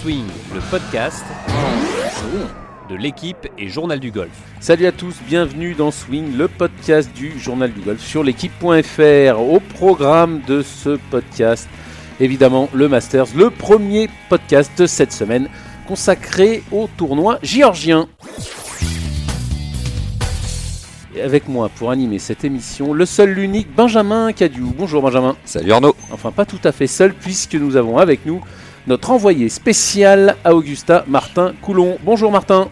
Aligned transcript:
Swing, 0.00 0.24
le 0.52 0.60
podcast 0.70 1.24
de 2.90 2.96
l'équipe 2.96 3.36
et 3.56 3.68
Journal 3.68 4.00
du 4.00 4.10
Golf. 4.10 4.30
Salut 4.58 4.86
à 4.86 4.92
tous, 4.92 5.14
bienvenue 5.28 5.74
dans 5.74 5.92
Swing, 5.92 6.36
le 6.36 6.48
podcast 6.48 7.12
du 7.14 7.38
Journal 7.38 7.72
du 7.72 7.82
Golf 7.82 8.00
sur 8.00 8.24
l'équipe.fr. 8.24 9.38
Au 9.38 9.60
programme 9.60 10.40
de 10.48 10.62
ce 10.62 10.98
podcast, 11.10 11.68
évidemment 12.18 12.68
le 12.74 12.88
Masters, 12.88 13.26
le 13.36 13.50
premier 13.50 14.08
podcast 14.28 14.72
de 14.76 14.86
cette 14.86 15.12
semaine 15.12 15.48
consacré 15.86 16.62
au 16.72 16.88
tournoi 16.96 17.38
géorgien. 17.42 18.08
Et 21.16 21.20
avec 21.22 21.46
moi 21.48 21.68
pour 21.68 21.90
animer 21.90 22.18
cette 22.18 22.44
émission, 22.44 22.92
le 22.92 23.06
seul, 23.06 23.30
l'unique 23.30 23.68
Benjamin 23.74 24.32
Cadieu. 24.32 24.64
Bonjour 24.76 25.00
Benjamin. 25.02 25.36
Salut 25.44 25.72
Arnaud. 25.72 25.94
Enfin 26.10 26.32
pas 26.32 26.44
tout 26.44 26.58
à 26.64 26.72
fait 26.72 26.88
seul 26.88 27.14
puisque 27.14 27.54
nous 27.54 27.76
avons 27.76 27.98
avec 27.98 28.26
nous 28.26 28.42
notre 28.86 29.10
envoyé 29.12 29.48
spécial 29.48 30.36
à 30.44 30.54
Augusta, 30.54 31.04
Martin 31.06 31.54
Coulon. 31.62 31.98
Bonjour 32.02 32.32
Martin. 32.32 32.68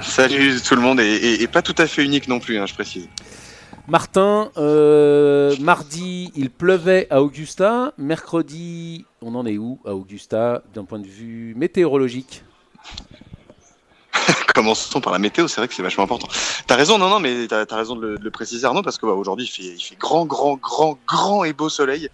Salut 0.00 0.54
tout 0.66 0.74
le 0.76 0.80
monde 0.80 1.00
et, 1.00 1.04
et- 1.16 1.42
et 1.42 1.46
pas 1.48 1.60
tout 1.60 1.74
à 1.78 1.86
fait 1.86 2.04
unique 2.04 2.26
non 2.28 2.38
plus, 2.40 2.58
hein, 2.58 2.64
je 2.66 2.72
précise. 2.74 3.08
Martin, 3.88 4.52
euh, 4.58 5.56
mardi 5.58 6.30
il 6.36 6.50
pleuvait 6.50 7.08
à 7.10 7.20
Augusta, 7.20 7.92
mercredi 7.98 9.06
on 9.20 9.34
en 9.34 9.44
est 9.44 9.58
où 9.58 9.80
à 9.84 9.94
Augusta 9.94 10.62
d'un 10.72 10.84
point 10.84 11.00
de 11.00 11.06
vue 11.06 11.54
météorologique 11.56 12.44
Commençons 14.54 15.00
par 15.00 15.12
la 15.12 15.18
météo, 15.18 15.48
c'est 15.48 15.60
vrai 15.60 15.66
que 15.66 15.74
c'est 15.74 15.82
vachement 15.82 16.04
important. 16.04 16.28
T'as 16.66 16.76
raison, 16.76 16.98
non, 16.98 17.08
non, 17.08 17.18
mais 17.18 17.46
t'as 17.48 17.64
as 17.68 17.76
raison 17.76 17.96
de 17.96 18.18
le, 18.20 18.30
préciser 18.30 18.66
Arnaud, 18.66 18.82
parce 18.82 18.98
que 18.98 19.06
bah, 19.06 19.14
il 19.38 19.46
fait, 19.48 19.96
grand, 19.96 20.26
grand, 20.26 20.56
grand, 20.56 20.98
grand 21.06 21.44
et 21.44 21.54
beau 21.54 21.70
soleil. 21.70 22.10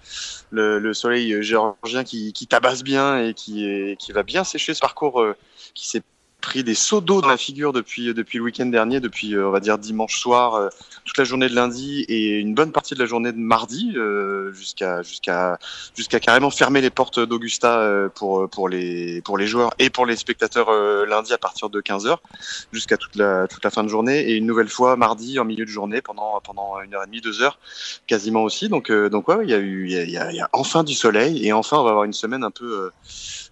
Le, 0.50 0.78
le 0.78 0.94
soleil 0.94 1.32
euh, 1.32 1.42
géorgien 1.42 2.04
qui, 2.04 2.32
tabasse 2.48 2.84
bien 2.84 3.18
et 3.24 3.34
qui 3.34 3.96
va 4.14 4.22
bien 4.22 4.44
sécher 4.44 4.72
ce 4.72 4.80
parcours 4.80 5.20
euh, 5.20 5.36
qui 5.74 5.88
s'est 5.88 6.02
pris 6.40 6.62
des 6.62 6.74
seaux 6.74 7.00
d'eau 7.00 7.20
dans 7.20 7.28
la 7.28 7.36
figure 7.36 7.72
depuis, 7.72 8.14
depuis 8.14 8.38
le 8.38 8.44
week-end 8.44 8.66
dernier, 8.66 9.00
depuis 9.00 9.34
euh, 9.34 9.48
on 9.48 9.50
va 9.50 9.60
dire 9.60 9.76
dimanche 9.76 10.18
soir, 10.18 10.54
euh, 10.54 10.68
toute 11.04 11.18
la 11.18 11.24
journée 11.24 11.48
de 11.48 11.54
lundi 11.54 12.04
et 12.08 12.38
une 12.38 12.54
bonne 12.54 12.70
partie 12.70 12.94
de 12.94 13.00
la 13.00 13.06
journée 13.06 13.32
de 13.32 13.38
mardi, 13.38 13.92
euh, 13.96 14.52
jusqu'à 14.52 15.02
jusqu'à 15.02 15.58
jusqu'à 15.96 16.20
carrément 16.20 16.50
fermer 16.50 16.80
les 16.80 16.90
portes 16.90 17.18
d'Augusta 17.18 18.08
pour 18.14 18.48
pour 18.48 18.68
les 18.68 19.20
pour 19.22 19.36
les 19.36 19.46
joueurs 19.46 19.74
et 19.78 19.90
pour 19.90 20.06
les 20.06 20.16
spectateurs 20.16 20.70
lundi 21.06 21.32
à 21.32 21.38
partir 21.38 21.70
de 21.70 21.80
15h 21.80 22.16
jusqu'à 22.72 22.96
toute 22.96 23.16
la 23.16 23.46
toute 23.48 23.64
la 23.64 23.70
fin 23.70 23.82
de 23.82 23.88
journée. 23.88 24.30
Et 24.30 24.34
une 24.36 24.46
nouvelle 24.46 24.68
fois 24.68 24.96
mardi 24.96 25.38
en 25.38 25.44
milieu 25.44 25.64
de 25.64 25.70
journée 25.70 26.02
pendant 26.02 26.40
pendant 26.40 26.80
une 26.82 26.94
heure 26.94 27.02
et 27.02 27.06
demie 27.06 27.20
deux 27.20 27.42
heures 27.42 27.58
quasiment 28.06 28.42
aussi. 28.44 28.68
Donc 28.68 28.92
donc 28.92 29.28
ouais 29.28 29.38
il 29.42 29.50
y 29.50 29.54
a 29.54 29.58
eu 29.58 29.88
y 29.90 29.96
a, 29.96 30.30
il 30.30 30.36
y 30.36 30.40
a- 30.40 30.48
enfin 30.52 30.84
du 30.84 30.94
soleil 30.94 31.46
et 31.46 31.52
enfin 31.52 31.78
on 31.78 31.84
va 31.84 31.90
avoir 31.90 32.04
une 32.04 32.12
semaine 32.12 32.44
un 32.44 32.50
peu 32.50 32.90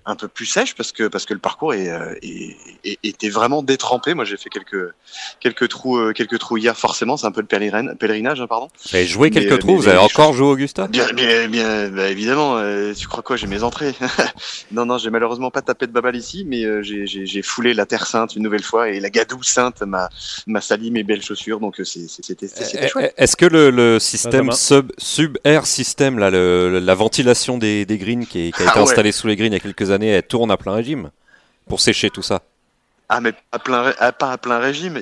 un 0.08 0.14
peu 0.16 0.28
plus 0.28 0.46
sèche 0.46 0.74
parce 0.76 0.92
que 0.92 1.08
parce 1.08 1.24
que 1.26 1.34
le 1.34 1.40
parcours 1.40 1.74
est, 1.74 1.88
euh, 1.90 2.14
est- 2.22 2.56
est- 2.84 2.98
était 3.02 3.28
vraiment 3.28 3.62
détrempé 3.62 4.14
moi 4.14 4.24
j'ai 4.24 4.36
fait 4.36 4.48
quelques 4.50 4.92
quelques 5.40 5.68
trous 5.68 5.96
euh, 5.98 6.12
quelques 6.12 6.38
trous 6.38 6.56
hier 6.58 6.76
forcément 6.76 7.16
c'est 7.16 7.26
un 7.26 7.32
peu 7.32 7.40
le 7.40 7.46
pèlerin- 7.48 7.96
pèlerinage 7.96 8.40
hein, 8.40 8.46
pardon 8.46 8.68
Vous 8.88 8.96
avez 8.96 9.06
joué 9.06 9.30
Mais- 9.30 9.40
quelques 9.40 9.58
trous, 9.58 9.72
mais- 9.72 9.76
vous 9.78 9.88
avez 9.88 9.98
encore 9.98 10.32
joué 10.32 10.46
Augusta? 10.46 10.86
Bien, 10.86 11.08
bien, 11.12 11.48
bien, 11.48 11.88
bah, 11.90 12.08
évidemment. 12.08 12.56
euh, 12.58 12.92
tu 12.94 13.08
crois 13.08 13.22
quoi? 13.22 13.36
J'ai 13.36 13.46
mes 13.48 13.62
entrées. 13.62 13.94
non, 14.72 14.86
non, 14.86 14.98
j'ai 14.98 15.10
malheureusement 15.10 15.50
pas 15.50 15.62
tapé 15.62 15.86
de 15.86 15.92
babal 15.92 16.14
ici, 16.16 16.44
mais 16.46 16.64
euh, 16.64 16.82
j'ai- 16.82 17.06
j'ai 17.06 17.26
j'ai 17.26 17.42
foulé 17.42 17.74
la 17.74 17.86
terre 17.86 18.06
sainte 18.06 18.36
une 18.36 18.42
nouvelle 18.42 18.62
fois 18.62 18.90
et 18.90 19.00
la 19.00 19.10
gadoue 19.10 19.42
sainte 19.42 19.80
m'a 19.82 20.08
m'a 20.46 20.60
sali 20.60 20.90
mes 20.90 21.02
belles 21.02 21.22
chaussures, 21.22 21.58
donc 21.58 21.80
euh, 21.80 21.84
c'est- 21.84 22.08
c'est- 22.08 22.24
c'était 22.24 22.46
c'était 22.48 22.78
Eh, 22.84 22.88
chouette. 22.88 23.14
eh, 23.18 23.22
Est-ce 23.22 23.36
que 23.36 23.46
le, 23.46 23.70
le 23.70 23.98
système 23.98 24.46
Benjamin. 24.48 24.52
sub, 24.56 24.92
sub-air 24.98 25.66
system, 25.66 26.18
là, 26.18 26.30
le- 26.30 26.78
la 26.78 26.94
ventilation 26.94 27.58
des, 27.58 27.84
des 27.86 27.98
greens 27.98 28.26
qui, 28.26 28.52
qui 28.52 28.62
a 28.62 28.64
été 28.64 28.64
Ah 28.68 28.76
ouais. 28.76 28.82
installée 28.82 29.12
sous 29.12 29.26
les 29.26 29.34
greens 29.36 29.50
il 29.50 29.54
y 29.54 29.56
a 29.56 29.60
quelques 29.60 29.90
années, 29.90 29.95
elle 30.02 30.22
tourne 30.22 30.50
à 30.50 30.56
plein 30.56 30.74
régime 30.74 31.10
pour 31.68 31.80
sécher 31.80 32.10
tout 32.10 32.22
ça 32.22 32.42
Ah, 33.08 33.20
mais 33.20 33.34
à 33.52 33.58
plein, 33.58 33.92
ah, 33.98 34.12
pas 34.12 34.32
à 34.32 34.38
plein 34.38 34.58
régime. 34.58 34.98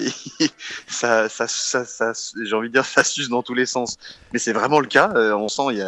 ça, 0.87 1.29
j'ai 1.29 2.55
envie 2.55 2.69
de 2.69 2.75
dire, 2.75 2.85
ça 2.85 3.05
suce 3.05 3.29
dans 3.29 3.43
tous 3.43 3.55
les 3.55 3.67
sens. 3.67 3.97
Mais 4.33 4.39
c'est 4.39 4.53
vraiment 4.53 4.81
le 4.81 4.87
cas. 4.87 5.11
euh, 5.15 5.35
on 5.35 5.49
sent 5.49 5.63
il 5.71 5.79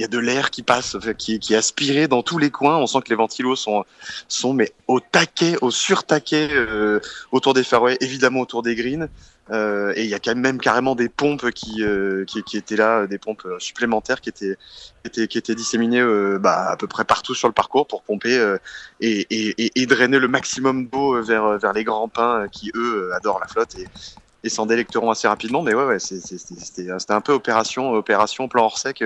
y 0.00 0.04
a, 0.04 0.08
de 0.08 0.18
l'air 0.18 0.50
qui 0.50 0.62
passe, 0.62 0.96
qui, 1.16 1.40
qui 1.40 1.54
est 1.54 1.56
aspiré 1.56 2.08
dans 2.08 2.22
tous 2.22 2.38
les 2.38 2.50
coins. 2.50 2.76
On 2.76 2.86
sent 2.86 3.00
que 3.04 3.10
les 3.10 3.16
ventilos 3.16 3.56
sont, 3.56 3.84
sont 4.28 4.52
mais 4.52 4.72
au 4.86 5.00
taquet, 5.00 5.56
au 5.60 5.70
surtaquet 5.70 6.48
euh, 6.52 7.00
autour 7.32 7.54
des 7.54 7.64
fairways, 7.64 7.96
évidemment 8.00 8.40
autour 8.40 8.62
des 8.62 8.74
greens. 8.74 9.08
Euh, 9.50 9.92
et 9.96 10.04
il 10.04 10.10
y 10.10 10.14
a 10.14 10.18
quand 10.18 10.34
même, 10.34 10.58
carrément 10.58 10.94
des 10.94 11.08
pompes 11.08 11.50
qui, 11.52 11.82
euh, 11.82 12.24
qui, 12.24 12.56
étaient 12.56 12.76
là, 12.76 13.06
des 13.06 13.18
pompes 13.18 13.44
euh, 13.46 13.58
supplémentaires 13.58 14.20
qui 14.20 14.28
étaient, 14.28 15.54
disséminées 15.54 16.04
bah, 16.38 16.70
à 16.70 16.76
peu 16.76 16.86
près 16.86 17.04
partout 17.04 17.34
sur 17.34 17.48
le 17.48 17.54
parcours 17.54 17.86
pour 17.86 18.02
pomper 18.02 18.56
et, 19.00 19.86
drainer 19.86 20.18
le 20.18 20.28
maximum 20.28 20.86
d'eau 20.88 21.22
vers, 21.22 21.58
vers 21.58 21.72
les 21.72 21.84
grands 21.84 22.08
pins 22.08 22.46
qui, 22.52 22.70
eux, 22.74 23.10
adorent 23.14 23.40
la 23.40 23.46
flotte 23.46 23.76
et, 23.78 24.48
s'en 24.48 24.64
délecteront 24.64 25.10
assez 25.10 25.28
rapidement. 25.28 25.62
Mais 25.62 25.74
ouais, 25.74 25.84
ouais 25.84 25.98
c'était 25.98 27.12
un 27.12 27.20
peu 27.20 27.32
opération, 27.32 27.92
opération 27.92 28.48
plan 28.48 28.64
hors 28.64 28.78
sec 28.78 29.02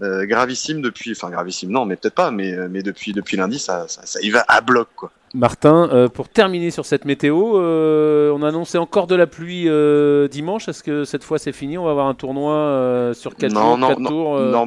gravissime 0.00 0.80
depuis, 0.80 1.12
enfin 1.12 1.30
gravissime, 1.30 1.70
non, 1.70 1.86
mais 1.86 1.96
peut-être 1.96 2.14
pas, 2.14 2.30
mais, 2.30 2.82
depuis, 2.82 3.12
depuis 3.12 3.36
lundi, 3.36 3.58
ça, 3.58 3.86
ça, 3.88 4.04
ça 4.04 4.20
y 4.20 4.30
va 4.30 4.44
à 4.48 4.60
bloc, 4.60 4.88
quoi. 4.96 5.12
Martin, 5.34 5.88
euh, 5.92 6.08
pour 6.08 6.28
terminer 6.28 6.70
sur 6.70 6.84
cette 6.84 7.04
météo, 7.04 7.56
euh, 7.56 8.32
on 8.34 8.42
a 8.42 8.48
annoncé 8.48 8.78
encore 8.78 9.06
de 9.06 9.14
la 9.14 9.26
pluie 9.26 9.68
euh, 9.68 10.26
dimanche. 10.26 10.68
Est-ce 10.68 10.82
que 10.82 11.04
cette 11.04 11.22
fois 11.22 11.38
c'est 11.38 11.52
fini? 11.52 11.78
On 11.78 11.84
va 11.84 11.92
avoir 11.92 12.06
un 12.06 12.14
tournoi 12.14 13.12
sur 13.14 13.36
4 13.36 13.52
Non, 13.52 13.60
jours, 13.60 13.78
non, 13.78 13.88
4 13.88 14.00
non, 14.00 14.08
tours 14.08 14.66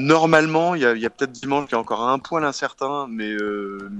Normalement, 0.00 0.76
il 0.76 0.82
y 0.82 0.86
a, 0.86 1.10
peut-être 1.10 1.32
dimanche 1.32 1.66
qui 1.66 1.74
est 1.74 1.76
encore 1.76 2.08
un 2.08 2.20
poil 2.20 2.44
incertain, 2.44 3.08
mais, 3.10 3.32
euh, 3.32 3.90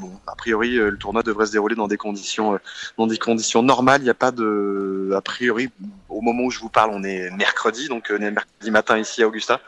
bon, 0.00 0.10
a 0.26 0.34
priori, 0.34 0.78
euh, 0.78 0.90
le 0.90 0.96
tournoi 0.96 1.22
devrait 1.22 1.44
se 1.44 1.52
dérouler 1.52 1.74
dans 1.74 1.88
des 1.88 1.98
conditions, 1.98 2.54
euh, 2.54 2.58
dans 2.96 3.06
des 3.06 3.18
conditions 3.18 3.62
normales. 3.62 4.00
Il 4.00 4.04
n'y 4.04 4.10
a 4.10 4.14
pas 4.14 4.30
de, 4.30 5.10
a 5.14 5.20
priori, 5.20 5.68
au 6.08 6.22
moment 6.22 6.44
où 6.44 6.50
je 6.50 6.58
vous 6.58 6.70
parle, 6.70 6.92
on 6.94 7.04
est 7.04 7.30
mercredi, 7.32 7.88
donc 7.88 8.10
on 8.10 8.22
est 8.22 8.30
mercredi 8.30 8.70
matin 8.70 8.96
ici 8.96 9.22
à 9.22 9.28
Augusta. 9.28 9.60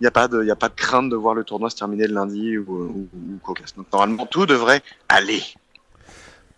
Il 0.00 0.02
n'y 0.02 0.06
a 0.08 0.10
pas 0.10 0.26
de, 0.26 0.50
a 0.50 0.56
pas 0.56 0.70
de 0.70 0.74
crainte 0.74 1.08
de 1.08 1.14
voir 1.14 1.34
le 1.34 1.44
tournoi 1.44 1.70
se 1.70 1.76
terminer 1.76 2.08
le 2.08 2.14
lundi 2.14 2.58
ou, 2.58 2.72
ou. 2.72 3.08
Donc 3.44 3.60
normalement, 3.92 4.26
tout 4.26 4.44
devrait 4.44 4.82
aller. 5.08 5.44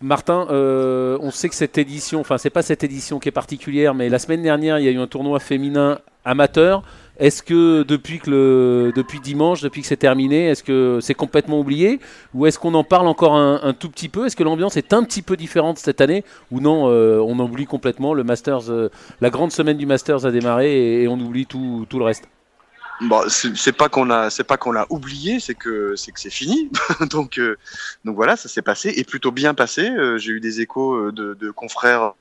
Martin, 0.01 0.47
on 0.49 1.29
sait 1.29 1.49
que 1.49 1.55
cette 1.55 1.77
édition, 1.77 2.19
enfin 2.19 2.39
c'est 2.39 2.49
pas 2.49 2.63
cette 2.63 2.83
édition 2.83 3.19
qui 3.19 3.29
est 3.29 3.31
particulière, 3.31 3.93
mais 3.93 4.09
la 4.09 4.17
semaine 4.17 4.41
dernière 4.41 4.79
il 4.79 4.85
y 4.85 4.87
a 4.87 4.91
eu 4.91 4.97
un 4.97 5.05
tournoi 5.05 5.39
féminin 5.39 5.99
amateur. 6.25 6.83
Est-ce 7.21 7.43
que 7.43 7.83
depuis 7.83 8.19
le, 8.25 8.91
dimanche, 9.21 9.61
depuis 9.61 9.83
que 9.83 9.87
c'est 9.87 9.95
terminé, 9.95 10.47
est-ce 10.47 10.63
que 10.63 10.97
c'est 11.03 11.13
complètement 11.13 11.59
oublié 11.59 11.99
ou 12.33 12.47
est-ce 12.47 12.57
qu'on 12.57 12.73
en 12.73 12.83
parle 12.83 13.07
encore 13.07 13.35
un, 13.35 13.73
tout 13.73 13.89
petit 13.89 14.09
peu? 14.09 14.25
Est-ce 14.25 14.35
que 14.35 14.41
l'ambiance 14.41 14.75
est 14.75 14.91
un 14.91 15.03
petit 15.03 15.21
peu 15.21 15.37
différente 15.37 15.77
cette 15.77 16.01
année 16.01 16.25
ou 16.49 16.59
non 16.59 16.89
euh, 16.89 17.19
On 17.19 17.37
oublie 17.37 17.67
complètement 17.67 18.15
le 18.15 18.23
Masters, 18.23 18.71
euh, 18.71 18.89
la 19.21 19.29
grande 19.29 19.51
semaine 19.51 19.77
du 19.77 19.85
Masters 19.85 20.25
a 20.25 20.31
démarré 20.31 21.03
et, 21.03 21.07
on 21.07 21.19
oublie 21.19 21.45
tout, 21.45 21.85
tout 21.87 21.99
le 21.99 22.05
reste? 22.05 22.23
Bon, 23.01 23.21
c'est 23.27 23.71
pas 23.71 23.87
qu'on 23.87 24.09
a, 24.09 24.29
l'a 24.73 24.85
oublié, 24.89 25.39
c'est 25.39 25.55
que 25.55 25.95
c'est 25.95 26.11
que 26.11 26.19
c'est 26.19 26.31
fini. 26.31 26.71
donc, 27.11 27.37
euh, 27.37 27.55
donc 28.03 28.15
voilà, 28.15 28.35
ça 28.35 28.49
s'est 28.49 28.63
passé 28.63 28.93
et 28.95 29.03
plutôt 29.03 29.31
bien 29.31 29.53
passé. 29.53 29.91
J'ai 30.17 30.31
eu 30.31 30.39
des 30.39 30.61
échos 30.61 31.11
de, 31.11 31.51
confrères, 31.51 32.13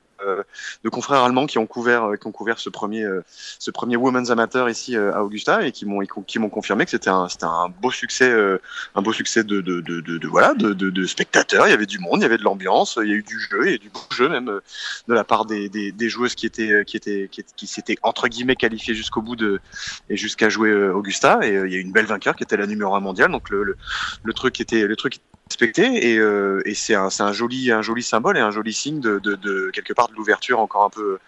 de 0.85 0.89
confrères 0.89 1.23
allemands 1.23 1.47
qui 1.47 1.59
ont 1.59 1.67
couvert, 1.67 2.05
euh, 2.05 2.17
qui 2.17 2.27
ont 2.27 2.33
couvert 2.33 2.59
ce 2.59 2.69
premier, 2.69 3.03
euh, 3.05 3.25
ce 3.59 3.71
premier 3.71 3.97
Women's 3.97 4.31
Amateur 4.31 4.69
ici 4.69 4.97
euh, 4.97 5.15
à 5.15 5.23
Augusta 5.23 5.67
et 5.67 5.73
qui 5.73 5.87
m'ont, 5.87 6.01
qui 6.01 6.39
m'ont 6.39 6.49
confirmé 6.49 6.85
que 6.85 6.91
c'était 6.91 7.11
un, 7.11 7.29
c'était 7.29 7.45
un 7.45 7.69
beau 7.81 7.91
succès, 7.91 8.31
euh, 8.31 8.61
un 8.95 9.03
beau 9.03 9.13
succès 9.13 9.45
de, 9.45 9.61
de, 9.61 9.81
de, 9.81 10.29
voilà, 10.29 10.55
de, 10.55 10.73
de, 10.73 11.07
spectateurs. 11.07 11.67
Il 11.67 11.71
y 11.71 11.75
avait 11.75 11.87
du 11.87 11.99
monde, 11.99 12.21
il 12.21 12.23
y 12.23 12.27
avait 12.27 12.39
de 12.39 12.43
l'ambiance, 12.45 12.99
il 13.03 13.09
y 13.09 13.13
a 13.13 13.17
eu 13.17 13.23
du 13.23 13.39
jeu, 13.39 13.61
il 13.65 13.69
y 13.69 13.73
a 13.73 13.75
eu 13.77 13.79
du 13.79 13.91
beau 13.91 14.01
jeu 14.11 14.29
même 14.29 14.49
euh, 14.49 14.61
de 15.09 15.15
la 15.15 15.25
part 15.25 15.45
des, 15.45 15.69
des, 15.69 16.09
joueuses 16.09 16.35
qui 16.35 16.47
étaient, 16.47 16.71
euh, 16.71 16.85
qui 16.85 16.97
étaient, 16.97 17.29
qui, 17.31 17.41
étaient- 17.41 17.53
qui 17.57 17.67
s'étaient 17.67 17.97
entre 18.03 18.29
guillemets 18.29 18.57
qualifiées 18.57 18.95
jusqu'au 18.95 19.23
bout 19.23 19.37
de 19.37 19.61
et 20.09 20.17
jusqu'à 20.17 20.49
jouer 20.49 20.71
euh, 20.71 20.95
Augusta 20.95 21.41
et 21.43 21.55
euh, 21.57 21.67
il 21.69 21.73
y 21.73 21.77
a 21.77 21.79
eu 21.79 21.83
une 21.83 21.93
belle 21.93 22.07
vainqueur 22.07 22.37
qui 22.37 22.43
était 22.43 22.57
la 22.57 22.67
numéro 22.67 22.95
un 22.95 23.01
mondiale 23.01 23.31
donc 23.31 23.51
le, 23.51 23.63
le, 23.63 23.77
le 24.23 24.33
truc 24.33 24.61
était 24.61 24.87
le 24.87 24.97
truc 24.97 25.21
respecté 25.51 26.13
et, 26.13 26.17
euh, 26.17 26.63
et 26.65 26.75
c'est 26.75 26.95
un 26.95 27.33
joli 27.33 27.73
un 27.73 27.83
joli 27.83 28.05
symbole 28.05 28.37
et 28.37 28.41
un 28.41 28.53
joli 28.53 28.73
signe 28.73 29.01
de, 29.01 29.19
de, 29.19 29.35
de 29.35 29.71
quelque 29.75 29.93
part 29.93 30.09
de 30.09 30.15
l'ouverture 30.15 30.61
encore 30.61 30.85
un 30.85 30.91
peu 30.91 31.19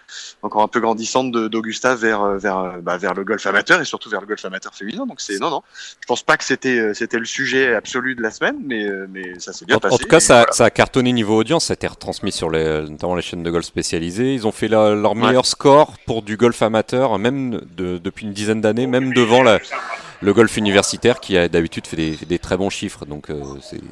encore 0.42 0.62
un 0.62 0.68
peu 0.68 0.78
grandissante 0.80 1.32
d'Augusta 1.32 1.96
vers 1.96 2.22
euh, 2.22 2.38
vers 2.38 2.58
euh, 2.58 2.70
bah, 2.80 2.96
vers 2.98 3.14
le 3.14 3.24
golf 3.24 3.44
amateur 3.46 3.80
et 3.80 3.84
surtout 3.84 4.08
vers 4.10 4.20
le 4.20 4.26
golf 4.28 4.44
amateur 4.44 4.74
féminin 4.74 5.06
donc 5.06 5.20
c'est 5.20 5.38
non 5.40 5.50
non 5.50 5.62
je 6.00 6.06
pense 6.06 6.22
pas 6.22 6.36
que 6.36 6.44
c'était 6.44 6.78
euh, 6.78 6.94
c'était 6.94 7.18
le 7.18 7.24
sujet 7.24 7.74
absolu 7.74 8.14
de 8.14 8.22
la 8.22 8.30
semaine 8.30 8.56
mais 8.64 8.86
mais 9.10 9.40
ça 9.40 9.52
s'est 9.52 9.64
bien 9.64 9.76
En, 9.76 9.80
passé 9.80 9.94
en 9.96 9.98
tout 9.98 10.06
cas, 10.08 10.20
ça, 10.20 10.34
voilà. 10.36 10.52
ça 10.52 10.64
a 10.66 10.70
cartonné 10.70 11.12
niveau 11.12 11.36
audience, 11.36 11.64
ça 11.66 11.72
a 11.72 11.74
été 11.74 11.88
retransmis 11.88 12.30
sur 12.30 12.48
les, 12.48 12.82
notamment 12.88 13.16
les 13.16 13.22
chaînes 13.22 13.42
de 13.42 13.50
golf 13.50 13.64
spécialisées. 13.64 14.34
Ils 14.34 14.46
ont 14.46 14.52
fait 14.52 14.68
la- 14.68 14.94
leur 14.94 15.12
Ouais. 15.16 15.26
meilleur 15.26 15.46
score 15.46 15.96
pour 16.06 16.22
du 16.22 16.36
golf 16.36 16.62
amateur, 16.62 17.18
même 17.18 17.60
de- 17.76 17.98
depuis 17.98 18.26
une 18.26 18.32
dizaine 18.32 18.60
d'années, 18.60 18.86
même 18.86 19.12
devant 19.12 19.42
la, 19.42 19.58
le 20.22 20.32
golf 20.32 20.56
universitaire 20.56 21.20
qui 21.20 21.36
a 21.36 21.48
d'habitude 21.48 21.86
fait 21.86 21.96
des, 21.96 22.16
des, 22.16 22.38
très 22.38 22.56
bons 22.56 22.70
chiffres. 22.70 23.04
Donc, 23.04 23.28
euh, 23.28 23.42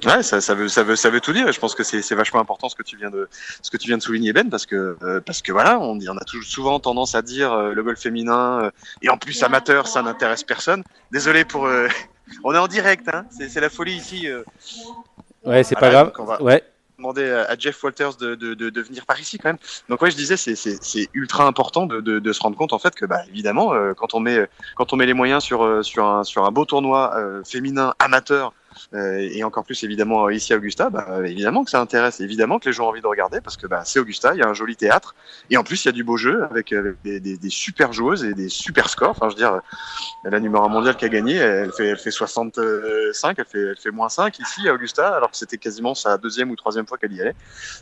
ouais, 0.07 0.23
ça, 0.23 0.41
ça, 0.41 0.55
veut, 0.55 0.69
ça, 0.69 0.85
veut, 0.85 0.97
ça 0.97 1.11
veut 1.11 1.21
tout 1.21 1.33
dire. 1.33 1.49
Et 1.49 1.53
je 1.53 1.59
pense 1.59 1.75
que 1.75 1.83
c'est 1.83 2.15
vachement 2.15 2.41
important 2.41 2.69
ce 2.69 2.77
que 2.77 2.85
tu 2.85 2.97
viens 2.97 3.11
de, 3.11 3.29
ce 3.61 3.71
que 3.71 3.77
tu 3.77 3.89
viens 3.89 3.99
de 3.99 4.03
souligner, 4.03 4.33
Ben, 4.33 4.49
parce 4.49 4.65
que, 4.65 4.97
euh, 5.03 5.21
parce 5.21 5.43
que 5.43 5.51
voilà, 5.51 5.79
on, 5.81 5.99
on 5.99 6.17
a 6.17 6.25
souvent 6.45 6.79
tendance 6.79 7.15
à 7.17 7.23
dire 7.23 7.53
euh, 7.53 7.75
le 7.75 7.83
golf 7.83 7.99
féminin 7.99 8.63
euh, 8.63 8.71
et 9.03 9.11
en 9.11 9.19
plus 9.19 9.43
amateur, 9.43 9.89
ça 9.89 10.03
n'intéresse 10.03 10.45
personne. 10.45 10.85
Désolé 11.11 11.45
pour. 11.45 11.69
on 12.45 12.55
est 12.55 12.59
en 12.59 12.69
direct, 12.69 13.09
hein, 13.13 13.27
c'est 13.31 13.61
la 13.61 13.71
folie 13.71 13.95
ici. 13.95 14.29
Ouais, 15.45 15.65
c'est 15.65 15.75
pas 15.75 15.91
grave. 15.91 16.13
Va... 16.17 16.43
Ouais 16.43 16.63
demander 17.01 17.31
à 17.31 17.57
Jeff 17.59 17.83
Walters 17.83 18.17
de, 18.17 18.35
de, 18.35 18.55
de, 18.55 18.71
de, 18.71 18.81
venir 18.81 19.07
par 19.07 19.19
ici 19.19 19.39
quand 19.39 19.49
même. 19.49 19.59
Donc 19.89 20.01
ouais, 20.03 20.11
je 20.11 20.17
disais, 20.17 20.37
c'est 20.37 21.09
ultra 21.15 21.47
important 21.47 21.87
de, 21.87 22.33
se 22.33 22.41
rendre 22.41 22.57
compte 22.57 22.73
en 22.73 22.79
fait 22.79 22.95
que 22.95 23.07
bah 23.07 23.23
évidemment, 23.29 23.75
euh, 23.75 23.93
quand 23.95 24.15
on 24.15 24.21
met 24.21 24.49
quand 24.77 24.93
on 24.93 24.97
met 24.97 25.07
les 25.07 25.15
moyens 25.15 25.43
sur 25.43 25.65
euh, 25.65 25.83
sur 25.83 26.07
un 26.07 26.23
sur 26.23 26.45
un 26.45 26.53
beau 26.53 26.65
tournoi 26.65 27.13
euh, 27.17 27.43
féminin 27.45 27.95
amateur 27.99 28.53
et 28.93 29.43
encore 29.45 29.65
plus 29.65 29.83
évidemment 29.85 30.29
ici 30.31 30.53
à 30.53 30.57
Augusta, 30.57 30.91
bah, 30.91 31.21
évidemment 31.25 31.65
que 31.65 31.71
ça 31.71 31.81
intéresse, 31.81 32.21
évidemment 32.21 32.59
que 32.59 32.69
les 32.69 32.73
gens 32.73 32.87
ont 32.87 32.89
envie 32.89 33.01
de 33.01 33.07
regarder 33.07 33.41
parce 33.41 33.57
que 33.57 33.67
bah, 33.67 33.83
c'est 33.85 33.99
Augusta, 33.99 34.35
il 34.35 34.39
y 34.39 34.43
a 34.43 34.49
un 34.49 34.55
joli 34.55 34.77
théâtre 34.77 35.15
et 35.51 35.57
en 35.57 35.65
plus 35.65 35.85
il 35.85 35.89
y 35.89 35.91
a 35.91 35.93
du 35.93 36.05
beau 36.05 36.17
jeu 36.17 36.45
avec, 36.45 36.73
avec 36.73 36.97
des, 37.03 37.39
super 37.51 37.93
joueuses 37.93 38.25
et 38.25 38.35
des 38.35 38.49
super 38.49 38.89
scores. 38.89 39.11
Enfin, 39.11 39.29
je 39.29 39.35
veux 39.35 39.41
dire, 39.41 39.61
la 40.25 40.41
numéro 40.41 40.65
1 40.65 40.69
mondiale 40.69 40.97
qui 40.97 41.05
a 41.05 41.09
gagné, 41.09 41.37
elle 41.37 41.73
fait, 41.73 41.89
elle 41.89 41.99
fait 41.99 42.11
65, 42.11 43.39
elle 43.39 43.45
fait, 43.45 43.59
elle 43.59 43.77
fait 43.77 43.91
moins 43.91 44.09
5 44.09 44.39
ici 44.39 44.69
à 44.69 44.75
Augusta, 44.75 45.15
alors 45.15 45.31
que 45.31 45.37
c'était 45.37 45.59
quasiment 45.59 45.95
sa 45.95 46.19
deuxième 46.19 46.51
ou 46.51 46.57
troisième 46.57 46.87
fois 46.87 46.99
qu'elle 46.99 47.13
y 47.13 47.21
allait. 47.21 47.37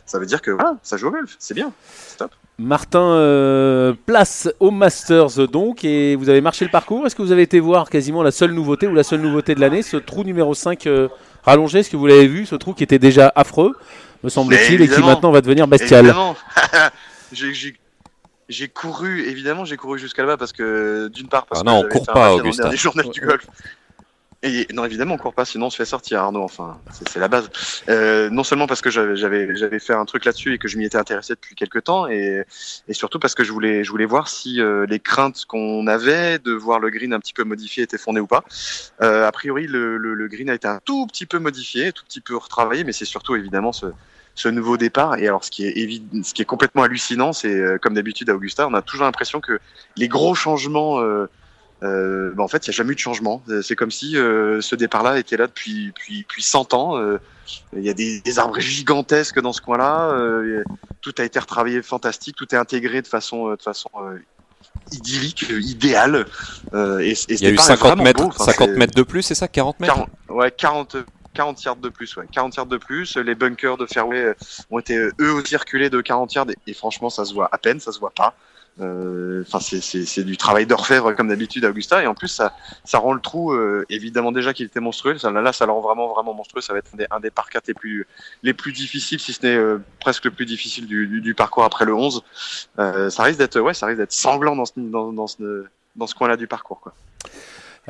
Ça 0.05 0.19
veut 0.19 0.25
dire 0.25 0.41
que 0.41 0.57
ça 0.83 0.97
joue 0.97 1.07
au 1.07 1.11
golf, 1.11 1.35
c'est 1.39 1.53
bien, 1.53 1.71
c'est 2.07 2.17
top. 2.17 2.31
Martin, 2.59 3.13
euh, 3.13 3.93
place 4.05 4.49
au 4.59 4.69
Masters 4.69 5.47
donc, 5.47 5.85
et 5.85 6.17
vous 6.17 6.29
avez 6.29 6.41
marché 6.41 6.65
le 6.65 6.71
parcours. 6.71 7.05
Est-ce 7.05 7.15
que 7.15 7.21
vous 7.21 7.31
avez 7.31 7.43
été 7.43 7.61
voir 7.61 7.89
quasiment 7.89 8.21
la 8.21 8.31
seule 8.31 8.51
nouveauté 8.51 8.85
ou 8.85 8.93
la 8.93 9.03
seule 9.03 9.21
nouveauté 9.21 9.55
de 9.55 9.61
l'année, 9.61 9.81
ce 9.81 9.95
trou 9.95 10.25
numéro 10.25 10.53
5 10.53 10.85
euh, 10.85 11.07
rallongé 11.43 11.79
Est-ce 11.79 11.89
que 11.89 11.95
vous 11.95 12.05
l'avez 12.05 12.27
vu, 12.27 12.45
ce 12.45 12.55
trou 12.55 12.73
qui 12.73 12.83
était 12.83 12.99
déjà 12.99 13.31
affreux, 13.33 13.77
me 14.23 14.29
semble-t-il, 14.29 14.81
et 14.81 14.89
qui 14.89 14.99
maintenant 14.99 15.31
va 15.31 15.39
devenir 15.39 15.67
bestial? 15.67 16.13
J'ai 18.49 18.67
couru, 18.67 19.27
évidemment, 19.27 19.63
j'ai 19.63 19.77
couru 19.77 19.99
jusqu'à 19.99 20.23
là-bas 20.23 20.37
parce 20.37 20.53
que 20.53 21.07
d'une 21.09 21.27
part, 21.27 21.45
parce 21.45 21.61
ah 21.61 21.63
non, 21.63 21.83
que 21.83 21.85
on 21.85 21.89
court 21.91 22.07
pas, 22.07 22.33
Augustin. 22.33 22.69
Des 22.69 22.77
journées 22.77 23.07
du 23.07 23.21
golf. 23.21 23.45
Et 24.41 24.67
non, 24.73 24.85
évidemment, 24.85 25.15
on 25.15 25.17
court 25.17 25.33
pas, 25.33 25.43
sinon 25.43 25.65
on 25.65 25.69
se 25.69 25.75
fait 25.75 25.83
sortir, 25.85 26.21
Arnaud. 26.21 26.43
Enfin, 26.43 26.79
c'est 26.91 27.19
la 27.19 27.27
base. 27.27 27.49
Euh, 27.89 28.29
non 28.29 28.43
seulement 28.43 28.67
parce 28.67 28.81
que 28.81 28.89
j'avais 28.89 29.53
j'avais 29.55 29.79
fait 29.79 29.93
un 29.93 30.05
truc 30.05 30.23
là-dessus 30.23 30.53
et 30.53 30.57
que 30.57 30.69
je 30.69 30.77
m'y 30.77 30.85
étais 30.85 30.97
intéressé 30.97 31.33
depuis 31.33 31.55
quelques 31.55 31.83
temps, 31.83 32.07
et, 32.07 32.45
et 32.87 32.93
surtout 32.93 33.19
parce 33.19 33.35
que 33.35 33.43
je 33.43 33.51
voulais 33.51 33.83
je 33.83 33.91
voulais 33.91 34.05
voir 34.05 34.29
si 34.29 34.61
euh, 34.61 34.85
les 34.85 34.99
craintes 34.99 35.43
qu'on 35.45 35.87
avait 35.87 36.39
de 36.39 36.53
voir 36.53 36.79
le 36.79 36.89
green 36.89 37.11
un 37.11 37.19
petit 37.19 37.33
peu 37.33 37.43
modifié 37.43 37.83
étaient 37.83 37.97
fondées 37.97 38.21
ou 38.21 38.27
pas. 38.27 38.45
Euh, 39.01 39.27
a 39.27 39.31
priori, 39.33 39.67
le, 39.67 39.97
le, 39.97 40.13
le, 40.13 40.27
green 40.29 40.49
a 40.49 40.53
été 40.53 40.69
un 40.69 40.79
tout 40.85 41.05
petit 41.07 41.25
peu 41.25 41.39
modifié, 41.39 41.91
tout 41.91 42.05
petit 42.05 42.21
peu 42.21 42.37
retravaillé, 42.37 42.85
mais 42.85 42.93
c'est 42.93 43.03
surtout 43.03 43.35
évidemment 43.35 43.73
ce 43.73 43.87
ce 44.39 44.47
nouveau 44.47 44.77
départ. 44.77 45.17
Et 45.17 45.27
alors, 45.27 45.43
ce 45.43 45.51
qui 45.51 45.65
est 45.65 46.23
ce 46.23 46.33
qui 46.33 46.41
est 46.41 46.45
complètement 46.45 46.83
hallucinant, 46.83 47.33
c'est 47.33 47.53
euh, 47.53 47.77
comme 47.77 47.93
d'habitude 47.93 48.29
à 48.29 48.35
Augusta, 48.35 48.67
on 48.67 48.73
a 48.73 48.81
toujours 48.81 49.05
l'impression 49.05 49.41
que 49.41 49.59
les 49.97 50.07
gros 50.07 50.33
changements 50.33 51.01
euh, 51.01 51.29
euh, 51.83 52.31
bah 52.35 52.43
en 52.43 52.47
fait, 52.47 52.67
il 52.67 52.69
n'y 52.69 52.75
a 52.75 52.77
jamais 52.77 52.91
eu 52.91 52.95
de 52.95 52.99
changement. 52.99 53.41
Euh, 53.49 53.61
c'est 53.61 53.75
comme 53.75 53.91
si 53.91 54.17
euh, 54.17 54.59
ce 54.61 54.75
départ-là 54.75 55.17
était 55.17 55.37
là 55.37 55.47
depuis, 55.47 55.87
depuis, 55.87 56.21
depuis 56.21 56.43
100 56.43 56.73
ans. 56.73 56.97
Euh, 56.97 57.19
il 57.75 57.83
y 57.83 57.89
a 57.89 57.93
des, 57.93 58.19
des, 58.21 58.39
arbres 58.39 58.59
gigantesques 58.59 59.39
dans 59.39 59.53
ce 59.53 59.61
coin-là. 59.61 60.11
Euh, 60.11 60.63
tout 61.01 61.15
a 61.17 61.23
été 61.23 61.39
retravaillé 61.39 61.81
fantastique. 61.81 62.35
Tout 62.35 62.53
est 62.53 62.57
intégré 62.57 63.01
de 63.01 63.07
façon, 63.07 63.51
de 63.55 63.61
façon 63.61 63.89
idyllique, 64.91 65.45
idéale. 65.49 66.25
et, 66.73 67.11
et 67.11 67.15
il 67.29 67.41
y 67.41 67.47
a 67.47 67.49
eu 67.49 67.57
50 67.57 67.97
mètres, 67.99 68.23
enfin, 68.23 68.45
50 68.45 68.71
mètres 68.71 68.95
de 68.95 69.03
plus, 69.03 69.21
c'est 69.21 69.35
ça 69.35 69.47
40 69.47 69.79
mètres 69.79 69.93
40, 69.93 70.09
Ouais, 70.29 70.51
40. 70.51 70.97
40 71.35 71.63
yards 71.63 71.75
de 71.77 71.89
plus, 71.89 72.17
ouais. 72.17 72.25
40 72.31 72.55
yards 72.55 72.65
de 72.65 72.77
plus. 72.77 73.15
Les 73.15 73.35
bunkers 73.35 73.77
de 73.77 73.85
fairway 73.85 74.33
ont 74.71 74.79
été 74.79 74.97
eux 74.97 75.31
aussi 75.31 75.55
reculés 75.55 75.89
de 75.89 76.01
40 76.01 76.33
yards 76.33 76.49
et, 76.49 76.55
et 76.67 76.73
franchement, 76.73 77.09
ça 77.09 77.23
se 77.23 77.33
voit 77.33 77.47
à 77.51 77.57
peine, 77.57 77.79
ça 77.79 77.91
se 77.93 77.99
voit 77.99 78.11
pas. 78.13 78.35
Euh, 78.81 79.43
enfin, 79.45 79.59
c'est 79.59 80.23
du 80.23 80.37
travail 80.37 80.65
d'orfèvre 80.65 81.13
comme 81.13 81.27
d'habitude 81.27 81.65
Augusta, 81.65 82.01
et 82.03 82.07
en 82.07 82.13
plus 82.13 82.27
ça, 82.27 82.55
ça 82.83 82.97
rend 82.97 83.13
le 83.13 83.19
trou 83.19 83.51
euh, 83.51 83.85
évidemment 83.89 84.31
déjà 84.31 84.53
qu'il 84.53 84.65
était 84.65 84.79
monstrueux. 84.79 85.17
Ça, 85.17 85.31
là, 85.31 85.53
ça 85.53 85.65
le 85.65 85.71
rend 85.71 85.81
vraiment 85.81 86.07
vraiment 86.13 86.33
monstrueux. 86.33 86.61
Ça 86.61 86.73
va 86.73 86.79
être 86.79 86.93
un 86.93 86.97
des, 86.97 87.07
un 87.11 87.19
des 87.19 87.31
par 87.31 87.49
4 87.49 87.67
les 87.67 87.73
plus 87.73 88.07
les 88.43 88.53
plus 88.53 88.71
difficiles, 88.71 89.19
si 89.19 89.33
ce 89.33 89.45
n'est 89.45 89.55
euh, 89.55 89.79
presque 89.99 90.25
le 90.25 90.31
plus 90.31 90.45
difficile 90.45 90.87
du, 90.87 91.07
du, 91.07 91.21
du, 91.21 91.33
parcours 91.33 91.63
après 91.63 91.85
le 91.85 91.93
11. 91.93 92.23
Euh, 92.79 93.09
ça 93.09 93.23
risque 93.23 93.39
d'être 93.39 93.59
ouais, 93.59 93.73
ça 93.73 93.85
risque 93.87 93.99
d'être 93.99 94.13
sanglant 94.13 94.55
dans 94.55 94.65
ce 94.65 94.73
dans, 94.77 95.11
dans 95.11 95.27
ce 95.27 95.65
dans 95.95 96.07
ce 96.07 96.15
coin-là 96.15 96.37
du 96.37 96.47
parcours 96.47 96.79
quoi. 96.79 96.93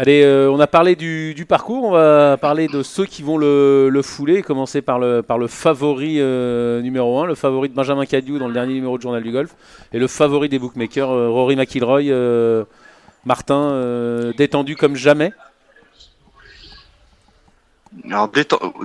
Allez, 0.01 0.23
euh, 0.23 0.49
on 0.49 0.61
a 0.61 0.67
parlé 0.67 0.95
du, 0.95 1.45
parcours, 1.45 1.83
on 1.83 1.91
va 1.91 2.37
parler 2.37 2.69
de 2.69 2.83
ceux 2.83 3.05
qui 3.05 3.21
vont 3.21 3.37
le, 3.37 3.89
le 3.89 4.01
fouler, 4.01 4.43
commencer 4.43 4.81
par 4.81 4.97
le, 4.97 5.21
favori 5.49 6.21
euh, 6.21 6.81
numéro 6.81 7.19
1, 7.19 7.25
le 7.25 7.35
favori 7.35 7.67
de 7.67 7.73
Benjamin 7.73 8.05
Cadieu 8.05 8.39
dans 8.39 8.47
le 8.47 8.53
dernier 8.53 8.75
numéro 8.75 8.95
de 8.95 9.01
Journal 9.01 9.21
du 9.21 9.33
Golf, 9.33 9.55
et 9.91 9.99
le 9.99 10.07
favori 10.07 10.47
des 10.47 10.57
bookmakers, 10.57 11.09
euh, 11.11 11.27
Rory 11.27 11.57
McIlroy, 11.57 12.13
Martin, 13.25 14.31
détendu 14.37 14.77
comme 14.77 14.95
jamais. 14.95 15.33
Alors 18.09 18.31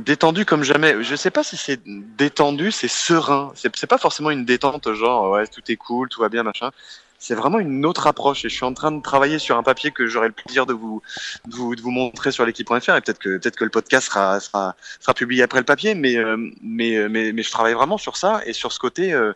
détendu 0.00 0.44
comme 0.44 0.64
jamais, 0.64 1.04
je 1.04 1.14
sais 1.14 1.30
pas 1.30 1.44
si 1.44 1.56
c'est 1.56 1.80
détendu, 1.84 2.72
c'est 2.72 2.88
serein. 2.88 3.52
C'est 3.54 3.86
pas 3.86 3.98
forcément 3.98 4.30
une 4.30 4.44
détente 4.44 4.92
genre 4.94 5.30
ouais 5.30 5.46
tout 5.46 5.62
est 5.68 5.76
cool, 5.76 6.08
tout 6.08 6.22
va 6.22 6.28
bien 6.28 6.42
machin 6.42 6.70
c'est 7.24 7.34
vraiment 7.34 7.58
une 7.58 7.86
autre 7.86 8.06
approche 8.06 8.44
et 8.44 8.50
je 8.50 8.54
suis 8.54 8.66
en 8.66 8.74
train 8.74 8.92
de 8.92 9.00
travailler 9.00 9.38
sur 9.38 9.56
un 9.56 9.62
papier 9.62 9.90
que 9.90 10.06
j'aurai 10.06 10.28
le 10.28 10.34
plaisir 10.34 10.66
de 10.66 10.74
vous, 10.74 11.00
de 11.46 11.56
vous, 11.56 11.74
de 11.74 11.80
vous 11.80 11.90
montrer 11.90 12.32
sur 12.32 12.44
l'équipe.fr 12.44 12.74
et 12.74 13.00
peut-être 13.00 13.18
que 13.18 13.38
peut-être 13.38 13.56
que 13.56 13.64
le 13.64 13.70
podcast 13.70 14.08
sera, 14.08 14.38
sera, 14.40 14.76
sera 15.00 15.14
publié 15.14 15.42
après 15.42 15.58
le 15.58 15.64
papier 15.64 15.94
mais, 15.94 16.16
euh, 16.16 16.36
mais, 16.60 17.08
mais, 17.08 17.32
mais 17.32 17.42
je 17.42 17.50
travaille 17.50 17.72
vraiment 17.72 17.96
sur 17.96 18.18
ça 18.18 18.42
et 18.44 18.52
sur 18.52 18.72
ce 18.72 18.78
côté 18.78 19.14
euh, 19.14 19.32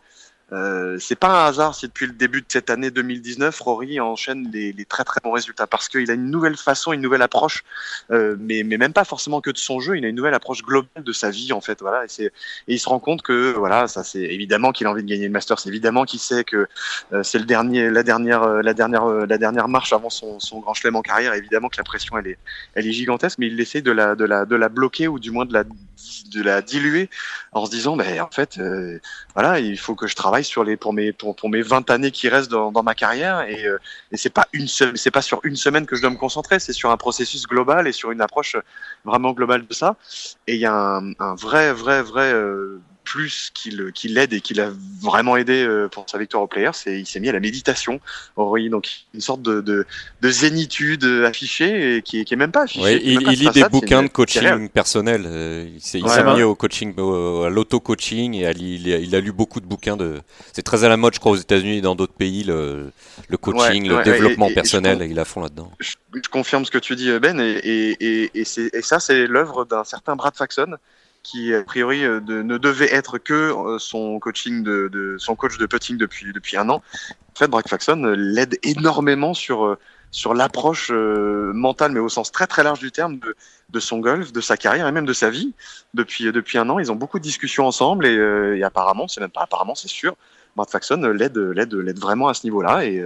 euh, 0.52 0.96
c'est 0.98 1.18
pas 1.18 1.44
un 1.44 1.46
hasard 1.46 1.74
si 1.74 1.86
depuis 1.86 2.06
le 2.06 2.12
début 2.12 2.40
de 2.40 2.46
cette 2.48 2.70
année 2.70 2.90
2019, 2.90 3.58
Rory 3.60 4.00
enchaîne 4.00 4.50
les, 4.50 4.72
très 4.86 5.04
très 5.04 5.20
bons 5.22 5.32
résultats 5.32 5.66
parce 5.66 5.88
qu'il 5.88 6.10
a 6.10 6.14
une 6.14 6.30
nouvelle 6.30 6.56
façon, 6.56 6.92
une 6.92 7.02
nouvelle 7.02 7.20
approche, 7.20 7.64
euh, 8.10 8.36
mais, 8.40 8.62
même 8.62 8.92
pas 8.94 9.04
forcément 9.04 9.40
que 9.42 9.50
de 9.50 9.58
son 9.58 9.80
jeu, 9.80 9.98
il 9.98 10.04
a 10.04 10.08
une 10.08 10.16
nouvelle 10.16 10.34
approche 10.34 10.62
globale 10.62 11.04
de 11.04 11.12
sa 11.12 11.30
vie 11.30 11.52
en 11.52 11.60
fait. 11.60 11.80
Voilà, 11.80 12.04
et, 12.18 12.30
il 12.66 12.80
se 12.80 12.88
rend 12.88 12.98
compte 12.98 13.22
que 13.22 13.52
voilà, 13.52 13.88
ça 13.88 14.04
c'est 14.04 14.22
évidemment 14.22 14.72
qu'il 14.72 14.86
a 14.86 14.90
envie 14.90 15.02
de 15.02 15.08
gagner 15.08 15.26
le 15.26 15.32
Masters, 15.32 15.66
évidemment 15.66 16.04
qu'il 16.04 16.20
sait 16.20 16.44
que 16.44 16.66
euh, 17.12 17.22
c'est 17.22 17.38
le 17.38 17.44
dernier, 17.44 17.90
la 17.90 18.02
dernière, 18.02 18.48
la 18.48 18.74
dernière, 18.74 19.06
la 19.06 19.38
dernière 19.38 19.68
marche 19.68 19.92
avant 19.92 20.10
son, 20.10 20.38
grand 20.60 20.74
chelem 20.74 20.96
en 20.96 21.02
carrière. 21.02 21.34
Évidemment 21.34 21.68
que 21.68 21.76
la 21.76 21.84
pression 21.84 22.16
elle 22.16 22.28
est, 22.28 22.38
elle 22.74 22.86
est 22.86 22.92
gigantesque, 22.92 23.38
mais 23.38 23.48
il 23.48 23.60
essaie 23.60 23.82
de 23.82 23.92
la, 23.92 24.14
de 24.14 24.24
la, 24.24 24.46
de 24.46 24.56
la 24.56 24.68
bloquer 24.70 25.08
ou 25.08 25.18
du 25.18 25.30
moins 25.30 25.44
de 25.44 25.52
la, 25.52 25.64
de 25.64 26.42
la 26.42 26.62
diluer 26.62 27.10
en 27.52 27.66
se 27.66 27.70
disant, 27.70 27.96
ben 27.96 28.20
en 28.20 28.30
fait, 28.30 28.58
voilà, 29.34 29.60
il 29.60 29.78
faut 29.78 29.94
que 29.94 30.06
je 30.06 30.16
travaille 30.16 30.37
sur 30.44 30.64
les 30.64 30.76
pour 30.76 30.92
mes 30.92 31.12
pour, 31.12 31.36
pour 31.36 31.48
mes 31.48 31.62
20 31.62 31.90
années 31.90 32.10
qui 32.10 32.28
restent 32.28 32.50
dans, 32.50 32.72
dans 32.72 32.82
ma 32.82 32.94
carrière 32.94 33.42
et, 33.42 33.66
euh, 33.66 33.78
et 34.12 34.16
c'est 34.16 34.32
pas 34.32 34.46
une 34.52 34.68
c'est 34.68 35.10
pas 35.10 35.22
sur 35.22 35.40
une 35.44 35.56
semaine 35.56 35.86
que 35.86 35.96
je 35.96 36.02
dois 36.02 36.10
me 36.10 36.16
concentrer 36.16 36.58
c'est 36.58 36.72
sur 36.72 36.90
un 36.90 36.96
processus 36.96 37.46
global 37.46 37.86
et 37.86 37.92
sur 37.92 38.10
une 38.10 38.20
approche 38.20 38.56
vraiment 39.04 39.32
globale 39.32 39.66
de 39.66 39.74
ça. 39.74 39.96
Et 40.46 40.54
il 40.54 40.60
y 40.60 40.66
a 40.66 40.74
un, 40.74 41.12
un 41.18 41.34
vrai 41.34 41.72
vrai 41.72 42.02
vrai 42.02 42.32
euh, 42.32 42.80
plus 43.08 43.50
qu'il 43.54 43.90
qui 43.94 44.08
l'aide 44.08 44.34
et 44.34 44.42
qui 44.42 44.52
l'a 44.52 44.70
vraiment 45.00 45.38
aidé 45.38 45.64
euh, 45.64 45.88
pour 45.88 46.04
sa 46.10 46.18
victoire 46.18 46.42
au 46.42 46.46
Players, 46.46 46.72
c'est 46.74 47.00
il 47.00 47.06
s'est 47.06 47.20
mis 47.20 47.30
à 47.30 47.32
la 47.32 47.40
méditation. 47.40 48.00
Oui, 48.36 48.68
donc 48.68 48.86
une 49.14 49.22
sorte 49.22 49.40
de, 49.40 49.62
de, 49.62 49.86
de 50.20 50.28
zénitude 50.30 51.04
affichée 51.24 51.96
et 51.96 52.02
qui, 52.02 52.22
qui 52.26 52.34
est 52.34 52.36
même 52.36 52.52
pas 52.52 52.64
affichée. 52.64 52.84
Ouais, 52.84 53.00
il, 53.02 53.22
il 53.22 53.38
lit 53.38 53.48
des 53.48 53.64
bouquins 53.64 54.02
de 54.02 54.08
coaching 54.08 54.68
personnel. 54.68 55.22
Euh, 55.26 55.66
il 55.74 55.80
s'est 55.80 56.02
ouais, 56.02 56.34
mis 56.34 56.42
au 56.42 56.54
coaching, 56.54 56.94
au, 56.98 57.44
à 57.44 57.50
l'auto-coaching 57.50 58.34
et 58.34 58.46
à, 58.46 58.50
il, 58.50 58.86
il, 58.86 59.14
a 59.16 59.20
lu 59.20 59.32
beaucoup 59.32 59.60
de 59.60 59.66
bouquins 59.66 59.96
de. 59.96 60.20
C'est 60.52 60.62
très 60.62 60.84
à 60.84 60.90
la 60.90 60.98
mode, 60.98 61.14
je 61.14 61.20
crois, 61.20 61.32
aux 61.32 61.36
États-Unis 61.36 61.78
et 61.78 61.80
dans 61.80 61.94
d'autres 61.94 62.12
pays 62.12 62.44
le, 62.44 62.92
le 63.28 63.36
coaching, 63.38 63.88
le 63.88 64.02
développement 64.04 64.48
et, 64.48 64.52
et, 64.52 64.54
personnel. 64.54 65.00
Et, 65.00 65.06
il 65.06 65.18
a 65.18 65.24
fond 65.24 65.40
là-dedans. 65.40 65.72
Je, 65.80 65.94
je, 66.12 66.28
confirme 66.28 66.66
ce 66.66 66.70
que 66.70 66.78
tu 66.78 66.94
dis, 66.94 67.10
Ben, 67.20 67.40
et, 67.40 67.58
et, 67.64 68.30
et, 68.34 68.44
et 68.74 68.82
ça, 68.82 69.00
c'est 69.00 69.26
l'œuvre 69.26 69.64
d'un 69.64 69.84
certain 69.84 70.14
Brad 70.14 70.36
Faxon 70.36 70.76
qui 71.22 71.54
a 71.54 71.62
priori 71.62 72.04
euh, 72.04 72.20
ne 72.20 72.58
devait 72.58 72.92
être 72.92 73.18
que 73.18 73.34
euh, 73.34 73.78
son 73.78 74.18
coaching 74.18 74.62
de, 74.62 75.16
son 75.18 75.36
coach 75.36 75.58
de 75.58 75.66
putting 75.66 75.96
depuis 75.96 76.32
depuis 76.32 76.56
un 76.56 76.68
an. 76.68 76.76
En 76.76 77.38
fait, 77.38 77.48
Brad 77.48 77.68
Faxon 77.68 78.02
euh, 78.04 78.14
l'aide 78.16 78.58
énormément 78.62 79.34
sur 79.34 79.76
sur 80.10 80.32
l'approche 80.32 80.90
mentale, 80.90 81.92
mais 81.92 82.00
au 82.00 82.08
sens 82.08 82.32
très 82.32 82.46
très 82.46 82.62
large 82.62 82.78
du 82.78 82.90
terme 82.90 83.18
de 83.18 83.36
de 83.68 83.80
son 83.80 83.98
golf, 83.98 84.32
de 84.32 84.40
sa 84.40 84.56
carrière 84.56 84.86
et 84.86 84.92
même 84.92 85.04
de 85.04 85.12
sa 85.12 85.28
vie 85.28 85.52
depuis 85.92 86.32
depuis 86.32 86.56
un 86.56 86.68
an. 86.70 86.78
Ils 86.78 86.90
ont 86.90 86.96
beaucoup 86.96 87.18
de 87.18 87.24
discussions 87.24 87.66
ensemble 87.66 88.06
et, 88.06 88.14
et 88.56 88.64
apparemment, 88.64 89.06
c'est 89.06 89.20
même 89.20 89.30
pas 89.30 89.42
apparemment, 89.42 89.74
c'est 89.74 89.88
sûr, 89.88 90.16
Brad 90.56 90.70
Faxon 90.70 91.02
l'aide 91.02 91.36
l'aide 91.36 91.74
l'aide 91.74 91.98
vraiment 91.98 92.28
à 92.28 92.34
ce 92.34 92.44
niveau-là 92.44 92.86
et 92.86 93.04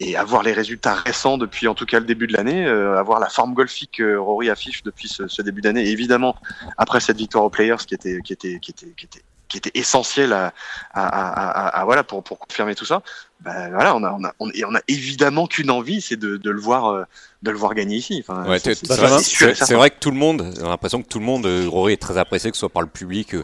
et 0.00 0.16
avoir 0.16 0.42
les 0.42 0.52
résultats 0.52 0.94
récents 0.94 1.38
depuis 1.38 1.68
en 1.68 1.74
tout 1.74 1.86
cas 1.86 2.00
le 2.00 2.06
début 2.06 2.26
de 2.26 2.32
l'année, 2.32 2.66
euh, 2.66 2.98
avoir 2.98 3.20
la 3.20 3.28
forme 3.28 3.54
golfique 3.54 3.92
que 3.98 4.16
Rory 4.16 4.50
affiche 4.50 4.82
depuis 4.82 5.08
ce, 5.08 5.28
ce 5.28 5.42
début 5.42 5.60
d'année, 5.60 5.86
évidemment 5.88 6.34
après 6.78 7.00
cette 7.00 7.18
victoire 7.18 7.44
aux 7.44 7.50
Players 7.50 7.84
qui 7.86 7.94
était 7.94 8.20
qui 8.24 8.32
était 8.32 8.58
qui 8.60 8.70
était 8.72 8.92
qui 8.96 9.04
était 9.04 9.22
qui 9.50 9.58
était 9.58 9.72
essentiel 9.74 10.32
à, 10.32 10.52
à, 10.94 11.06
à, 11.06 11.80
à, 11.80 11.84
voilà 11.84 12.04
pour, 12.04 12.22
pour 12.22 12.38
confirmer 12.38 12.76
tout 12.76 12.84
ça. 12.84 13.02
Ben 13.40 13.70
voilà, 13.70 13.96
on 13.96 14.04
a, 14.04 14.12
on 14.12 14.22
a, 14.24 14.32
on, 14.38 14.48
et 14.52 14.64
on 14.64 14.74
a 14.76 14.80
évidemment 14.86 15.48
qu'une 15.48 15.72
envie, 15.72 16.00
c'est 16.00 16.16
de, 16.16 16.36
de, 16.36 16.50
le 16.50 16.60
voir, 16.60 16.86
euh, 16.86 17.04
de 17.42 17.50
le 17.50 17.58
voir 17.58 17.74
gagner 17.74 17.96
ici. 17.96 18.22
Enfin, 18.24 18.48
ouais, 18.48 18.60
c'est 18.60 19.74
vrai 19.74 19.90
que 19.90 19.98
tout 19.98 20.12
le 20.12 20.16
monde, 20.16 20.54
on 20.60 20.66
a 20.66 20.68
l'impression 20.68 21.02
que 21.02 21.08
tout 21.08 21.18
le 21.18 21.24
monde, 21.24 21.46
euh, 21.46 21.66
Rory 21.68 21.94
est 21.94 21.96
très 21.96 22.16
apprécié, 22.16 22.50
que 22.52 22.56
ce 22.56 22.60
soit 22.60 22.68
par 22.68 22.82
le 22.82 22.88
public 22.88 23.34
euh, 23.34 23.42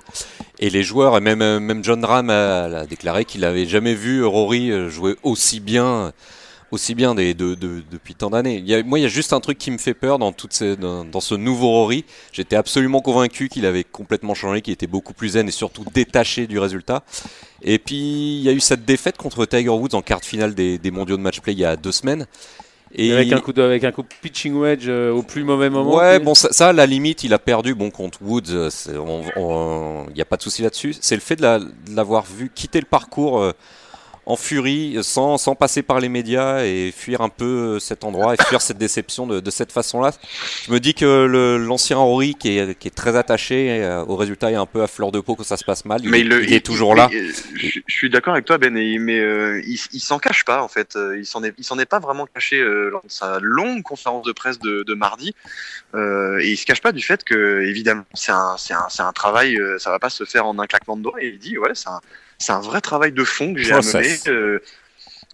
et 0.60 0.70
les 0.70 0.84
joueurs, 0.84 1.16
et 1.16 1.20
même, 1.20 1.58
même 1.58 1.82
John 1.82 2.04
Ram 2.04 2.30
a, 2.30 2.66
a 2.66 2.86
déclaré 2.86 3.24
qu'il 3.24 3.40
n'avait 3.40 3.66
jamais 3.66 3.94
vu 3.94 4.24
Rory 4.24 4.88
jouer 4.88 5.16
aussi 5.24 5.58
bien 5.58 6.12
aussi 6.76 6.94
bien 6.94 7.14
des, 7.14 7.34
de, 7.34 7.54
de, 7.54 7.82
depuis 7.90 8.14
tant 8.14 8.30
d'années. 8.30 8.62
Moi, 8.84 9.00
il 9.00 9.02
y 9.02 9.04
a 9.04 9.08
juste 9.08 9.32
un 9.32 9.40
truc 9.40 9.58
qui 9.58 9.70
me 9.70 9.78
fait 9.78 9.94
peur 9.94 10.18
dans, 10.18 10.30
toutes 10.30 10.52
ces, 10.52 10.76
dans, 10.76 11.04
dans 11.04 11.20
ce 11.20 11.34
nouveau 11.34 11.68
Rory. 11.68 12.04
J'étais 12.32 12.56
absolument 12.56 13.00
convaincu 13.00 13.48
qu'il 13.48 13.66
avait 13.66 13.84
complètement 13.84 14.34
changé, 14.34 14.62
qu'il 14.62 14.72
était 14.72 14.86
beaucoup 14.86 15.12
plus 15.12 15.30
zen 15.30 15.48
et 15.48 15.52
surtout 15.52 15.84
détaché 15.92 16.46
du 16.46 16.58
résultat. 16.58 17.02
Et 17.62 17.78
puis, 17.78 17.96
il 18.38 18.42
y 18.42 18.48
a 18.48 18.52
eu 18.52 18.60
cette 18.60 18.84
défaite 18.84 19.16
contre 19.16 19.44
Tiger 19.46 19.70
Woods 19.70 19.94
en 19.94 20.02
quart 20.02 20.20
de 20.20 20.24
finale 20.24 20.54
des, 20.54 20.78
des 20.78 20.90
mondiaux 20.90 21.16
de 21.16 21.22
match 21.22 21.40
play 21.40 21.54
il 21.54 21.58
y 21.58 21.64
a 21.64 21.76
deux 21.76 21.92
semaines. 21.92 22.26
Et 22.94 23.12
avec 23.12 23.32
un 23.32 23.40
coup 23.40 23.52
de, 23.52 23.62
avec 23.62 23.82
un 23.82 23.90
coup 23.90 24.04
pitching 24.22 24.54
wedge 24.54 24.86
euh, 24.86 25.10
au 25.10 25.22
plus 25.22 25.42
mauvais 25.42 25.68
moment. 25.68 25.96
Ouais, 25.96 26.20
bon 26.20 26.34
ça, 26.34 26.52
ça, 26.52 26.68
à 26.68 26.72
la 26.72 26.86
limite 26.86 27.24
il 27.24 27.34
a 27.34 27.38
perdu 27.38 27.74
bon 27.74 27.90
contre 27.90 28.20
Woods, 28.22 28.44
il 28.46 28.92
euh, 28.94 30.04
n'y 30.14 30.20
a 30.20 30.24
pas 30.24 30.36
de 30.36 30.42
souci 30.42 30.62
là-dessus. 30.62 30.94
C'est 31.00 31.16
le 31.16 31.20
fait 31.20 31.36
de 31.36 31.44
l'avoir 31.94 32.24
vu 32.24 32.48
quitter 32.54 32.78
le 32.78 32.86
parcours 32.86 33.40
euh, 33.40 33.52
en 34.26 34.34
furie, 34.34 34.98
sans, 35.02 35.38
sans 35.38 35.54
passer 35.54 35.82
par 35.82 36.00
les 36.00 36.08
médias 36.08 36.64
et 36.64 36.92
fuir 36.92 37.20
un 37.20 37.28
peu 37.28 37.78
cet 37.78 38.02
endroit 38.02 38.34
et 38.34 38.42
fuir 38.42 38.60
cette 38.60 38.76
déception 38.76 39.26
de, 39.26 39.38
de 39.38 39.50
cette 39.50 39.70
façon-là. 39.70 40.10
Je 40.66 40.72
me 40.72 40.80
dis 40.80 40.94
que 40.94 41.56
l'ancien 41.56 41.96
Rory 41.96 42.34
qui 42.34 42.58
est, 42.58 42.76
qui 42.76 42.88
est, 42.88 42.90
très 42.90 43.16
attaché 43.16 43.82
euh, 43.84 44.04
au 44.04 44.16
résultat 44.16 44.50
est 44.50 44.56
un 44.56 44.66
peu 44.66 44.82
à 44.82 44.88
fleur 44.88 45.12
de 45.12 45.20
peau 45.20 45.36
que 45.36 45.44
ça 45.44 45.56
se 45.56 45.64
passe 45.64 45.84
mal. 45.84 46.00
Mais 46.04 46.20
il, 46.20 46.32
il, 46.42 46.52
est 46.52 46.64
toujours 46.64 46.96
là. 46.96 47.08
je, 47.12 47.80
suis 47.86 48.10
d'accord 48.10 48.32
avec 48.32 48.46
toi 48.46 48.58
Ben, 48.58 48.72
mais 48.72 49.20
euh, 49.20 49.62
il, 49.64 50.00
s'en 50.00 50.18
cache 50.18 50.44
pas 50.44 50.60
en 50.60 50.68
fait. 50.68 50.96
Euh, 50.96 51.18
il 51.18 51.26
s'en 51.26 51.44
est, 51.44 51.54
est 51.58 51.86
pas 51.86 52.00
vraiment 52.00 52.26
caché 52.26 52.58
euh, 52.58 52.90
lors 52.90 53.04
de 53.04 53.10
sa 53.10 53.38
longue 53.40 53.82
conférence 53.82 54.26
de 54.26 54.32
presse 54.32 54.58
de, 54.58 54.82
de 54.82 54.94
mardi. 54.94 55.36
Euh, 55.94 56.40
et 56.40 56.50
il 56.50 56.56
se 56.56 56.66
cache 56.66 56.80
pas 56.80 56.92
du 56.92 57.02
fait 57.02 57.22
que 57.22 57.62
évidemment 57.62 58.04
c'est 58.14 58.32
un, 58.32 58.56
un, 58.70 59.04
un 59.04 59.12
travail, 59.12 59.56
ça 59.78 59.90
va 59.90 60.00
pas 60.00 60.10
se 60.10 60.24
faire 60.24 60.46
en 60.46 60.58
un 60.58 60.66
claquement 60.66 60.96
de 60.96 61.02
doigts. 61.02 61.22
Et 61.22 61.28
il 61.28 61.38
dit 61.38 61.58
ouais 61.58 61.70
c'est 61.74 61.88
un 61.88 62.00
c'est 62.38 62.52
un 62.52 62.60
vrai 62.60 62.80
travail 62.80 63.12
de 63.12 63.24
fond 63.24 63.54
que 63.54 63.60
j'ai 63.60 63.72
amené. 63.72 64.16
Euh, 64.28 64.60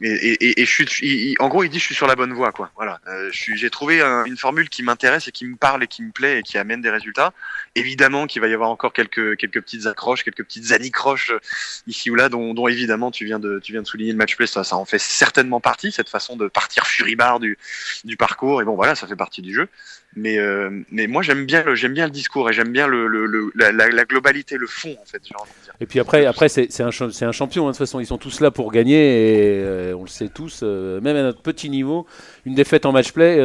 et, 0.01 0.09
et, 0.09 0.63
et, 0.63 0.65
je 0.65 0.85
suis, 0.85 1.37
en 1.39 1.49
gros, 1.49 1.63
il 1.65 1.69
dit 1.69 1.79
je 1.79 1.85
suis 1.85 1.95
sur 1.95 2.07
la 2.07 2.17
bonne 2.17 2.33
voie, 2.33 2.51
quoi. 2.51 2.71
Voilà, 2.77 3.01
euh, 3.09 3.29
j'ai 3.33 3.71
trouvé 3.71 4.01
une 4.01 4.37
formule 4.37 4.69
qui 4.69 4.83
m'intéresse 4.83 5.29
et 5.29 5.33
qui 5.33 5.45
me 5.45 5.55
parle 5.55 5.85
et 5.85 5.87
qui 5.87 6.03
me 6.03 6.11
plaît 6.11 6.41
et 6.41 6.43
qui 6.43 6.57
amène 6.57 6.81
des 6.81 6.91
résultats. 6.91 7.33
Évidemment 7.75 8.27
qu'il 8.27 8.41
va 8.41 8.49
y 8.49 8.55
avoir 8.55 8.71
encore 8.71 8.93
quelques 8.93 9.37
quelques 9.37 9.61
petites 9.61 9.87
accroches, 9.87 10.25
quelques 10.25 10.45
petites 10.45 10.73
anicroches 10.73 11.31
euh, 11.31 11.41
ici 11.87 12.11
ou 12.11 12.15
là, 12.15 12.31
dont, 12.31 12.55
dont 12.55 12.69
évidemment 12.69 13.11
tu 13.11 13.27
viens 13.27 13.39
de 13.39 13.61
tu 13.63 13.73
viens 13.73 13.83
de 13.83 13.87
souligner 13.87 14.13
le 14.13 14.19
match 14.19 14.35
play, 14.35 14.47
ça, 14.47 14.65
ça 14.65 14.77
en 14.77 14.87
fait 14.87 14.99
certainement 14.99 15.61
partie 15.61 15.93
cette 15.93 16.09
façon 16.09 16.37
de 16.37 16.49
partir 16.49 16.87
furibard 16.87 17.39
du 17.39 17.59
du 18.05 18.17
parcours. 18.17 18.63
Et 18.63 18.65
bon, 18.65 18.75
voilà, 18.75 18.95
ça 18.95 19.07
fait 19.07 19.17
partie 19.17 19.43
du 19.43 19.55
jeu. 19.55 19.69
Mais 20.14 20.38
euh, 20.38 20.69
mais 20.90 21.07
moi 21.07 21.23
j'aime 21.23 21.47
bien 21.47 21.62
le 21.62 21.75
j'aime 21.75 21.95
bien 21.95 22.04
le 22.04 22.11
discours 22.11 22.50
et 22.50 22.52
j'aime 22.52 22.71
bien 22.71 22.87
le, 22.87 23.07
la, 23.54 24.04
globalité, 24.04 24.59
le 24.59 24.66
fond 24.66 24.95
en 25.00 25.07
fait. 25.07 25.23
Envie 25.38 25.50
de 25.59 25.64
dire. 25.64 25.75
Et 25.81 25.87
puis 25.87 26.00
après 26.00 26.26
après 26.26 26.50
c'est 26.50 26.69
un 26.81 26.90
c'est 26.90 27.25
un 27.25 27.33
champion 27.33 27.64
hein, 27.64 27.71
de 27.71 27.73
toute 27.73 27.78
façon 27.78 27.99
ils 27.99 28.07
sont 28.07 28.19
tous 28.19 28.40
là 28.40 28.50
pour 28.50 28.73
gagner 28.73 28.97
et 28.97 29.62
euh, 29.62 29.95
on 29.97 30.02
le 30.02 30.09
sait 30.09 30.28
tous 30.28 30.61
euh, 30.62 31.00
même 31.00 31.16
à 31.16 31.23
notre 31.23 31.40
petit 31.40 31.71
niveau 31.71 32.07
une 32.45 32.54
défaite 32.54 32.85
en 32.85 32.92
match 32.92 33.12
play 33.12 33.37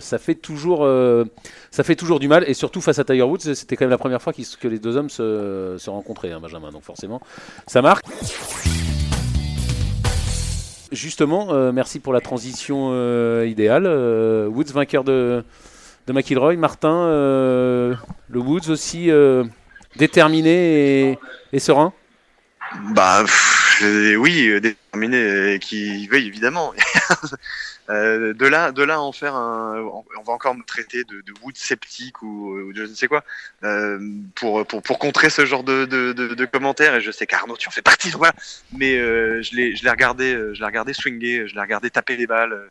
ça 0.00 0.18
fait 0.18 0.36
toujours 0.36 0.88
ça 1.72 1.82
fait 1.82 1.96
toujours 1.96 2.20
du 2.20 2.28
mal 2.28 2.44
et 2.46 2.54
surtout 2.54 2.80
face 2.80 3.00
à 3.00 3.04
Tiger 3.04 3.22
Woods 3.22 3.54
c'était 3.54 3.74
quand 3.74 3.84
même 3.84 3.90
la 3.90 3.98
première 3.98 4.22
fois 4.22 4.32
que 4.32 4.68
les 4.68 4.78
deux 4.78 4.96
hommes 4.96 5.10
se, 5.10 5.74
se 5.76 5.90
rencontraient 5.90 6.30
hein, 6.30 6.40
Benjamin 6.40 6.70
donc 6.70 6.84
forcément 6.84 7.20
ça 7.66 7.82
marque. 7.82 8.04
Justement, 10.92 11.72
merci 11.72 11.98
pour 11.98 12.12
la 12.12 12.20
transition 12.20 13.42
idéale. 13.42 13.86
Woods 14.48 14.72
vainqueur 14.72 15.02
de, 15.02 15.42
de 16.06 16.12
McIlroy. 16.12 16.56
Martin, 16.56 16.94
euh, 16.94 17.94
le 18.28 18.40
Woods 18.40 18.70
aussi 18.70 19.10
euh, 19.10 19.44
déterminé 19.96 21.10
et, 21.10 21.18
et, 21.52 21.58
serein? 21.58 21.92
Bah 22.94 23.24
oui, 23.82 24.60
déterminé 24.60 25.54
et 25.54 25.58
qui, 25.58 26.08
oui 26.10 26.26
évidemment. 26.26 26.74
Euh, 27.88 28.34
de 28.34 28.46
là, 28.46 28.72
de 28.72 28.82
là 28.82 29.00
en 29.00 29.12
faire 29.12 29.36
un, 29.36 29.78
on 29.78 30.22
va 30.24 30.32
encore 30.32 30.56
me 30.56 30.64
traiter 30.64 31.04
de, 31.04 31.20
de 31.20 31.32
Wood 31.42 31.56
sceptique 31.56 32.20
ou, 32.20 32.50
ou, 32.50 32.74
je 32.74 32.82
ne 32.82 32.94
sais 32.94 33.06
quoi 33.06 33.22
euh, 33.62 34.00
pour, 34.34 34.66
pour 34.66 34.82
pour 34.82 34.98
contrer 34.98 35.30
ce 35.30 35.46
genre 35.46 35.62
de, 35.62 35.84
de, 35.84 36.12
de, 36.12 36.34
de 36.34 36.44
commentaires. 36.46 36.96
Et 36.96 37.00
je 37.00 37.12
sais 37.12 37.26
qu'Arnaud, 37.26 37.56
tu 37.56 37.68
en 37.68 37.70
fais 37.70 37.82
partie, 37.82 38.10
voilà. 38.10 38.34
Mais 38.72 38.98
euh, 38.98 39.40
je 39.42 39.54
l'ai 39.54 39.76
je 39.76 39.84
l'ai 39.84 39.90
regardé, 39.90 40.32
je 40.32 40.58
l'ai 40.58 40.66
regardé 40.66 40.92
swinguer, 40.94 41.46
je 41.46 41.54
l'ai 41.54 41.60
regardé 41.60 41.90
taper 41.90 42.16
les 42.16 42.26
balles 42.26 42.70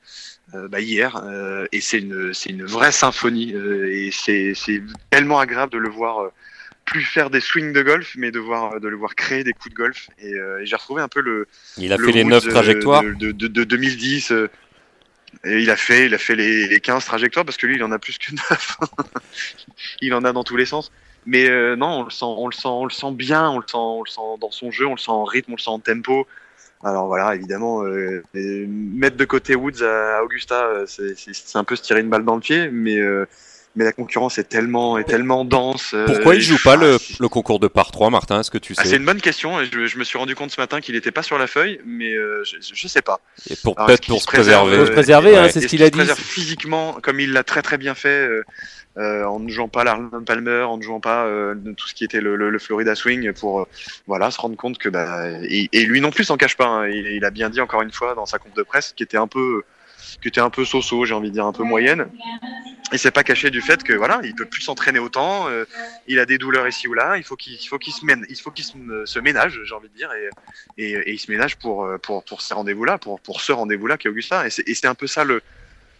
euh, 0.54 0.68
bah, 0.68 0.82
hier, 0.82 1.16
euh, 1.24 1.66
et 1.72 1.80
c'est 1.80 2.00
une 2.00 2.34
c'est 2.34 2.50
une 2.50 2.66
vraie 2.66 2.92
symphonie. 2.92 3.52
et 3.52 4.10
c'est 4.12 4.54
c'est 4.54 4.82
tellement 5.12 5.40
agréable 5.40 5.72
de 5.72 5.78
le 5.78 5.90
voir 5.90 6.30
plus 6.86 7.04
faire 7.04 7.30
des 7.30 7.42
swings 7.42 7.74
de 7.74 7.82
golf, 7.82 8.14
mais 8.18 8.32
de, 8.32 8.40
voir, 8.40 8.80
de 8.80 8.88
le 8.88 8.96
voir 8.96 9.16
créer 9.16 9.44
des 9.44 9.54
coups 9.54 9.72
de 9.72 9.76
golf. 9.76 10.10
Et, 10.20 10.34
euh, 10.34 10.62
et 10.62 10.66
j'ai 10.66 10.76
retrouvé 10.76 11.02
un 11.02 11.08
peu 11.08 11.20
le. 11.20 11.48
Il 11.78 11.92
a 11.92 11.98
fait 11.98 12.12
les 12.12 12.24
9 12.24 12.48
trajectoires 12.48 13.04
de, 13.04 13.14
de, 13.14 13.32
de, 13.32 13.48
de 13.48 13.64
2010. 13.64 14.32
Euh, 14.32 14.50
et 15.44 15.60
il 15.60 15.70
a 15.70 15.76
fait, 15.76 16.06
il 16.06 16.14
a 16.14 16.18
fait 16.18 16.36
les, 16.36 16.68
les 16.68 16.80
15 16.80 17.04
trajectoires 17.06 17.44
parce 17.44 17.58
que 17.58 17.68
lui, 17.68 17.76
il 17.76 17.84
en 17.84 17.92
a 17.92 18.00
plus 18.00 18.18
que 18.18 18.32
9. 18.32 18.78
il 20.02 20.14
en 20.14 20.24
a 20.24 20.32
dans 20.32 20.44
tous 20.44 20.56
les 20.56 20.66
sens. 20.66 20.92
Mais 21.26 21.50
euh, 21.50 21.76
non, 21.76 21.88
on 21.88 22.04
le 22.04 22.12
sent, 22.12 22.26
on 22.26 22.48
le 22.48 22.54
sent, 22.54 22.68
on 22.68 22.86
le 22.86 22.92
sent 22.92 23.12
bien, 23.12 23.50
on 23.50 23.58
le 23.58 23.68
sent, 23.68 23.78
on 23.78 24.04
le 24.04 24.10
sent 24.10 24.22
dans 24.40 24.52
son 24.52 24.70
jeu, 24.70 24.86
on 24.86 24.94
le 24.94 25.00
sent 25.00 25.12
en 25.12 25.24
rythme, 25.24 25.54
on 25.54 25.56
le 25.56 25.62
sent 25.62 25.72
en 25.72 25.80
tempo. 25.80 26.28
Alors 26.84 27.08
voilà, 27.08 27.34
évidemment, 27.34 27.82
mettre 28.34 29.18
de 29.18 29.26
côté 29.26 29.56
Woods 29.56 29.82
à 29.82 30.24
Augusta, 30.24 30.84
c'est 30.86 31.56
un 31.56 31.64
peu 31.64 31.76
se 31.76 31.82
tirer 31.82 32.02
une 32.02 32.10
balle 32.10 32.26
dans 32.26 32.36
le 32.36 32.42
pied, 32.42 32.70
mais 32.70 33.00
mais 33.76 33.84
la 33.84 33.92
concurrence 33.92 34.38
est 34.38 34.46
tellement, 34.46 34.98
est 34.98 35.04
tellement 35.04 35.46
dense. 35.46 35.96
Pourquoi 36.06 36.36
il 36.36 36.42
joue 36.42 36.58
pas 36.64 36.76
le, 36.76 36.98
le, 37.20 37.30
concours 37.30 37.60
de 37.60 37.68
par 37.68 37.92
3, 37.92 38.10
Martin 38.10 38.40
Est-ce 38.40 38.52
que 38.52 38.58
tu 38.58 38.76
sais 38.76 38.82
ah, 38.84 38.88
C'est 38.88 38.98
une 38.98 39.06
bonne 39.06 39.22
question. 39.22 39.64
Je, 39.64 39.86
je, 39.86 39.98
me 39.98 40.04
suis 40.04 40.18
rendu 40.18 40.36
compte 40.36 40.52
ce 40.52 40.60
matin 40.60 40.82
qu'il 40.82 40.96
n'était 40.96 41.12
pas 41.12 41.24
sur 41.24 41.38
la 41.38 41.48
feuille, 41.48 41.80
mais 41.86 42.14
euh, 42.14 42.44
je, 42.44 42.58
je 42.74 42.88
sais 42.88 43.02
pas. 43.02 43.20
Et 43.50 43.56
pour 43.56 43.76
peut-être 43.76 44.08
pour 44.08 44.22
se 44.22 44.28
préserver. 44.28 44.78
Pour 44.78 44.88
se 44.88 44.92
préserver, 44.92 45.38
hein, 45.38 45.48
c'est 45.50 45.62
ce 45.62 45.68
qu'il 45.68 45.84
a 45.84 45.90
dit. 45.90 46.06
Se 46.06 46.16
physiquement, 46.16 46.98
comme 47.02 47.20
il 47.20 47.34
l'a 47.34 47.44
très 47.44 47.62
très 47.62 47.78
bien 47.78 47.96
fait. 47.96 48.30
Euh, 48.98 49.26
en 49.26 49.40
ne 49.42 49.50
jouant 49.50 49.68
pas 49.68 49.84
l'Arnold 49.84 50.26
Palmer, 50.26 50.62
en 50.62 50.78
ne 50.78 50.82
jouant 50.82 51.02
pas 51.02 51.26
euh, 51.26 51.54
tout 51.76 51.86
ce 51.86 51.94
qui 51.94 52.06
était 52.06 52.22
le, 52.22 52.38
le, 52.38 52.50
le 52.50 52.60
Florida 52.60 52.96
Swing 52.96 53.34
pour 53.34 53.60
euh, 53.60 53.68
voilà 54.08 54.32
se 54.32 54.40
rendre 54.40 54.56
compte 54.56 54.78
que 54.78 54.88
bah, 54.88 55.32
et, 55.42 55.68
et 55.74 55.84
lui 55.84 56.00
non 56.00 56.12
plus 56.12 56.24
s'en 56.24 56.38
cache 56.38 56.56
pas. 56.56 56.68
Hein, 56.68 56.88
il, 56.88 57.06
il, 57.08 57.26
a 57.26 57.30
bien 57.30 57.50
dit 57.50 57.60
encore 57.60 57.82
une 57.82 57.92
fois 57.92 58.16
dans 58.16 58.26
sa 58.26 58.38
conf 58.38 58.54
de 58.54 58.64
presse 58.64 58.94
qui 58.96 59.04
était 59.04 59.18
un 59.18 59.28
peu 59.28 59.64
qui 60.22 60.28
était 60.28 60.42
un 60.42 60.50
peu 60.50 60.66
so-so, 60.66 61.06
j'ai 61.06 61.14
envie 61.14 61.30
de 61.30 61.34
dire 61.34 61.46
un 61.46 61.54
peu 61.54 61.64
moyenne. 61.64 62.08
Il 62.92 63.00
s'est 63.00 63.12
pas 63.12 63.24
caché 63.24 63.50
du 63.50 63.62
fait 63.62 63.84
que 63.84 63.94
voilà, 63.94 64.22
il 64.24 64.36
peut 64.36 64.46
plus 64.46 64.62
s'entraîner 64.62 65.00
autant, 65.00 65.50
euh, 65.50 65.66
il 66.08 66.20
a 66.20 66.26
des 66.26 66.38
douleurs 66.38 66.68
ici 66.68 66.88
ou 66.88 66.94
là, 66.94 67.18
il 67.18 67.24
faut 67.24 67.36
qu'il 67.36 67.58
faut 67.68 67.80
qu'il 67.80 67.94
se 67.94 68.06
mène, 68.06 68.26
il 68.30 68.36
faut 68.36 68.52
qu'il 68.52 68.64
se, 68.64 68.74
se, 69.06 69.20
ménage, 69.20 69.60
j'ai 69.64 69.74
envie 69.74 69.90
de 69.90 69.96
dire, 69.96 70.12
et, 70.78 71.12
il 71.12 71.20
se 71.20 71.32
ménage 71.32 71.58
pour 71.58 71.90
pour 72.04 72.24
pour 72.24 72.42
ces 72.42 72.54
rendez-vous 72.54 72.86
là, 72.86 73.00
pour 73.00 73.20
pour 73.20 73.42
ce 73.42 73.52
rendez-vous 73.52 73.88
là 73.88 73.98
qui 73.98 74.08
est 74.08 74.12
Augusta, 74.12 74.46
et 74.46 74.50
c'est 74.52 74.86
un 74.86 74.94
peu 74.94 75.08
ça 75.08 75.24
le 75.24 75.42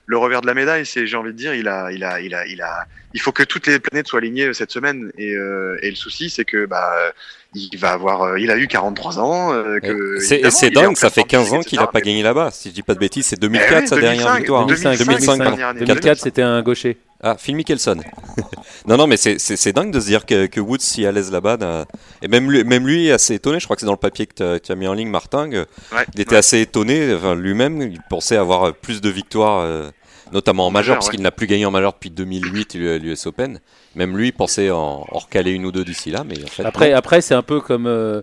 le 0.08 0.18
revers 0.18 0.42
de 0.42 0.48
la 0.48 0.54
médaille, 0.54 0.86
c'est 0.86 1.08
j'ai 1.08 1.18
envie 1.18 1.32
de 1.32 1.38
dire, 1.38 1.54
il 1.54 1.68
a, 1.68 1.92
il 1.92 2.04
a, 2.04 2.20
il 2.22 2.36
a, 2.36 2.46
il 2.46 2.62
a, 2.62 2.86
il 3.14 3.22
faut 3.22 3.32
que 3.32 3.44
toutes 3.44 3.68
les 3.68 3.80
planètes 3.80 4.08
soient 4.08 4.20
alignées 4.20 4.54
cette 4.54 4.72
semaine. 4.72 5.12
Et, 5.18 5.34
euh, 5.34 5.78
et 5.82 5.90
le 5.90 5.96
souci, 5.96 6.30
c'est 6.30 6.46
que 6.46 6.66
bah, 6.66 7.12
il 7.56 7.78
va 7.78 7.92
avoir, 7.92 8.38
il 8.38 8.52
a 8.52 8.58
eu 8.58 8.68
43 8.68 9.20
ans. 9.20 9.54
Euh, 9.54 9.80
que 9.80 10.20
c'est 10.20 10.70
dingue, 10.70 10.96
ça 10.96 11.10
fait 11.10 11.24
15 11.24 11.54
ans 11.54 11.62
qu'il 11.62 11.80
n'a 11.80 11.88
pas 11.88 12.02
gagné 12.02 12.22
là-bas. 12.22 12.52
Si 12.52 12.70
je 12.70 12.74
dis 12.74 12.84
pas 12.84 12.94
de 12.94 13.00
bêtises, 13.00 13.28
c'est 13.28 13.40
2004 13.40 13.72
eh 13.72 13.82
oui, 13.82 13.88
sa 13.88 13.96
2005, 13.96 14.02
dernière 14.02 14.36
victoire. 14.38 14.66
2005, 14.66 14.98
2005, 14.98 15.38
2005 15.38 15.80
2004, 15.80 16.18
c'était 16.20 16.42
un 16.42 16.62
gaucher. 16.62 16.98
Ah, 17.28 17.36
Phil 17.40 17.56
Mickelson. 17.56 17.98
non, 18.88 18.98
non, 18.98 19.08
mais 19.08 19.18
c'est 19.18 19.74
dingue 19.74 19.90
de 19.90 20.00
se 20.00 20.06
dire 20.06 20.28
que, 20.28 20.46
que 20.46 20.60
Woods 20.60 20.82
s'y 20.82 21.08
à 21.08 21.12
l'aise 21.12 21.32
là-bas. 21.32 21.58
Et 22.22 22.28
même 22.28 22.52
lui, 22.52 22.64
même 22.64 22.86
lui 22.86 23.08
est 23.08 23.12
assez 23.12 23.34
étonné. 23.34 23.60
Je 23.60 23.66
crois 23.66 23.76
que 23.76 23.80
c'est 23.80 23.88
dans 23.88 23.94
le 23.94 23.98
papier 23.98 24.28
que 24.28 24.36
tu 24.36 24.44
as, 24.44 24.74
as, 24.74 24.76
mis 24.76 24.88
en 24.88 24.94
ligne, 24.94 25.10
Martin. 25.10 25.50
Ouais, 25.50 25.66
il 26.14 26.22
était 26.22 26.34
ouais. 26.34 26.38
assez 26.38 26.62
étonné. 26.62 27.16
Enfin, 27.16 27.34
lui-même, 27.34 27.82
il 27.82 28.00
pensait 28.12 28.38
avoir 28.38 28.76
plus 28.76 29.02
de 29.02 29.10
victoires, 29.10 29.62
euh, 29.62 29.90
notamment 30.34 30.68
en 30.68 30.72
majeur, 30.72 30.98
parce 30.98 31.10
qu'il 31.10 31.24
n'a 31.24 31.32
plus 31.32 31.48
gagné 31.48 31.66
en 31.66 31.72
majeur 31.72 31.94
depuis 31.94 32.12
2008 32.12 32.76
l'US 32.76 33.26
Open. 33.26 33.60
Même 33.96 34.16
lui, 34.16 34.28
il 34.28 34.34
pensait 34.34 34.70
en, 34.70 35.04
en 35.10 35.18
recaler 35.18 35.50
une 35.50 35.66
ou 35.66 35.72
deux 35.72 35.84
d'ici 35.84 36.12
là. 36.12 36.24
Mais 36.24 36.44
en 36.44 36.48
fait, 36.48 36.64
après, 36.64 36.94
après 36.94 37.22
c'est 37.22 37.34
un 37.34 37.42
peu 37.42 37.60
comme. 37.60 37.88
Euh 37.88 38.22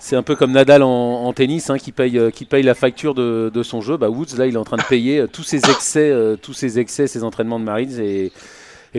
c'est 0.00 0.16
un 0.16 0.22
peu 0.22 0.34
comme 0.34 0.52
Nadal 0.52 0.82
en, 0.82 0.88
en 0.88 1.32
tennis 1.34 1.68
hein, 1.68 1.76
qui, 1.76 1.92
paye, 1.92 2.18
euh, 2.18 2.30
qui 2.30 2.46
paye 2.46 2.62
la 2.62 2.74
facture 2.74 3.14
de, 3.14 3.62
son 3.62 3.82
jeu. 3.82 3.98
Bah, 3.98 4.08
Woods, 4.08 4.36
là, 4.38 4.46
il 4.46 4.54
est 4.54 4.58
en 4.58 4.64
train 4.64 4.78
de 4.78 4.82
payer 4.82 5.20
euh, 5.20 5.26
tous 5.26 5.42
ses 5.42 5.58
excès, 5.58 6.10
euh, 6.10 6.36
tous 6.36 6.54
ses 6.54 6.78
excès, 6.78 7.06
ses 7.06 7.22
entraînements 7.22 7.60
de 7.60 7.64
Marines. 7.64 8.00
Et, 8.00 8.32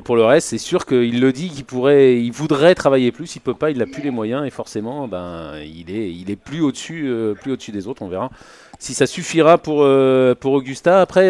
pour 0.05 0.15
le 0.15 0.23
reste, 0.23 0.49
c'est 0.49 0.59
sûr 0.59 0.85
qu'il 0.85 1.19
le 1.19 1.33
dit 1.33 1.49
qu'il 1.49 1.65
pourrait, 1.65 2.21
il 2.21 2.31
voudrait 2.31 2.75
travailler 2.75 3.11
plus. 3.11 3.35
Il 3.35 3.39
peut 3.39 3.55
pas, 3.55 3.71
il 3.71 3.79
n'a 3.79 3.87
plus 3.87 4.03
les 4.03 4.11
moyens. 4.11 4.45
Et 4.45 4.51
forcément, 4.51 5.07
ben, 5.07 5.55
il 5.57 5.91
est, 5.91 6.35
plus 6.37 6.61
au-dessus, 6.61 7.11
plus 7.41 7.51
au-dessus 7.51 7.71
des 7.71 7.87
autres. 7.87 8.01
On 8.01 8.07
verra 8.07 8.29
si 8.79 8.93
ça 8.93 9.05
suffira 9.05 9.57
pour, 9.57 9.79
Augusta. 9.79 11.01
Après, 11.01 11.27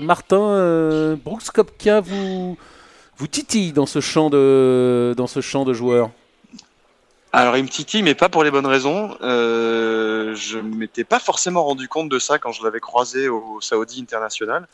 Martin, 0.00 1.16
Brooks 1.24 1.50
Kopka 1.52 2.00
vous, 2.00 2.56
titille 3.28 3.72
dans 3.72 3.86
ce 3.86 4.00
champ 4.00 4.30
de 4.30 5.72
joueurs 5.72 6.10
Alors, 7.32 7.56
il 7.56 7.64
me 7.64 7.68
titille, 7.68 8.02
mais 8.02 8.14
pas 8.14 8.28
pour 8.28 8.44
les 8.44 8.50
bonnes 8.50 8.66
raisons. 8.66 9.16
Euh, 9.20 10.34
je 10.34 10.58
m'étais 10.58 11.04
pas 11.04 11.18
forcément 11.18 11.64
rendu 11.64 11.88
compte 11.88 12.08
de 12.08 12.18
ça 12.18 12.38
quand 12.38 12.52
je 12.52 12.64
l'avais 12.64 12.80
croisé 12.80 13.28
au 13.28 13.60
Saudi 13.60 14.00
International, 14.00 14.66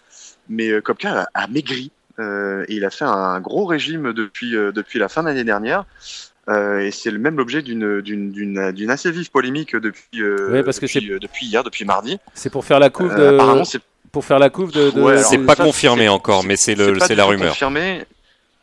mais 0.49 0.68
euh, 0.68 0.80
Kopka 0.80 1.28
a, 1.35 1.47
maigri. 1.49 1.90
Euh, 2.18 2.64
et 2.68 2.75
il 2.75 2.85
a 2.85 2.90
fait 2.90 3.06
un 3.06 3.40
gros 3.40 3.64
régime 3.64 4.12
depuis, 4.12 4.54
euh, 4.54 4.71
depuis 4.71 4.99
la 4.99 5.09
fin 5.09 5.23
de 5.23 5.28
l'année 5.28 5.44
dernière. 5.44 5.87
Euh, 6.49 6.80
et 6.80 6.90
c'est 6.90 7.11
le 7.11 7.18
même 7.18 7.37
l'objet 7.37 7.62
d'une 7.62 8.00
d'une 8.00 8.90
assez 8.90 9.12
vive 9.12 9.30
polémique 9.30 9.76
depuis 9.76 10.23
euh, 10.23 10.62
parce 10.64 10.80
depuis, 10.80 11.06
que 11.09 11.18
depuis 11.18 11.47
hier, 11.47 11.62
depuis 11.62 11.85
mardi. 11.85 12.18
C'est 12.35 12.50
pour 12.50 12.64
faire 12.64 12.80
la 12.80 12.90
couve 12.90 13.14
de. 13.14 13.35
apparemment, 13.35 13.64
c'est 13.64 13.80
pour 14.11 14.25
faire 14.25 14.40
la 14.40 14.50
couve 14.50 14.73
de. 14.73 14.90
de... 14.90 15.16
c'est 15.18 15.38
pas 15.38 15.54
confirmé 15.54 16.09
encore, 16.09 16.42
mais 16.42 16.56
c'est 16.56 16.75
le 16.75 16.99
c'est 16.99 17.14
la 17.14 17.26
rumeur. 17.26 17.50
Confirmé. 17.50 18.04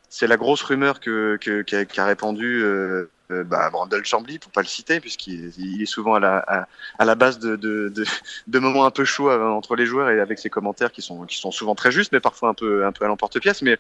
C'est 0.10 0.28
la 0.28 0.38
grosse 0.38 0.62
rumeur 0.64 1.00
que 1.00 1.38
qu'a 1.38 1.86
qu 1.86 2.02
répandu 2.02 2.62
euh, 2.64 3.10
euh, 3.32 3.44
bah, 3.44 3.70
Brandel 3.70 4.04
Chambly, 4.06 4.40
pour 4.40 4.52
pas 4.52 4.62
le 4.62 4.68
citer, 4.68 5.00
puisqu'il 5.00 5.82
est 5.82 5.86
souvent 5.86 6.16
à 6.16 6.20
la, 6.20 6.66
à, 6.98 7.06
la 7.06 7.16
base 7.16 7.40
de, 7.40 7.56
de, 7.56 7.90
de, 7.90 8.06
de, 8.48 8.60
moments 8.60 8.86
un 8.86 8.92
peu 8.92 9.06
chauds 9.06 9.30
euh, 9.30 9.50
entre 9.50 9.76
les 9.76 9.86
joueurs 9.86 10.10
et 10.10 10.20
avec 10.20 10.40
ses 10.40 10.50
commentaires 10.50 10.92
qui 10.92 11.02
sont, 11.02 11.26
qui 11.26 11.38
sont 11.38 11.52
souvent 11.52 11.76
très 11.76 11.92
justes, 11.92 12.12
mais 12.12 12.20
parfois 12.20 12.50
un 12.50 12.54
peu, 12.54 12.86
un 12.86 12.92
peu 12.92 13.06
à 13.06 13.08
l'emporte-pièce, 13.08 13.62
mais 13.62 13.78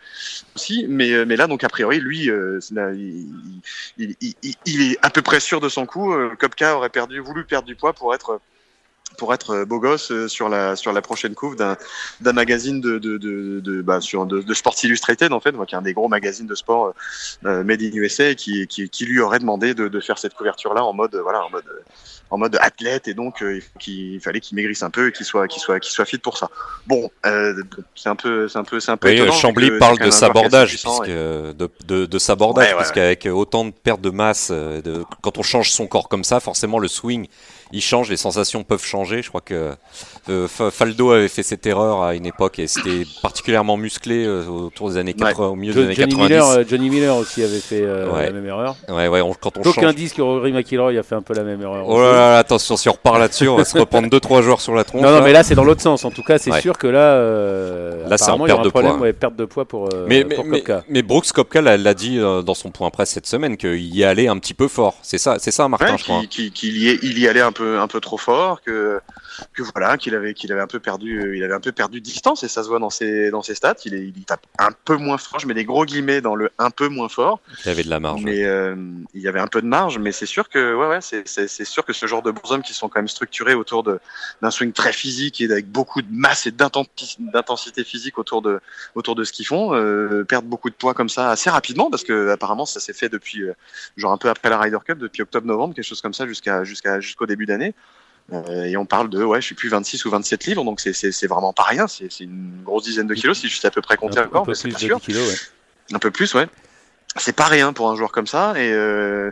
aussi, 0.55 0.85
mais, 0.87 1.11
euh, 1.11 1.25
mais 1.25 1.35
là, 1.35 1.47
donc 1.47 1.63
a 1.63 1.69
priori, 1.69 1.99
lui, 1.99 2.29
euh, 2.29 2.59
il, 2.93 3.27
il, 3.97 4.15
il, 4.21 4.55
il, 4.65 4.91
est 4.91 4.97
à 5.01 5.09
peu 5.09 5.21
près 5.21 5.39
sûr 5.39 5.59
de 5.59 5.69
son 5.69 5.85
coup. 5.85 6.13
Kopka 6.39 6.75
aurait 6.75 6.89
perdu, 6.89 7.19
voulu 7.19 7.43
perdre 7.45 7.67
du 7.67 7.75
poids 7.75 7.93
pour 7.93 8.13
être 8.13 8.39
pour 9.17 9.33
être 9.33 9.51
euh, 9.51 9.65
beau 9.65 9.79
gosse 9.79 10.11
euh, 10.11 10.27
sur 10.27 10.49
la 10.49 10.75
sur 10.75 10.93
la 10.93 11.01
prochaine 11.01 11.35
couve 11.35 11.55
d'un 11.55 11.77
d'un 12.21 12.33
magazine 12.33 12.81
de 12.81 12.97
de 12.97 13.17
de, 13.17 13.59
de 13.59 13.81
bah, 13.81 14.01
sur 14.01 14.25
de, 14.25 14.41
de 14.41 14.53
Sports 14.53 14.75
Illustrated 14.83 15.33
en 15.33 15.39
fait, 15.39 15.51
qui 15.65 15.75
est 15.75 15.77
un 15.77 15.81
des 15.81 15.93
gros 15.93 16.07
magazines 16.07 16.47
de 16.47 16.55
sport 16.55 16.93
euh, 17.45 17.63
made 17.63 17.81
in 17.81 17.91
USA, 17.93 18.35
qui, 18.35 18.67
qui 18.67 18.89
qui 18.89 19.05
lui 19.05 19.19
aurait 19.19 19.39
demandé 19.39 19.73
de 19.73 19.87
de 19.87 19.99
faire 19.99 20.17
cette 20.17 20.33
couverture 20.33 20.73
là 20.73 20.83
en 20.83 20.93
mode 20.93 21.15
voilà 21.15 21.43
en 21.43 21.49
mode 21.49 21.65
en 22.31 22.37
mode 22.37 22.57
athlète 22.61 23.07
et 23.07 23.13
donc 23.13 23.41
euh, 23.41 23.59
il 23.87 24.19
fallait 24.21 24.39
qu'il 24.39 24.55
maigrisse 24.55 24.83
un 24.83 24.89
peu 24.89 25.07
et 25.07 25.11
qu'il 25.11 25.25
soit 25.25 25.47
qu'il 25.47 25.61
soit 25.61 25.79
qu'il 25.79 25.91
soit 25.91 26.05
fit 26.05 26.17
pour 26.19 26.37
ça. 26.37 26.49
Bon, 26.85 27.09
euh, 27.25 27.63
c'est 27.95 28.09
un 28.09 28.15
peu 28.15 28.47
c'est 28.47 28.59
un 28.59 28.63
peu 28.63 28.79
c'est 28.79 28.91
un 28.91 28.97
peu. 28.97 29.09
Oui, 29.09 29.31
Chambly 29.31 29.71
parle 29.79 29.99
de 29.99 30.11
sabordage 30.11 30.69
puisque 30.69 31.07
de, 31.07 31.69
de, 31.85 32.05
de 32.05 32.19
sabordage 32.19 32.75
parce 32.75 32.91
qu'avec 32.91 33.25
autant 33.25 33.65
de 33.65 33.71
perte 33.71 34.01
de 34.01 34.09
masse, 34.09 34.51
de, 34.51 35.03
quand 35.21 35.37
on 35.37 35.43
change 35.43 35.71
son 35.71 35.87
corps 35.87 36.07
comme 36.07 36.23
ça, 36.23 36.39
forcément 36.39 36.79
le 36.79 36.87
swing 36.87 37.27
il 37.71 37.81
change, 37.81 38.09
les 38.09 38.17
sensations 38.17 38.63
peuvent 38.63 38.83
changer. 38.83 39.21
Je 39.21 39.29
crois 39.29 39.41
que 39.41 39.73
euh, 40.29 40.47
Faldo 40.47 41.11
avait 41.11 41.27
fait 41.27 41.43
cette 41.43 41.65
erreur 41.65 42.01
à 42.03 42.15
une 42.15 42.25
époque 42.25 42.59
et 42.59 42.67
c'était 42.67 43.05
particulièrement 43.21 43.77
musclé 43.77 44.25
euh, 44.25 44.45
autour 44.47 44.89
des 44.89 44.97
années 44.97 45.13
80, 45.13 45.47
au 45.47 45.55
milieu 45.55 45.73
des 45.73 45.83
années 45.83 45.95
Johnny 45.95 46.15
90. 46.15 46.23
Miller, 46.23 46.47
euh, 46.47 46.63
Johnny 46.67 46.89
Miller 46.89 47.15
aussi 47.15 47.43
avait 47.43 47.59
fait 47.59 47.81
la 47.81 48.31
même 48.31 48.45
erreur. 48.45 48.75
Ouais, 48.87 49.07
ouais, 49.07 49.21
quand 49.39 49.57
on 49.57 49.61
Aucun 49.61 49.93
disque 49.93 50.17
que 50.17 50.21
Rory 50.21 50.51
McIlroy 50.51 50.97
a 50.97 51.03
fait 51.03 51.15
un 51.15 51.21
peu 51.21 51.33
la 51.33 51.43
même 51.43 51.61
erreur. 51.61 51.87
Oh 51.87 52.01
là 52.01 52.11
là, 52.11 52.37
attention, 52.37 52.75
si 52.77 52.89
on 52.89 52.93
repart 52.93 53.19
là-dessus, 53.19 53.47
on 53.47 53.55
va 53.55 53.65
se 53.65 53.77
reprendre 53.77 54.07
2-3 54.07 54.41
joueurs 54.41 54.61
sur 54.61 54.73
la 54.73 54.83
tronche. 54.83 55.01
Non, 55.01 55.11
non, 55.11 55.21
mais 55.21 55.31
là 55.31 55.43
c'est 55.43 55.55
dans 55.55 55.63
l'autre 55.63 55.81
sens. 55.81 56.05
En 56.05 56.11
tout 56.11 56.23
cas, 56.23 56.37
c'est 56.37 56.59
sûr 56.61 56.77
que 56.77 56.87
là, 56.87 58.07
là 58.07 58.17
c'est 58.17 58.31
en 58.31 58.39
perte 58.45 58.63
de 58.63 58.69
problème, 58.69 58.97
poids. 58.97 59.13
perte 59.13 59.35
de 59.35 59.45
poids 59.45 59.65
pour, 59.65 59.89
mais, 60.07 60.25
pour 60.25 60.45
mais, 60.45 60.59
Kopka. 60.59 60.83
Mais, 60.89 61.01
Brooks 61.01 61.31
Kopka 61.31 61.61
l'a 61.61 61.93
dit 61.93 62.17
dans 62.17 62.53
son 62.53 62.71
point 62.71 62.89
presse 62.89 63.11
cette 63.11 63.27
semaine 63.27 63.57
qu'il 63.57 63.95
y 63.95 64.03
allait 64.03 64.27
un 64.27 64.37
petit 64.37 64.53
peu 64.53 64.67
fort. 64.67 64.95
C'est 65.01 65.17
ça, 65.17 65.37
c'est 65.39 65.51
ça, 65.51 65.67
Martin, 65.67 65.97
je 65.97 66.03
crois. 66.03 66.21
Qu'il 66.29 66.77
y, 66.77 66.99
il 67.03 67.19
y 67.19 67.27
allait 67.27 67.41
un 67.41 67.51
peu, 67.51 67.58
un 67.61 67.87
peu 67.87 67.99
trop 67.99 68.17
fort 68.17 68.61
que 68.61 69.01
que 69.53 69.63
voilà, 69.63 69.97
qu'il 69.97 70.15
avait 70.15 70.33
qu'il 70.33 70.51
avait 70.51 70.61
un 70.61 70.67
peu 70.67 70.79
perdu, 70.79 71.35
il 71.35 71.43
avait 71.43 71.53
un 71.53 71.59
peu 71.59 71.71
perdu 71.71 71.99
de 71.99 72.05
distance 72.05 72.43
et 72.43 72.47
ça 72.47 72.63
se 72.63 72.69
voit 72.69 72.79
dans 72.79 72.89
ses 72.89 73.31
dans 73.31 73.41
ses 73.41 73.55
stats. 73.55 73.75
Il 73.85 73.93
est 73.93 74.03
il 74.03 74.25
tape 74.25 74.45
un 74.57 74.71
peu 74.85 74.95
moins 74.95 75.17
fort. 75.17 75.39
Je 75.39 75.47
mets 75.47 75.53
des 75.53 75.65
gros 75.65 75.85
guillemets 75.85 76.21
dans 76.21 76.35
le 76.35 76.51
un 76.57 76.69
peu 76.69 76.87
moins 76.87 77.09
fort. 77.09 77.39
Il 77.65 77.69
avait 77.69 77.83
de 77.83 77.89
la 77.89 77.99
marge. 77.99 78.21
Mais 78.23 78.43
euh, 78.43 78.75
il 79.13 79.21
y 79.21 79.27
avait 79.27 79.39
un 79.39 79.47
peu 79.47 79.61
de 79.61 79.67
marge, 79.67 79.97
mais 79.99 80.11
c'est 80.11 80.25
sûr 80.25 80.49
que 80.49 80.75
ouais 80.75 80.87
ouais 80.87 80.99
c'est 81.01 81.27
c'est 81.27 81.65
sûr 81.65 81.85
que 81.85 81.93
ce 81.93 82.05
genre 82.05 82.21
de 82.21 82.31
bonshommes 82.31 82.63
qui 82.63 82.73
sont 82.73 82.89
quand 82.89 82.99
même 82.99 83.07
structurés 83.07 83.53
autour 83.53 83.83
de 83.83 83.99
d'un 84.41 84.51
swing 84.51 84.71
très 84.71 84.93
physique 84.93 85.41
et 85.41 85.45
avec 85.45 85.67
beaucoup 85.67 86.01
de 86.01 86.11
masse 86.11 86.47
et 86.47 86.51
d'intensité 86.51 87.83
physique 87.83 88.17
autour 88.17 88.41
de 88.41 88.59
autour 88.95 89.15
de 89.15 89.23
ce 89.23 89.31
qu'ils 89.31 89.47
font, 89.47 89.73
euh, 89.73 90.23
perdent 90.23 90.45
beaucoup 90.45 90.69
de 90.69 90.75
poids 90.75 90.93
comme 90.93 91.09
ça 91.09 91.29
assez 91.29 91.49
rapidement 91.49 91.89
parce 91.89 92.03
que 92.03 92.29
apparemment 92.29 92.65
ça 92.65 92.79
s'est 92.79 92.93
fait 92.93 93.09
depuis 93.09 93.43
euh, 93.43 93.53
genre 93.97 94.11
un 94.11 94.17
peu 94.17 94.29
après 94.29 94.49
la 94.49 94.59
Ryder 94.59 94.77
Cup, 94.85 94.97
depuis 94.97 95.21
octobre-novembre, 95.21 95.73
quelque 95.75 95.85
chose 95.85 96.01
comme 96.01 96.13
ça 96.13 96.27
jusqu'à 96.27 96.63
jusqu'à 96.63 96.99
jusqu'au 96.99 97.25
début 97.25 97.45
d'année. 97.45 97.73
Euh, 98.31 98.63
et 98.65 98.77
on 98.77 98.85
parle 98.85 99.09
de, 99.09 99.23
ouais, 99.23 99.41
je 99.41 99.45
suis 99.45 99.55
plus 99.55 99.69
26 99.69 100.05
ou 100.05 100.09
27 100.09 100.45
livres, 100.45 100.63
donc 100.63 100.79
c'est 100.79 101.27
vraiment 101.27 101.53
pas 101.53 101.63
rien. 101.63 101.87
C'est 101.87 102.19
une 102.19 102.61
grosse 102.63 102.83
dizaine 102.83 103.07
de 103.07 103.13
kilos, 103.13 103.39
si 103.39 103.47
je 103.47 103.55
suis 103.57 103.67
à 103.67 103.71
peu 103.71 103.81
près 103.81 103.97
compté 103.97 104.19
encore, 104.19 104.47
mais 104.47 104.55
c'est 104.55 104.69
pas 104.69 104.77
sûr. 104.77 104.99
Kilos, 105.01 105.27
ouais. 105.27 105.95
Un 105.95 105.99
peu 105.99 106.11
plus, 106.11 106.33
ouais. 106.35 106.47
C'est 107.19 107.35
pas 107.35 107.45
rien 107.45 107.73
pour 107.73 107.89
un 107.89 107.95
joueur 107.95 108.11
comme 108.11 108.27
ça. 108.27 108.53
Et 108.57 108.71
euh, 108.71 109.31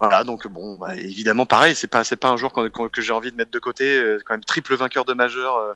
voilà, 0.00 0.24
donc 0.24 0.46
bon, 0.48 0.76
bah, 0.76 0.96
évidemment, 0.96 1.46
pareil, 1.46 1.74
c'est 1.74 1.86
pas 1.86 2.02
c'est 2.04 2.16
pas 2.16 2.28
un 2.28 2.36
joueur 2.36 2.52
que, 2.52 3.00
j'ai 3.00 3.12
envie 3.12 3.30
de 3.30 3.36
mettre 3.36 3.52
de 3.52 3.58
côté. 3.58 3.96
Euh, 3.96 4.18
quand 4.24 4.34
même 4.34 4.44
triple 4.44 4.74
vainqueur 4.74 5.04
de 5.04 5.14
majeur 5.14 5.56
euh, 5.56 5.72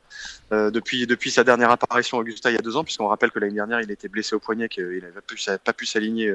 euh, 0.53 0.71
depuis 0.71 1.07
depuis 1.07 1.31
sa 1.31 1.45
dernière 1.45 1.71
apparition 1.71 2.19
Augusta 2.19 2.51
il 2.51 2.55
y 2.55 2.59
a 2.59 2.63
deux 2.63 2.77
ans, 2.77 2.85
puisqu'on 2.85 3.07
rappelle 3.07 3.31
que 3.31 3.39
l'année 3.39 3.55
dernière 3.55 3.81
il 3.81 3.91
était 3.91 4.09
blessé 4.09 4.35
au 4.35 4.41
poignet, 4.41 4.69
qu'il 4.69 4.85
avait 4.85 5.59
pas 5.65 5.73
pu 5.73 5.87
s'aligner 5.87 6.35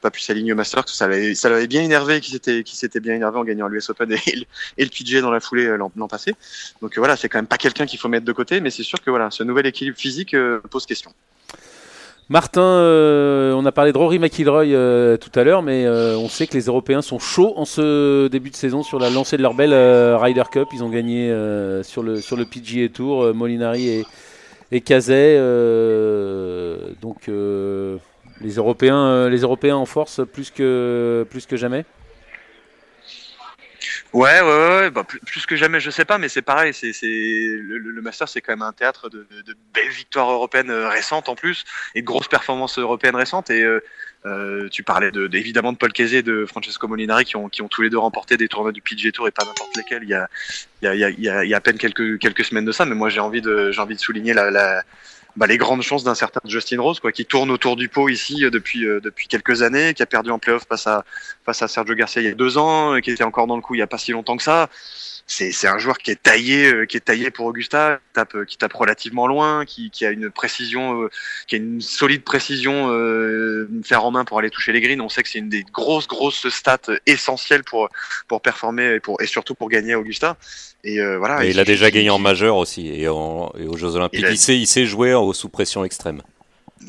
pas 0.00 0.10
pu 0.10 0.20
s'aligner 0.20 0.52
au 0.52 0.56
Masters, 0.56 0.88
ça 0.88 1.08
l'avait 1.08 1.34
ça 1.34 1.48
l'avait 1.48 1.66
bien 1.66 1.82
énervé, 1.82 2.20
qu'il 2.20 2.32
s'était 2.32 2.62
qui 2.62 2.76
s'était 2.76 3.00
bien 3.00 3.14
énervé 3.14 3.38
en 3.38 3.44
gagnant 3.44 3.66
l'US 3.66 3.90
Open 3.90 4.12
et, 4.12 4.46
et, 4.78 4.84
le 4.84 5.20
dans 5.20 5.30
la 5.30 5.40
foulée 5.40 5.76
l'an 5.76 6.08
passé. 6.08 6.34
Donc 6.80 6.96
voilà, 6.96 7.16
c'est 7.16 7.28
quand 7.28 7.38
même 7.38 7.46
pas 7.46 7.58
quelqu'un 7.58 7.86
qu'il 7.86 7.98
faut 7.98 8.08
mettre 8.08 8.24
de 8.24 8.32
côté, 8.32 8.60
mais 8.60 8.70
c'est 8.70 8.84
sûr 8.84 9.00
que 9.00 9.10
voilà, 9.10 9.30
ce 9.30 9.42
nouvel 9.42 9.66
équilibre 9.66 9.98
physique 9.98 10.36
pose 10.70 10.86
question. 10.86 11.12
Martin, 12.28 12.60
euh, 12.60 13.52
on 13.52 13.64
a 13.66 13.72
parlé 13.72 13.92
de 13.92 13.98
Rory 13.98 14.18
McIlroy 14.18 14.64
euh, 14.64 15.16
tout 15.16 15.30
à 15.38 15.44
l'heure, 15.44 15.62
mais 15.62 15.86
euh, 15.86 16.16
on 16.16 16.28
sait 16.28 16.48
que 16.48 16.54
les 16.54 16.64
Européens 16.64 17.00
sont 17.00 17.20
chauds 17.20 17.52
en 17.56 17.64
ce 17.64 18.26
début 18.26 18.50
de 18.50 18.56
saison 18.56 18.82
sur 18.82 18.98
la 18.98 19.10
lancée 19.10 19.36
de 19.36 19.42
leur 19.42 19.54
belle 19.54 19.72
Ryder 19.72 20.42
Cup. 20.50 20.66
Ils 20.72 20.82
ont 20.82 20.88
gagné 20.88 21.32
sur, 21.84 22.02
le, 22.02 22.20
sur 22.20 22.36
le 22.36 22.44
PGA 22.44 22.88
Tour, 22.88 23.32
Molinari 23.32 23.88
et, 23.88 24.04
et 24.72 24.80
donc 27.00 27.30
les, 28.40 28.54
Européens, 28.56 29.76
en 29.76 29.86
force 29.86 30.20
plus 30.26 30.50
que 30.50 31.26
jamais 31.52 31.84
Ouais, 34.16 34.40
ouais, 34.40 34.68
ouais, 34.68 34.90
bah, 34.90 35.04
plus, 35.04 35.44
que 35.44 35.56
jamais, 35.56 35.78
je 35.78 35.90
sais 35.90 36.06
pas, 36.06 36.16
mais 36.16 36.30
c'est 36.30 36.40
pareil, 36.40 36.72
c'est, 36.72 36.94
c'est 36.94 37.06
le, 37.06 37.76
le 37.76 38.00
Master, 38.00 38.26
c'est 38.26 38.40
quand 38.40 38.52
même 38.52 38.62
un 38.62 38.72
théâtre 38.72 39.10
de, 39.10 39.26
de, 39.46 39.54
belles 39.74 39.90
victoires 39.90 40.30
européennes 40.30 40.70
euh, 40.70 40.88
récentes 40.88 41.28
en 41.28 41.34
plus 41.34 41.66
et 41.94 42.00
de 42.00 42.06
grosses 42.06 42.26
performances 42.26 42.78
européennes 42.78 43.14
récentes. 43.14 43.50
Et 43.50 43.60
euh, 43.60 43.84
euh 44.24 44.70
tu 44.70 44.82
parlais 44.82 45.10
de, 45.10 45.28
évidemment 45.36 45.70
de 45.70 45.76
Paul 45.76 45.92
Kesey, 45.92 46.22
de 46.22 46.46
Francesco 46.46 46.88
Molinari, 46.88 47.26
qui 47.26 47.36
ont, 47.36 47.50
qui 47.50 47.60
ont 47.60 47.68
tous 47.68 47.82
les 47.82 47.90
deux 47.90 47.98
remporté 47.98 48.38
des 48.38 48.48
tournois 48.48 48.72
du 48.72 48.80
PGA 48.80 49.12
Tour 49.12 49.28
et 49.28 49.32
pas 49.32 49.44
n'importe 49.44 49.76
lesquels. 49.76 50.04
Il 50.04 50.08
y 50.08 50.14
a, 50.14 50.30
il 50.80 50.86
y 50.86 50.88
a, 50.88 50.94
il 51.10 51.20
y 51.20 51.28
a, 51.28 51.44
il 51.44 51.50
y 51.50 51.54
a 51.54 51.56
à 51.58 51.60
peine 51.60 51.76
quelques 51.76 52.18
quelques 52.18 52.46
semaines 52.46 52.64
de 52.64 52.72
ça, 52.72 52.86
mais 52.86 52.94
moi 52.94 53.10
j'ai 53.10 53.20
envie 53.20 53.42
de, 53.42 53.70
j'ai 53.70 53.82
envie 53.82 53.96
de 53.96 54.00
souligner 54.00 54.32
la, 54.32 54.50
la 54.50 54.82
bah, 55.36 55.46
les 55.46 55.58
grandes 55.58 55.82
chances 55.82 56.02
d'un 56.02 56.14
certain 56.14 56.40
Justin 56.44 56.80
Rose, 56.80 57.00
quoi, 57.00 57.12
qui 57.12 57.26
tourne 57.26 57.50
autour 57.50 57.76
du 57.76 57.88
pot 57.88 58.08
ici 58.08 58.44
euh, 58.44 58.50
depuis 58.50 58.86
euh, 58.86 59.00
depuis 59.00 59.28
quelques 59.28 59.62
années, 59.62 59.94
qui 59.94 60.02
a 60.02 60.06
perdu 60.06 60.30
en 60.30 60.38
playoff 60.38 60.64
face 60.68 60.86
à 60.86 61.04
face 61.44 61.62
à 61.62 61.68
Sergio 61.68 61.94
Garcia 61.94 62.22
il 62.22 62.24
y 62.24 62.28
a 62.28 62.34
deux 62.34 62.58
ans, 62.58 62.94
euh, 62.94 63.00
qui 63.00 63.10
était 63.10 63.24
encore 63.24 63.46
dans 63.46 63.56
le 63.56 63.62
coup 63.62 63.74
il 63.74 63.78
y 63.78 63.82
a 63.82 63.86
pas 63.86 63.98
si 63.98 64.12
longtemps 64.12 64.36
que 64.36 64.42
ça 64.42 64.68
c'est 65.26 65.50
c'est 65.50 65.66
un 65.66 65.78
joueur 65.78 65.98
qui 65.98 66.10
est 66.10 66.22
taillé 66.22 66.72
euh, 66.72 66.86
qui 66.86 66.96
est 66.96 67.00
taillé 67.00 67.30
pour 67.30 67.46
Augusta 67.46 67.98
qui 67.98 68.12
tape 68.14 68.44
qui 68.44 68.56
tape 68.56 68.72
relativement 68.72 69.26
loin 69.26 69.64
qui, 69.64 69.90
qui 69.90 70.06
a 70.06 70.10
une 70.10 70.30
précision 70.30 71.02
euh, 71.02 71.10
qui 71.48 71.56
a 71.56 71.58
une 71.58 71.80
solide 71.80 72.22
précision 72.22 72.90
euh, 72.90 73.68
faire 73.84 74.04
en 74.04 74.12
main 74.12 74.24
pour 74.24 74.38
aller 74.38 74.50
toucher 74.50 74.72
les 74.72 74.80
greens. 74.80 75.00
On 75.00 75.08
sait 75.08 75.22
que 75.22 75.28
c'est 75.28 75.38
une 75.38 75.48
des 75.48 75.64
grosses 75.64 76.06
grosses 76.06 76.48
stats 76.48 76.78
essentielles 77.06 77.64
pour 77.64 77.88
pour 78.28 78.40
performer 78.40 78.94
et 78.94 79.00
pour 79.00 79.20
et 79.20 79.26
surtout 79.26 79.54
pour 79.54 79.68
gagner 79.68 79.94
à 79.94 79.98
Augusta. 79.98 80.36
Et 80.84 81.00
euh, 81.00 81.18
voilà. 81.18 81.44
Et 81.44 81.50
il, 81.50 81.58
a 81.58 81.64
déjà 81.64 81.90
gagné 81.90 82.10
en 82.10 82.18
majeur 82.18 82.56
aussi 82.56 82.88
et, 82.88 83.08
en, 83.08 83.52
et 83.58 83.66
aux 83.66 83.76
Jeux 83.76 83.96
Olympiques. 83.96 84.24
Il, 84.24 84.32
il, 84.32 84.38
sait 84.38 84.56
il 84.56 84.66
sait 84.66 84.86
jouer 84.86 85.18
sous 85.32 85.48
pression 85.48 85.84
extrême 85.84 86.22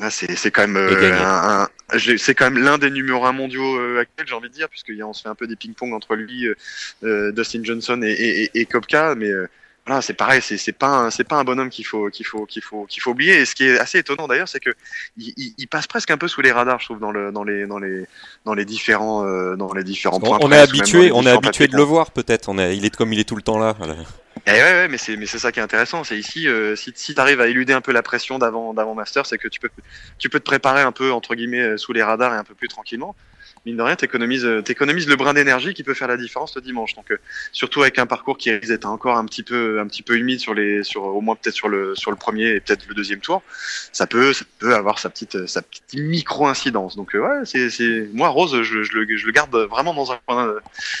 ah, 0.00 0.10
c'est 0.10 0.50
quand 0.50 0.62
même 0.62 0.76
euh, 0.76 1.12
un, 1.18 1.62
un, 1.62 1.68
c'est 1.96 2.34
quand 2.34 2.50
même 2.50 2.62
l'un 2.62 2.78
des 2.78 2.90
numéros 2.90 3.24
1 3.24 3.32
mondiaux 3.32 3.78
euh, 3.78 4.00
actuels, 4.00 4.26
j'ai 4.28 4.34
envie 4.34 4.48
de 4.48 4.54
dire, 4.54 4.68
puisqu'on 4.68 5.12
se 5.12 5.22
fait 5.22 5.28
un 5.28 5.34
peu 5.34 5.46
des 5.46 5.56
ping-pong 5.56 5.92
entre 5.92 6.14
lui, 6.14 6.46
euh, 7.02 7.32
Dustin 7.32 7.60
Johnson 7.64 8.00
et, 8.02 8.10
et, 8.10 8.50
et 8.60 8.66
Kopka, 8.66 9.14
mais 9.14 9.28
euh, 9.28 9.48
voilà, 9.86 10.02
c'est 10.02 10.12
pareil, 10.12 10.42
c'est 10.42 10.72
pas 10.72 11.10
c'est 11.10 11.24
pas 11.24 11.36
un 11.36 11.44
bonhomme 11.44 11.70
qu'il 11.70 11.86
faut 11.86 12.10
qu'il 12.10 12.26
faut 12.26 12.44
qu'il 12.44 12.62
faut 12.62 12.84
qu'il 12.84 13.02
faut 13.02 13.12
oublier. 13.12 13.38
Et 13.38 13.44
ce 13.46 13.54
qui 13.54 13.64
est 13.64 13.78
assez 13.78 13.98
étonnant 13.98 14.28
d'ailleurs, 14.28 14.48
c'est 14.48 14.60
que 14.60 14.68
il, 15.16 15.54
il, 15.56 15.66
passe 15.66 15.86
presque 15.86 16.10
un 16.10 16.18
peu 16.18 16.28
sous 16.28 16.42
les 16.42 16.52
radars, 16.52 16.78
je 16.78 16.84
trouve, 16.84 17.00
dans 17.00 17.10
le 17.10 17.32
dans 17.32 17.42
les 17.42 17.66
dans 17.66 17.78
les 17.78 18.04
dans 18.44 18.52
les 18.52 18.66
différents 18.66 19.24
dans 19.56 19.72
les 19.72 19.84
différents 19.84 20.20
points. 20.20 20.38
On, 20.42 20.52
est 20.52 20.58
habitué, 20.58 21.10
on 21.10 21.22
est 21.22 21.30
habitué 21.30 21.68
de 21.68 21.76
le 21.76 21.82
voir 21.82 22.10
peut-être. 22.10 22.50
On 22.50 22.58
est, 22.58 22.76
il 22.76 22.84
est 22.84 22.94
comme 22.94 23.14
il 23.14 23.18
est 23.18 23.24
tout 23.24 23.36
le 23.36 23.40
temps 23.40 23.58
là. 23.58 23.74
Voilà. 23.78 23.94
Et 24.46 24.50
eh 24.50 24.52
ouais, 24.52 24.60
ouais, 24.60 24.88
mais 24.88 24.98
c'est 24.98 25.16
mais 25.16 25.26
c'est 25.26 25.38
ça 25.38 25.52
qui 25.52 25.60
est 25.60 25.62
intéressant, 25.62 26.04
c'est 26.04 26.18
ici 26.18 26.48
euh, 26.48 26.76
si 26.76 26.92
si 26.94 27.14
tu 27.14 27.20
arrives 27.20 27.40
à 27.40 27.48
éluder 27.48 27.72
un 27.72 27.80
peu 27.80 27.92
la 27.92 28.02
pression 28.02 28.38
d'avant 28.38 28.74
d'avant 28.74 28.94
master, 28.94 29.26
c'est 29.26 29.38
que 29.38 29.48
tu 29.48 29.60
peux 29.60 29.70
tu 30.18 30.28
peux 30.28 30.38
te 30.38 30.44
préparer 30.44 30.82
un 30.82 30.92
peu 30.92 31.12
entre 31.12 31.34
guillemets 31.34 31.60
euh, 31.60 31.76
sous 31.76 31.92
les 31.92 32.02
radars 32.02 32.34
et 32.34 32.36
un 32.36 32.44
peu 32.44 32.54
plus 32.54 32.68
tranquillement. 32.68 33.14
Mine 33.68 33.76
de 33.76 33.82
rien, 33.82 33.96
t'économises, 33.96 34.44
euh, 34.44 34.62
t'économises 34.62 35.08
le 35.08 35.16
brin 35.16 35.34
d'énergie 35.34 35.74
qui 35.74 35.82
peut 35.82 35.94
faire 35.94 36.08
la 36.08 36.16
différence 36.16 36.54
le 36.56 36.62
dimanche. 36.62 36.94
Donc, 36.94 37.10
euh, 37.10 37.18
surtout 37.52 37.82
avec 37.82 37.98
un 37.98 38.06
parcours 38.06 38.38
qui 38.38 38.50
risque 38.50 38.68
d'être 38.68 38.86
encore 38.86 39.16
un 39.16 39.24
petit 39.26 39.42
peu, 39.42 39.80
un 39.80 39.86
petit 39.86 40.02
peu 40.02 40.16
humide 40.16 40.40
sur 40.40 40.54
les, 40.54 40.82
sur 40.82 41.04
au 41.04 41.20
moins 41.20 41.36
peut-être 41.36 41.54
sur 41.54 41.68
le, 41.68 41.94
sur 41.94 42.10
le 42.10 42.16
premier 42.16 42.48
et 42.48 42.60
peut-être 42.60 42.86
le 42.88 42.94
deuxième 42.94 43.20
tour, 43.20 43.42
ça 43.92 44.06
peut, 44.06 44.32
ça 44.32 44.44
peut 44.58 44.74
avoir 44.74 44.98
sa 44.98 45.10
petite, 45.10 45.46
sa 45.46 45.62
petite 45.62 45.94
micro 45.94 46.46
incidence. 46.46 46.96
Donc, 46.96 47.14
euh, 47.14 47.20
ouais, 47.20 47.44
c'est, 47.44 47.70
c'est, 47.70 48.08
moi 48.12 48.28
Rose, 48.28 48.62
je, 48.62 48.82
je, 48.82 48.92
le, 48.94 49.16
je 49.16 49.26
le 49.26 49.32
garde 49.32 49.54
vraiment 49.70 49.94
dans 49.94 50.12
un 50.12 50.18
coin, 50.26 50.54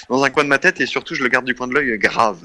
dans 0.08 0.22
un 0.22 0.30
coin 0.30 0.44
de 0.44 0.48
ma 0.48 0.58
tête 0.58 0.80
et 0.80 0.86
surtout 0.86 1.14
je 1.14 1.22
le 1.22 1.28
garde 1.28 1.44
du 1.44 1.54
coin 1.54 1.68
de 1.68 1.74
l'œil 1.74 1.98
grave. 1.98 2.38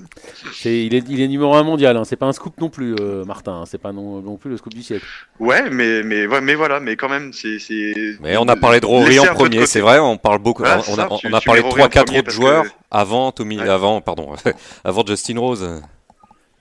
C'est, 0.53 0.85
il 0.85 0.95
est, 0.95 1.05
il 1.09 1.21
est 1.21 1.27
numéro 1.27 1.55
un 1.55 1.63
mondial. 1.63 1.97
Hein. 1.97 2.03
C'est 2.05 2.15
pas 2.15 2.25
un 2.25 2.33
scoop 2.33 2.59
non 2.59 2.69
plus, 2.69 2.95
Martin. 3.25 3.61
Hein. 3.61 3.65
C'est 3.65 3.81
pas 3.81 3.91
non, 3.91 4.21
non 4.21 4.37
plus 4.37 4.49
le 4.49 4.57
scoop 4.57 4.73
du 4.73 4.83
siècle. 4.83 5.05
Ouais, 5.39 5.69
mais, 5.69 6.03
mais, 6.03 6.27
mais 6.41 6.55
voilà, 6.55 6.79
mais 6.79 6.95
quand 6.95 7.09
même, 7.09 7.33
c'est, 7.33 7.59
c'est. 7.59 8.17
Mais 8.21 8.37
on 8.37 8.47
a 8.47 8.55
parlé 8.55 8.79
de 8.79 8.85
Rory 8.85 9.19
en 9.19 9.33
premier, 9.33 9.65
c'est 9.65 9.81
vrai 9.81 9.99
on 9.99 10.12
parle 10.17 10.39
beaucoup. 10.39 10.63
on, 10.63 10.65
a, 10.99 11.07
on 11.09 11.33
a 11.33 11.41
parlé 11.41 11.61
de 11.61 11.67
3-4 11.67 12.19
autres 12.19 12.31
joueurs 12.31 12.65
avant 12.91 13.31
Tommy, 13.31 13.59
avant, 13.59 14.01
pardon, 14.01 14.35
avant 14.83 15.05
Justin 15.05 15.39
Rose. 15.39 15.81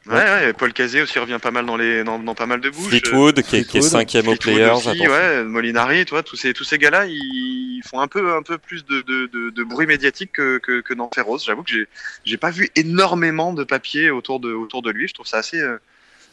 Ouais, 0.07 0.15
ouais, 0.15 0.53
Paul 0.53 0.73
Cazé 0.73 1.01
aussi 1.01 1.17
revient 1.21 1.39
pas 1.41 1.53
mal 1.53 1.65
dans 1.65 1.77
les 1.77 2.03
dans, 2.03 2.19
dans 2.19 2.35
pas 2.35 2.47
mal 2.47 2.61
de 2.61 2.71
bouches. 2.71 2.89
Fleetwood, 2.89 3.41
qui, 3.43 3.59
est, 3.59 3.65
qui 3.65 3.79
est 3.79 3.83
cinquième 3.83 4.27
au 4.27 4.35
Players. 4.35 4.73
Aussi, 4.73 5.07
ouais, 5.07 5.45
Molinari, 5.45 6.05
toi, 6.05 6.25
tous 6.25 6.35
ces 6.35 6.53
tous 6.53 6.65
ces 6.65 6.77
gars-là, 6.77 7.07
ils 7.07 7.83
font 7.87 8.01
un 8.01 8.09
peu 8.09 8.35
un 8.35 8.43
peu 8.43 8.59
plus 8.59 8.85
de, 8.85 9.03
de, 9.03 9.27
de, 9.27 9.51
de 9.51 9.65
bruit 9.65 9.87
médiatique 9.87 10.33
que, 10.33 10.59
que, 10.59 10.81
que 10.81 10.93
dans 10.95 11.09
Ferros. 11.15 11.39
J'avoue 11.39 11.63
que 11.63 11.71
j'ai 11.71 11.87
j'ai 12.25 12.37
pas 12.37 12.51
vu 12.51 12.71
énormément 12.75 13.53
de 13.53 13.63
papier 13.63 14.11
autour 14.11 14.41
de 14.41 14.53
autour 14.53 14.83
de 14.83 14.91
lui. 14.91 15.07
Je 15.07 15.15
trouve 15.15 15.27
ça 15.27 15.39
assez 15.39 15.61
euh, 15.61 15.79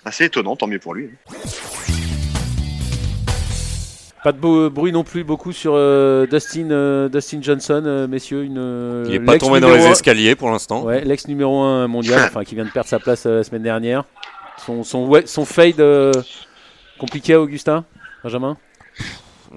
assez 0.03 0.25
étonnant. 0.25 0.55
Tant 0.55 0.65
mieux 0.65 0.79
pour 0.79 0.95
lui. 0.95 1.11
Pas 4.23 4.33
de 4.33 4.67
bruit 4.67 4.91
non 4.91 5.05
plus 5.05 5.23
beaucoup 5.23 5.53
sur 5.53 5.73
euh, 5.75 6.27
Dustin, 6.27 6.71
euh, 6.71 7.07
Dustin 7.07 7.39
Johnson, 7.41 7.81
euh, 7.85 8.07
messieurs. 8.07 8.43
Une, 8.43 9.05
il 9.07 9.11
n'est 9.11 9.19
pas 9.19 9.37
tombé 9.37 9.61
dans 9.61 9.73
les 9.73 9.85
escaliers 9.85 10.35
pour 10.35 10.49
l'instant. 10.51 10.83
Ouais, 10.83 11.05
l'ex 11.05 11.27
numéro 11.27 11.61
1 11.61 11.87
mondial, 11.87 12.23
enfin 12.27 12.43
qui 12.43 12.55
vient 12.55 12.65
de 12.65 12.69
perdre 12.69 12.89
sa 12.89 12.99
place 12.99 13.25
la 13.25 13.43
semaine 13.43 13.63
dernière. 13.63 14.03
Son, 14.65 14.83
son, 14.83 15.09
son 15.25 15.45
fade 15.45 15.81
compliqué 16.99 17.33
à 17.33 17.41
Augustin, 17.41 17.85
Benjamin? 18.23 18.57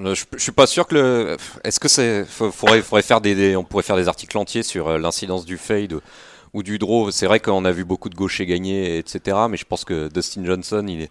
Je, 0.04 0.24
je, 0.32 0.38
suis 0.38 0.52
pas 0.52 0.66
sûr 0.66 0.86
que 0.86 0.94
le. 0.94 1.36
Est-ce 1.64 1.80
que 1.80 1.88
c'est. 1.88 2.24
Faudrait, 2.24 2.82
faudrait 2.82 3.02
faire 3.02 3.20
des, 3.20 3.56
on 3.56 3.64
pourrait 3.64 3.82
faire 3.82 3.96
des 3.96 4.06
articles 4.06 4.38
entiers 4.38 4.62
sur 4.62 4.96
l'incidence 4.96 5.44
du 5.44 5.56
fade 5.56 5.98
ou 6.54 6.62
du 6.62 6.78
draw. 6.78 7.10
C'est 7.10 7.26
vrai 7.26 7.40
qu'on 7.40 7.64
a 7.64 7.72
vu 7.72 7.84
beaucoup 7.84 8.08
de 8.08 8.14
gauchers 8.14 8.46
gagner, 8.46 8.98
etc. 8.98 9.36
Mais 9.50 9.56
je 9.56 9.64
pense 9.64 9.84
que 9.84 10.08
Dustin 10.08 10.44
Johnson, 10.44 10.84
il 10.88 11.02
est 11.02 11.10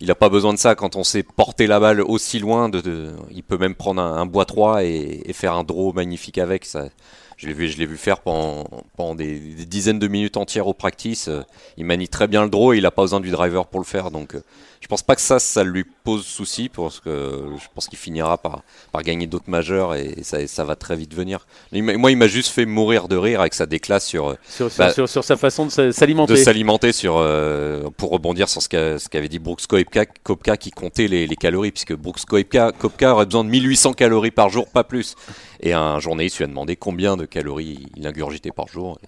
il 0.00 0.08
n'a 0.08 0.14
pas 0.14 0.28
besoin 0.28 0.52
de 0.52 0.58
ça 0.58 0.74
quand 0.74 0.96
on 0.96 1.04
sait 1.04 1.22
porter 1.22 1.66
la 1.66 1.80
balle 1.80 2.00
aussi 2.00 2.38
loin. 2.38 2.68
De, 2.68 3.14
il 3.30 3.42
peut 3.42 3.58
même 3.58 3.74
prendre 3.74 4.02
un, 4.02 4.26
bois 4.26 4.44
3 4.44 4.84
et, 4.84 5.22
et, 5.24 5.32
faire 5.32 5.54
un 5.54 5.64
draw 5.64 5.92
magnifique 5.92 6.38
avec. 6.38 6.64
Ça, 6.64 6.86
je 7.36 7.46
l'ai 7.46 7.52
vu, 7.52 7.68
je 7.68 7.76
l'ai 7.78 7.86
vu 7.86 7.96
faire 7.96 8.20
pendant, 8.20 8.64
pendant 8.96 9.14
des, 9.14 9.38
dizaines 9.38 9.98
de 9.98 10.08
minutes 10.08 10.36
entières 10.36 10.66
au 10.66 10.74
practice. 10.74 11.30
Il 11.76 11.84
manie 11.84 12.08
très 12.08 12.28
bien 12.28 12.42
le 12.42 12.48
draw 12.48 12.72
et 12.72 12.78
il 12.78 12.82
n'a 12.82 12.90
pas 12.90 13.02
besoin 13.02 13.20
du 13.20 13.30
driver 13.30 13.66
pour 13.66 13.80
le 13.80 13.86
faire. 13.86 14.10
Donc, 14.10 14.34
je 14.80 14.88
pense 14.88 15.02
pas 15.02 15.16
que 15.16 15.20
ça, 15.20 15.38
ça 15.38 15.64
lui 15.64 15.84
pose 15.84 16.24
souci 16.24 16.68
parce 16.68 17.00
que 17.00 17.10
je 17.58 17.66
pense 17.74 17.88
qu'il 17.88 17.98
finira 17.98 18.38
par, 18.38 18.62
par 18.92 19.02
gagner 19.02 19.26
d'autres 19.26 19.50
majeurs 19.50 19.94
et 19.96 20.22
ça, 20.22 20.46
ça 20.46 20.64
va 20.64 20.76
très 20.76 20.96
vite 20.96 21.12
venir. 21.12 21.46
Moi, 21.72 22.10
il 22.12 22.16
m'a 22.16 22.28
juste 22.28 22.50
fait 22.50 22.66
mourir 22.66 23.08
de 23.08 23.16
rire 23.16 23.40
avec 23.40 23.54
sa 23.54 23.66
déclasse 23.66 24.06
sur 24.06 24.36
sur, 24.48 24.70
bah, 24.78 24.92
sur, 24.92 25.08
sur, 25.08 25.24
sa 25.24 25.36
façon 25.36 25.66
de 25.66 25.90
s'alimenter. 25.90 26.34
De 26.34 26.38
s'alimenter 26.38 26.92
sur 26.92 27.16
euh, 27.18 27.90
pour 27.96 28.10
rebondir 28.10 28.48
sur 28.48 28.62
ce 28.62 28.68
qu'avait 29.08 29.28
dit 29.28 29.40
Brooks 29.40 29.66
Koepka, 29.66 30.56
qui 30.56 30.70
comptait 30.70 31.08
les, 31.08 31.26
les, 31.26 31.36
calories 31.36 31.72
puisque 31.72 31.94
Brooks 31.94 32.24
Koepka, 32.24 32.72
Koepka 32.72 33.12
aurait 33.12 33.26
besoin 33.26 33.44
de 33.44 33.50
1800 33.50 33.94
calories 33.94 34.30
par 34.30 34.50
jour, 34.50 34.68
pas 34.68 34.84
plus. 34.84 35.16
Et 35.60 35.72
un 35.72 35.98
journaliste 36.00 36.38
lui 36.38 36.44
a 36.44 36.48
demandé 36.48 36.76
combien 36.76 37.16
de 37.16 37.24
calories 37.24 37.86
il 37.96 38.06
ingurgitait 38.06 38.52
par 38.52 38.68
jour. 38.68 38.98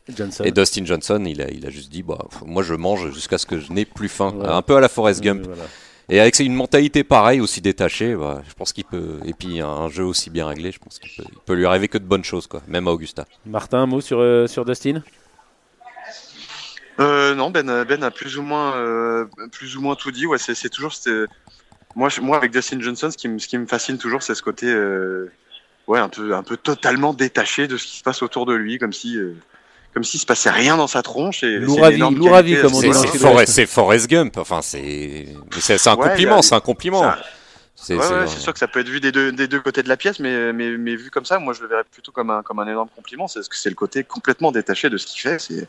Et 0.45 0.53
Dustin 0.53 0.85
Johnson, 0.85 1.23
il 1.27 1.43
a, 1.43 1.51
il 1.51 1.67
a 1.67 1.71
juste 1.71 1.91
dit 1.91 2.03
bah, 2.03 2.19
Moi, 2.45 2.63
je 2.63 2.75
mange 2.75 3.13
jusqu'à 3.13 3.39
ce 3.39 3.47
que 3.47 3.59
je 3.59 3.73
n'ai 3.73 3.85
plus 3.85 4.09
faim. 4.09 4.35
Un 4.45 4.63
peu 4.63 4.77
à 4.77 4.81
la 4.81 4.89
Forrest 4.89 5.23
Gump. 5.23 5.47
Et 6.11 6.21
avec 6.21 6.39
une 6.39 6.55
mentalité 6.55 7.05
pareille, 7.05 7.41
aussi 7.41 7.61
détachée, 7.61 8.15
bah, 8.15 8.43
je 8.49 8.55
pense 8.55 8.73
qu'il 8.73 8.85
peut. 8.85 9.19
Et 9.27 9.35
puis 9.35 9.61
un 9.61 9.89
jeu 9.91 10.05
aussi 10.05 10.31
bien 10.31 10.47
réglé, 10.47 10.73
je 10.73 10.79
pense 10.79 10.99
qu'il 10.99 11.11
peut, 11.15 11.31
peut, 11.45 11.53
lui 11.53 11.67
arriver 11.67 11.89
que 11.89 11.99
de 11.99 12.05
bonnes 12.05 12.25
choses, 12.25 12.47
quoi, 12.47 12.63
même 12.67 12.89
à 12.89 12.93
Augusta. 12.93 13.27
Martin, 13.45 13.81
un 13.81 13.87
mot 13.87 14.01
sur, 14.01 14.19
euh, 14.21 14.47
sur 14.47 14.65
Dustin? 14.65 15.03
Euh, 17.01 17.35
non, 17.35 17.51
Ben, 17.51 17.85
ben 17.85 18.03
a 18.03 18.11
plus 18.11 18.39
ou 18.39 18.43
moins, 18.43 18.75
euh, 18.77 19.27
plus 19.53 19.77
ou 19.77 19.83
moins 19.83 19.95
tout 19.95 20.11
dit. 20.11 20.27
Ouais, 20.27 20.39
c'est 20.39 20.69
toujours, 20.71 20.93
moi, 21.95 22.09
moi 22.23 22.37
avec 22.37 22.53
Dustin 22.53 22.81
Johnson, 22.81 23.11
ce 23.11 23.17
qui, 23.17 23.29
me, 23.29 23.39
ce 23.39 23.47
qui 23.47 23.59
me 23.59 23.67
fascine 23.67 23.99
toujours, 23.99 24.23
c'est 24.23 24.35
ce 24.35 24.43
côté, 24.43 24.67
euh, 24.67 25.31
ouais, 25.89 25.99
un 25.99 26.09
peu, 26.09 26.35
un 26.35 26.43
peu 26.43 26.57
totalement 26.57 27.13
détaché 27.13 27.67
de 27.67 27.77
ce 27.77 27.87
qui 27.87 27.97
se 27.97 28.03
passe 28.03 28.23
autour 28.23 28.47
de 28.47 28.55
lui, 28.55 28.79
comme 28.79 28.93
si, 28.93 29.17
euh, 29.17 29.35
comme 29.95 30.05
s'il 30.05 30.21
se 30.21 30.27
passait 30.27 30.51
rien 30.51 30.77
dans 30.77 30.87
sa 30.87 31.03
tronche. 31.03 31.43
Et 31.43 31.59
Louravi, 31.59 31.99
Louravi 31.99 32.61
comme 32.61 32.75
on 32.75 32.81
dit. 32.81 32.91
C'est 33.47 33.67
Forrest, 33.67 34.09
Gump. 34.09 34.37
Enfin, 34.37 34.61
c'est, 34.63 35.27
c'est 35.59 35.89
un 35.89 35.97
compliment, 35.97 36.43
c'est 36.43 36.55
un 36.55 36.61
compliment. 36.61 37.13
C'est 37.81 37.95
ouais, 37.95 38.27
sûr 38.27 38.53
que 38.53 38.59
ça 38.59 38.67
peut 38.67 38.81
être 38.81 38.89
vu 38.89 38.99
des 38.99 39.13
deux, 39.13 39.31
des 39.31 39.47
deux 39.47 39.61
côtés 39.61 39.85
de 39.85 39.89
la 39.89 39.97
pièce, 39.97 40.19
mais, 40.19 40.53
mais, 40.53 40.77
mais 40.77 40.97
vu 40.97 41.11
comme 41.11 41.25
ça, 41.25 41.39
moi 41.39 41.55
je 41.55 41.63
le 41.63 41.69
verrais 41.69 41.85
plutôt 41.85 42.11
comme 42.11 42.29
un, 42.29 42.43
comme 42.43 42.59
un 42.59 42.67
énorme 42.67 42.89
compliment. 42.95 43.29
C'est 43.29 43.49
que 43.49 43.57
c'est 43.57 43.69
le 43.69 43.77
côté 43.77 44.03
complètement 44.03 44.51
détaché 44.51 44.91
de 44.91 44.97
ce 44.97 45.07
qu'il 45.07 45.21
fait. 45.21 45.39
C'est 45.39 45.69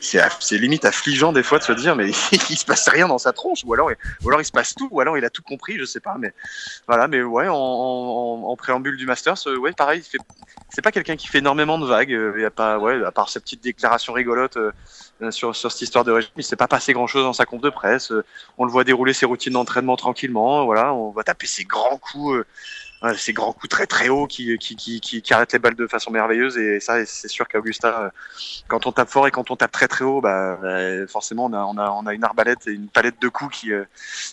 c'est 0.00 0.58
limite 0.58 0.84
affligeant 0.84 1.32
des 1.32 1.42
fois 1.42 1.58
de 1.58 1.64
se 1.64 1.72
dire 1.72 1.96
mais 1.96 2.08
il 2.50 2.58
se 2.58 2.64
passe 2.64 2.88
rien 2.88 3.08
dans 3.08 3.18
sa 3.18 3.32
tronche 3.32 3.60
ou 3.64 3.74
alors 3.74 3.90
ou 4.22 4.28
alors 4.28 4.40
il 4.40 4.44
se 4.44 4.52
passe 4.52 4.74
tout 4.74 4.88
ou 4.90 5.00
alors 5.00 5.18
il 5.18 5.24
a 5.24 5.30
tout 5.30 5.42
compris 5.42 5.78
je 5.78 5.84
sais 5.84 6.00
pas 6.00 6.16
mais 6.18 6.32
voilà 6.86 7.08
mais 7.08 7.22
ouais 7.22 7.48
en, 7.48 7.54
en, 7.54 8.42
en 8.44 8.56
préambule 8.56 8.96
du 8.96 9.06
Masters 9.06 9.46
ouais 9.60 9.72
pareil 9.72 10.02
c'est 10.68 10.82
pas 10.82 10.92
quelqu'un 10.92 11.16
qui 11.16 11.28
fait 11.28 11.38
énormément 11.38 11.78
de 11.78 11.86
vagues 11.86 12.10
il 12.36 12.40
y 12.40 12.44
a 12.44 12.50
pas 12.50 12.78
ouais 12.78 13.04
à 13.04 13.12
part 13.12 13.28
sa 13.28 13.40
petite 13.40 13.62
déclaration 13.62 14.12
rigolote 14.12 14.56
euh, 14.56 14.72
sur, 15.30 15.54
sur 15.54 15.72
cette 15.72 15.82
histoire 15.82 16.04
de 16.04 16.12
régime 16.12 16.32
il 16.36 16.44
s'est 16.44 16.56
pas 16.56 16.68
passé 16.68 16.92
grand 16.92 17.06
chose 17.06 17.24
dans 17.24 17.32
sa 17.32 17.46
compte 17.46 17.62
de 17.62 17.70
presse 17.70 18.12
on 18.58 18.64
le 18.64 18.70
voit 18.70 18.84
dérouler 18.84 19.12
ses 19.12 19.26
routines 19.26 19.52
d'entraînement 19.52 19.96
tranquillement 19.96 20.64
voilà 20.64 20.92
on 20.92 21.10
va 21.10 21.22
taper 21.22 21.46
ses 21.46 21.64
grands 21.64 21.98
coups 21.98 22.44
ces 23.16 23.32
grands 23.32 23.52
coups 23.52 23.68
très 23.68 23.86
très 23.86 24.08
hauts 24.08 24.26
qui, 24.26 24.56
qui, 24.58 24.76
qui, 24.76 25.00
qui, 25.00 25.34
arrêtent 25.34 25.52
les 25.52 25.58
balles 25.58 25.74
de 25.74 25.86
façon 25.86 26.10
merveilleuse. 26.10 26.56
Et 26.56 26.80
ça, 26.80 27.04
c'est 27.04 27.28
sûr 27.28 27.46
qu'Augusta, 27.46 28.02
euh, 28.04 28.08
quand 28.68 28.86
on 28.86 28.92
tape 28.92 29.08
fort 29.08 29.26
et 29.26 29.30
quand 29.30 29.50
on 29.50 29.56
tape 29.56 29.72
très 29.72 29.88
très 29.88 30.04
haut, 30.04 30.20
bah, 30.20 30.58
euh, 30.64 31.06
forcément, 31.06 31.46
on 31.46 31.52
a, 31.52 31.64
on, 31.64 31.76
a, 31.78 31.90
on 31.90 32.06
a 32.06 32.14
une 32.14 32.24
arbalète 32.24 32.66
et 32.66 32.72
une 32.72 32.88
palette 32.88 33.20
de 33.20 33.28
coups 33.28 33.60
qui, 33.60 33.72
euh, 33.72 33.84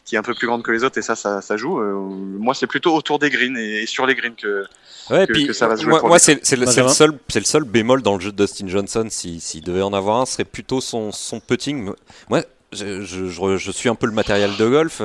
qui 0.06 0.15
est 0.15 0.17
un 0.17 0.23
peu 0.23 0.34
plus 0.34 0.47
grande 0.47 0.63
que 0.63 0.71
les 0.71 0.84
autres. 0.84 0.97
Et 0.97 1.02
ça, 1.02 1.15
ça, 1.15 1.41
ça 1.41 1.58
joue. 1.58 1.80
moi, 1.80 2.54
c'est 2.54 2.67
plutôt 2.67 2.95
autour 2.95 3.19
des 3.19 3.30
greens 3.30 3.58
et, 3.58 3.86
sur 3.86 4.06
les 4.06 4.15
greens 4.15 4.36
que, 4.36 4.65
ouais, 5.10 5.28
que, 5.28 5.34
puis, 5.34 5.54
ça 5.54 5.67
va 5.67 5.76
se 5.76 5.84
jouer. 5.84 5.99
Moi, 6.02 6.19
c'est 6.19 6.36
le, 6.56 6.65
le, 6.65 6.88
seul, 6.89 7.19
le 7.36 7.41
seul 7.41 7.63
bémol 7.63 8.02
dans 8.02 8.15
le 8.15 8.21
jeu 8.21 8.32
de 8.32 8.38
Dustin 8.38 8.67
Johnson, 8.67 9.08
s'il 9.10 9.41
si, 9.41 9.62
devait 9.62 9.82
en 9.82 9.93
avoir 9.93 10.21
un, 10.21 10.26
serait 10.26 10.45
plutôt 10.45 10.82
son, 10.82 11.12
son 11.12 11.39
putting. 11.39 11.91
Moi, 12.30 12.43
je, 12.71 13.02
je, 13.02 13.58
je, 13.58 13.71
suis 13.71 13.89
un 13.89 13.95
peu 13.95 14.08
le 14.08 14.13
matériel 14.13 14.56
de 14.58 14.67
golf. 14.67 15.02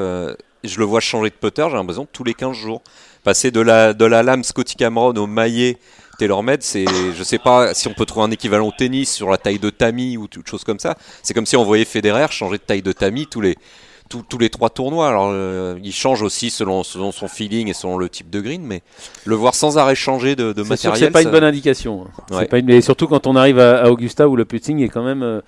Je 0.64 0.78
le 0.78 0.84
vois 0.84 1.00
changer 1.00 1.30
de 1.30 1.34
putter, 1.34 1.66
j'ai 1.70 1.76
l'impression, 1.76 2.06
tous 2.12 2.24
les 2.24 2.34
15 2.34 2.56
jours. 2.56 2.82
Passer 3.24 3.50
de 3.50 3.60
la, 3.60 3.92
de 3.92 4.04
la 4.04 4.22
lame 4.22 4.44
Scotty 4.44 4.76
Cameron 4.76 5.12
au 5.14 5.26
maillet 5.26 5.76
TaylorMade, 6.18 6.62
c'est, 6.62 6.84
je 6.86 7.22
sais 7.22 7.38
pas 7.38 7.74
si 7.74 7.86
on 7.88 7.94
peut 7.94 8.04
trouver 8.04 8.26
un 8.26 8.30
équivalent 8.30 8.66
au 8.66 8.72
tennis 8.72 9.12
sur 9.12 9.30
la 9.30 9.38
taille 9.38 9.58
de 9.58 9.70
tamis 9.70 10.16
ou 10.16 10.26
toute 10.26 10.48
chose 10.48 10.64
comme 10.64 10.78
ça. 10.80 10.96
C'est 11.22 11.34
comme 11.34 11.46
si 11.46 11.56
on 11.56 11.64
voyait 11.64 11.84
Federer 11.84 12.26
changer 12.30 12.58
de 12.58 12.62
taille 12.62 12.82
de 12.82 12.92
tamis 12.92 13.26
tous 13.26 13.40
les, 13.40 13.56
tous, 14.08 14.22
tous 14.28 14.38
les 14.38 14.50
trois 14.50 14.70
tournois. 14.70 15.08
Alors, 15.08 15.30
euh, 15.30 15.78
il 15.82 15.92
change 15.92 16.22
aussi 16.22 16.50
selon, 16.50 16.82
selon 16.82 17.12
son 17.12 17.28
feeling 17.28 17.68
et 17.68 17.72
selon 17.72 17.98
le 17.98 18.08
type 18.08 18.30
de 18.30 18.40
green, 18.40 18.62
mais 18.62 18.82
le 19.24 19.34
voir 19.36 19.54
sans 19.54 19.78
arrêt 19.78 19.94
changer 19.94 20.34
de, 20.34 20.52
de 20.52 20.62
matériel. 20.62 20.98
C'est 20.98 21.10
pas 21.10 21.22
une 21.22 21.30
bonne 21.30 21.44
indication. 21.44 22.06
Hein. 22.30 22.44
Pas 22.46 22.58
une... 22.58 22.66
Mais 22.66 22.80
surtout 22.80 23.06
quand 23.06 23.26
on 23.26 23.36
arrive 23.36 23.60
à, 23.60 23.90
Augusta 23.90 24.28
où 24.28 24.36
le 24.36 24.44
putting 24.44 24.82
est 24.82 24.88
quand 24.88 25.04
même. 25.04 25.22
Euh, 25.22 25.40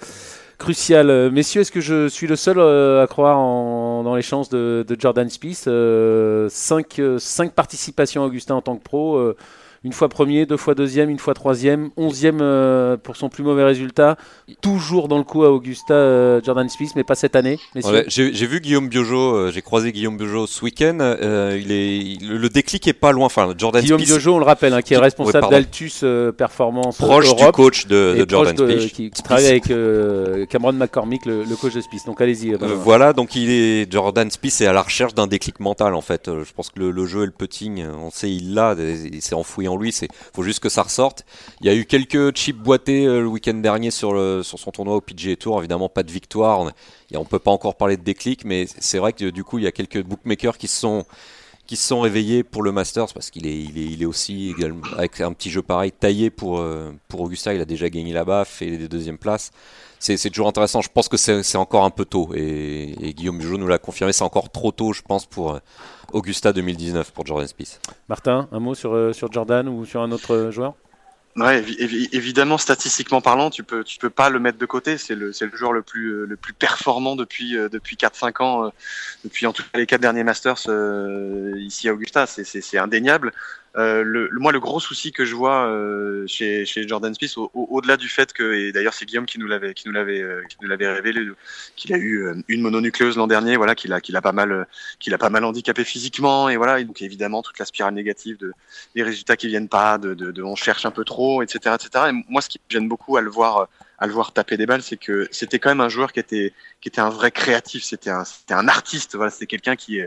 crucial. 0.61 1.11
Euh, 1.11 1.31
messieurs, 1.31 1.63
est-ce 1.63 1.73
que 1.73 1.81
je 1.81 2.07
suis 2.07 2.29
le 2.29 2.37
seul 2.37 2.59
euh, 2.59 3.03
à 3.03 3.09
croire 3.09 3.39
en, 3.39 4.05
dans 4.05 4.15
les 4.15 4.23
chances 4.23 4.51
de, 4.51 4.87
Jordan 4.97 5.29
Spieth 5.29 5.65
5 5.65 5.69
euh, 5.71 7.19
participations 7.57 8.23
Augustin 8.23 8.55
en 8.55 8.63
tant 8.63 8.77
que 8.77 8.85
pro 8.85 9.35
une 9.83 9.95
fois 9.95 10.11
premier, 10.11 10.45
deux 10.45 10.59
fois 10.59 10.75
deuxième, 10.75 11.09
une 11.09 11.19
fois 11.19 11.33
troisième, 11.33 11.89
onzième 11.97 12.41
euh, 12.43 12.99
pour 12.99 13.17
son 13.17 13.31
plus 13.31 13.43
mauvais 13.43 13.65
résultat. 13.65 14.17
Toujours 14.61 15.09
dans 15.09 15.17
le 15.17 15.25
coup 15.25 15.43
à 15.43 15.51
Augusta 15.51 15.95
euh, 15.95 16.41
Jordan 16.45 16.69
Smith, 16.69 16.91
mais 16.97 17.05
pas 17.05 17.15
cette 17.15 17.35
année. 17.35 17.59
j'ai 18.07 18.47
vu 18.47 18.61
Guillaume 18.61 18.89
Biojo, 18.89 19.35
euh, 19.35 19.51
j'ai 19.51 19.63
croisé 19.63 19.93
Guillaume 19.93 20.19
Biojo 20.19 20.47
ce 20.47 20.63
week-end. 20.65 20.99
il 21.01 21.73
est, 21.73 22.21
le, 22.23 22.49
déclic 22.51 22.87
est 22.89 22.93
pas 22.93 23.13
Jordan 23.13 23.57
Guillaume 23.57 23.81
Guillaume 23.83 24.01
Biojo, 24.03 24.35
on 24.35 24.39
le 24.39 24.45
rappelle, 24.45 24.75
hein, 24.75 24.83
qui 24.83 24.93
est 24.93 24.99
responsable 24.99 25.49
d'Altus 25.49 26.05
Performance 26.37 26.99
proche 26.99 27.35
du 27.35 27.45
coach 27.53 27.87
de, 27.87 28.27
Jordan 28.29 28.57
Spieth, 28.57 28.93
qui, 28.93 29.11
travaille 29.23 29.47
avec 29.47 29.73
Cameron 30.51 30.75
McCormick, 30.75 31.25
le, 31.25 31.57
coach 31.57 31.73
de 31.73 31.81
Spieth. 31.81 32.05
Donc 32.05 32.21
allez-y. 32.21 32.55
voilà, 32.85 33.15
donc 33.15 33.35
il 33.35 33.51
est 33.51 33.91
Jordan 33.91 34.31
Spieth 34.31 34.61
est 34.61 34.67
à 34.67 34.75
la 34.75 34.83
recherche 34.83 35.15
d'un 35.15 35.27
déclic 35.27 35.59
mental 35.59 35.95
en 35.95 36.03
fait. 36.03 36.27
je 36.27 36.53
pense 36.53 36.69
que 36.69 36.81
le, 36.81 37.07
jeu 37.07 37.23
et 37.23 37.27
le 37.27 37.33
putting, 37.33 37.83
on 37.87 38.11
sait 38.11 38.31
il 38.31 38.53
l'a, 38.53 38.75
il 38.79 39.23
s'est 39.23 39.35
enfoui 39.35 39.70
lui. 39.77 39.93
C'est 39.93 40.09
faut 40.35 40.43
juste 40.43 40.61
que 40.61 40.69
ça 40.69 40.83
ressorte. 40.83 41.25
Il 41.61 41.67
y 41.67 41.71
a 41.71 41.75
eu 41.75 41.85
quelques 41.85 42.37
chips 42.37 42.59
boités 42.59 43.07
euh, 43.07 43.21
le 43.21 43.27
week-end 43.27 43.55
dernier 43.55 43.91
sur, 43.91 44.11
son 44.45 44.71
tournoi 44.71 44.97
au 44.97 45.01
PGA 45.01 45.37
Tour. 45.37 45.59
Évidemment, 45.59 45.89
pas 45.89 46.03
de 46.03 46.11
victoire. 46.11 46.61
On, 46.61 47.19
ne 47.19 47.25
peut 47.25 47.39
pas 47.39 47.51
encore 47.51 47.77
parler 47.77 47.97
de 47.97 48.03
déclic, 48.03 48.45
mais 48.45 48.67
c'est 48.79 48.99
vrai 48.99 49.13
que 49.13 49.31
du 49.31 49.45
coup, 49.45 49.59
il 49.59 49.65
y 49.65 49.69
a 49.69 49.73
quelques 49.73 50.03
bookmakers 50.03 50.59
qui 50.59 50.69
sont 50.69 51.05
qui 51.67 51.77
se 51.77 51.87
sont 51.87 52.01
réveillés 52.01 52.43
pour 52.43 52.65
le 52.65 52.73
Masters 52.73 53.13
parce 53.15 53.31
qu'il 53.31 53.47
est, 53.47 53.57
il 53.57 54.03
est, 54.03 54.05
aussi 54.05 54.57
avec 54.97 55.21
un 55.21 55.33
petit 55.33 55.51
jeu 55.51 55.63
pareil 55.63 55.93
taillé 55.93 56.29
pour, 56.29 56.61
pour 57.07 57.21
Augusta. 57.21 57.55
Il 57.55 57.61
a 57.61 57.65
déjà 57.65 57.89
gagné 57.89 58.13
là-bas, 58.13 58.45
fait 58.45 58.77
des 58.77 58.89
deuxièmes 58.89 59.19
places 59.19 59.53
c'est 60.01 60.31
toujours 60.31 60.49
intéressant. 60.49 60.81
Je 60.81 60.89
pense 60.89 61.09
que 61.09 61.17
c'est 61.17 61.57
encore 61.57 61.85
un 61.85 61.91
peu 61.91 62.05
tôt. 62.05 62.31
Et, 62.35 63.15
Guillaume 63.15 63.39
Bugeaud 63.39 63.59
nous 63.59 63.67
l'a 63.67 63.79
confirmé, 63.79 64.13
c'est 64.13 64.25
encore 64.25 64.51
trop 64.51 64.73
tôt, 64.73 64.93
je 64.93 65.03
pense, 65.03 65.27
pour 65.27 65.53
euh, 65.53 65.59
Augusta 66.13 66.53
2019, 66.53 67.13
pour 67.13 67.27
Jordan 67.27 67.47
Spieth. 67.47 67.81
Martin, 68.09 68.49
un 68.53 68.61
mot 68.61 68.75
sur, 68.75 68.95
euh, 68.95 69.13
sur 69.13 69.33
Jordan 69.33 69.69
ou 69.69 69.85
sur 69.85 70.03
un 70.03 70.13
autre 70.13 70.35
euh, 70.35 70.51
joueur? 70.51 70.75
Ouais, 71.37 71.65
évidemment, 72.13 72.59
statistiquement 72.59 73.21
parlant, 73.21 73.51
tu 73.51 73.63
peux, 73.63 73.85
tu 73.85 73.99
peux 73.99 74.11
pas 74.11 74.31
le 74.31 74.41
mettre 74.41 74.59
de 74.59 74.67
côté. 74.67 74.99
C'est 74.99 75.15
le, 75.15 75.33
c'est 75.33 75.47
le 75.47 75.57
joueur 75.57 75.73
le 75.73 75.83
plus, 75.83 76.27
le 76.27 76.37
plus 76.37 76.53
performant 76.53 77.15
depuis, 77.15 77.53
depuis 77.53 77.95
4-5 77.95 78.43
ans, 78.43 78.73
depuis 79.23 79.47
en 79.47 79.53
tout 79.53 79.63
cas 79.63 79.79
les 79.79 79.87
quatre 79.87 80.01
derniers 80.01 80.25
Masters 80.25 80.67
ici 81.57 81.89
à 81.89 81.95
Augusta. 81.95 82.27
C'est, 82.27 82.43
c'est 82.45 82.79
indéniable. 82.79 83.33
Euh, 83.77 84.03
le, 84.03 84.29
moi, 84.33 84.51
le 84.51 84.59
gros 84.59 84.81
souci 84.81 85.13
que 85.13 85.25
je 85.25 85.35
vois 85.35 85.67
euh, 85.67 86.27
chez, 86.27 86.65
chez, 86.67 86.89
Jordan 86.89 87.15
Smith, 87.15 87.33
au-delà 87.55 87.97
du 87.97 88.09
fait 88.09 88.33
que, 88.33 88.53
et 88.53 88.73
d'ailleurs 88.73 88.95
c'est 88.95 89.05
Guillaume 89.05 89.27
qui 89.27 89.39
nous 89.39 89.47
l'avait, 89.47 89.75
qui 89.75 89.87
nous 89.87 89.93
l'avait, 89.93 90.21
euh, 90.21 90.43
qui 90.49 90.57
nous 90.61 90.69
l'avait 90.69 90.89
révélé, 90.89 91.29
qu'il 91.77 91.93
a 91.93 91.97
eu 91.97 92.27
euh, 92.27 92.35
une 92.49 92.63
mononucléose 92.63 93.17
l'an 93.17 93.29
dernier, 93.29 93.57
voilà, 93.57 93.77
qu'il 93.77 93.93
a, 93.93 94.01
qu'il 94.01 94.17
a 94.17 94.23
pas 94.23 94.33
mal, 94.33 94.67
qu'il 94.99 95.15
a 95.15 95.19
pas 95.19 95.31
mal 95.31 95.45
handicapé 95.45 95.85
physiquement, 95.85 96.49
et 96.49 96.57
voilà, 96.57 96.81
et 96.81 96.85
donc 96.85 97.01
évidemment 97.01 97.43
toute 97.43 97.61
la 97.61 97.65
spirale 97.65 97.95
négative 97.95 98.39
de 98.39 98.53
des 98.97 99.05
résultats 99.05 99.37
qui 99.37 99.47
viennent 99.47 99.69
pas, 99.69 99.99
de, 99.99 100.15
de, 100.15 100.33
de 100.33 100.43
on 100.43 100.57
cherche 100.57 100.85
un 100.85 100.91
peu 100.91 101.05
trop, 101.05 101.43
etc., 101.43 101.77
etc. 101.77 102.07
Et 102.09 102.25
moi, 102.29 102.43
ce 102.43 102.49
qui 102.49 102.59
me 102.59 102.73
gêne 102.73 102.89
beaucoup 102.89 103.17
à 103.17 103.21
le 103.21 103.31
voir 103.31 103.69
à 104.01 104.07
le 104.07 104.13
voir 104.15 104.33
taper 104.33 104.57
des 104.57 104.65
balles, 104.65 104.83
c'est 104.83 104.97
que 104.97 105.29
c'était 105.31 105.59
quand 105.59 105.69
même 105.69 105.83
un 105.83 105.91
joueur 105.91 106.13
qui 106.13 106.21
était 106.21 106.55
qui 106.81 106.89
était 106.89 107.03
un 107.03 107.11
vrai 107.11 107.31
créatif, 107.31 107.85
c'était 107.85 108.09
un 108.09 108.25
c'était 108.25 108.55
un 108.55 108.67
artiste, 108.67 109.15
voilà, 109.15 109.31
c'était 109.31 109.47
quelqu'un 109.47 109.77
qui 109.77 110.01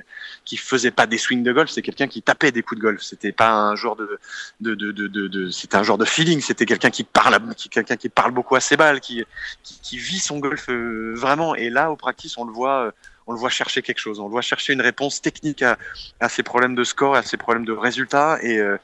qui 0.45 0.58
faisait 0.58 0.89
pas 0.89 1.06
des 1.06 1.19
swings 1.19 1.43
de 1.43 1.53
golf, 1.53 1.69
c'est 1.69 1.84
quelqu'un 1.84 2.08
qui 2.08 2.23
tapait 2.23 2.51
des 2.51 2.63
coups 2.63 2.79
de 2.79 2.84
golf, 2.84 3.01
c'était 3.03 3.32
pas 3.32 3.51
un 3.51 3.75
joueur 3.75 3.95
de 3.95 4.19
de 4.62 4.73
de 4.73 4.91
de, 4.91 5.08
de, 5.27 5.49
c'était 5.51 5.77
un 5.77 5.84
genre 5.84 5.99
de 5.99 6.06
feeling, 6.06 6.41
c'était 6.41 6.65
quelqu'un 6.65 6.89
qui 6.89 7.03
parle 7.03 7.53
qui 7.56 7.69
quelqu'un 7.69 7.95
qui 7.95 8.10
parle 8.10 8.32
beaucoup 8.32 8.56
à 8.56 8.60
ses 8.60 8.77
balles, 8.77 8.99
qui 8.99 9.23
qui, 9.63 9.79
qui 9.82 9.97
vit 9.97 10.19
son 10.19 10.39
golf 10.39 10.69
euh, 10.69 11.13
vraiment. 11.15 11.53
Et 11.53 11.69
là 11.69 11.91
au 11.91 11.95
practice, 11.95 12.38
on 12.39 12.45
le 12.45 12.51
voit 12.51 12.88
euh, 12.88 12.91
on 13.27 13.34
le 13.34 13.39
voit 13.39 13.49
chercher 13.49 13.82
quelque 13.84 13.99
chose, 13.99 14.19
on 14.19 14.25
le 14.25 14.32
voit 14.32 14.41
chercher 14.41 14.73
une 14.73 14.82
réponse 14.82 15.21
technique 15.21 15.62
à, 15.62 15.77
à 16.19 16.29
ses 16.29 16.43
problèmes 16.43 16.75
de 16.75 16.84
score, 16.84 17.15
à 17.15 17.23
ses 17.23 17.38
problèmes 17.38 17.65
de 17.65 17.71
résultats. 17.71 18.39
Et 18.41 18.58
euh, 18.58 18.77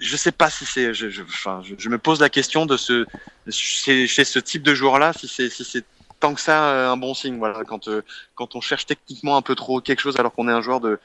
je 0.00 0.16
sais 0.16 0.32
pas 0.32 0.50
si 0.50 0.64
c'est, 0.64 0.92
je, 0.94 1.08
je, 1.08 1.22
enfin, 1.22 1.62
je, 1.62 1.88
me 1.88 1.98
pose 1.98 2.20
la 2.20 2.28
question 2.28 2.66
de 2.66 2.76
ce, 2.76 3.06
chez, 3.48 4.06
chez 4.06 4.24
ce 4.24 4.38
type 4.38 4.62
de 4.62 4.74
joueur-là, 4.74 5.12
si 5.12 5.28
c'est, 5.28 5.48
si 5.48 5.64
c'est 5.64 5.84
tant 6.20 6.34
que 6.34 6.40
ça 6.40 6.70
euh, 6.70 6.90
un 6.90 6.96
bon 6.96 7.14
signe. 7.14 7.38
Voilà, 7.38 7.62
quand 7.64 7.88
euh, 7.88 8.02
quand 8.34 8.56
on 8.56 8.60
cherche 8.60 8.86
techniquement 8.86 9.36
un 9.36 9.42
peu 9.42 9.54
trop 9.54 9.80
quelque 9.80 10.00
chose, 10.00 10.16
alors 10.18 10.32
qu'on 10.32 10.48
est 10.48 10.52
un 10.52 10.62
joueur 10.62 10.80
de, 10.80 10.98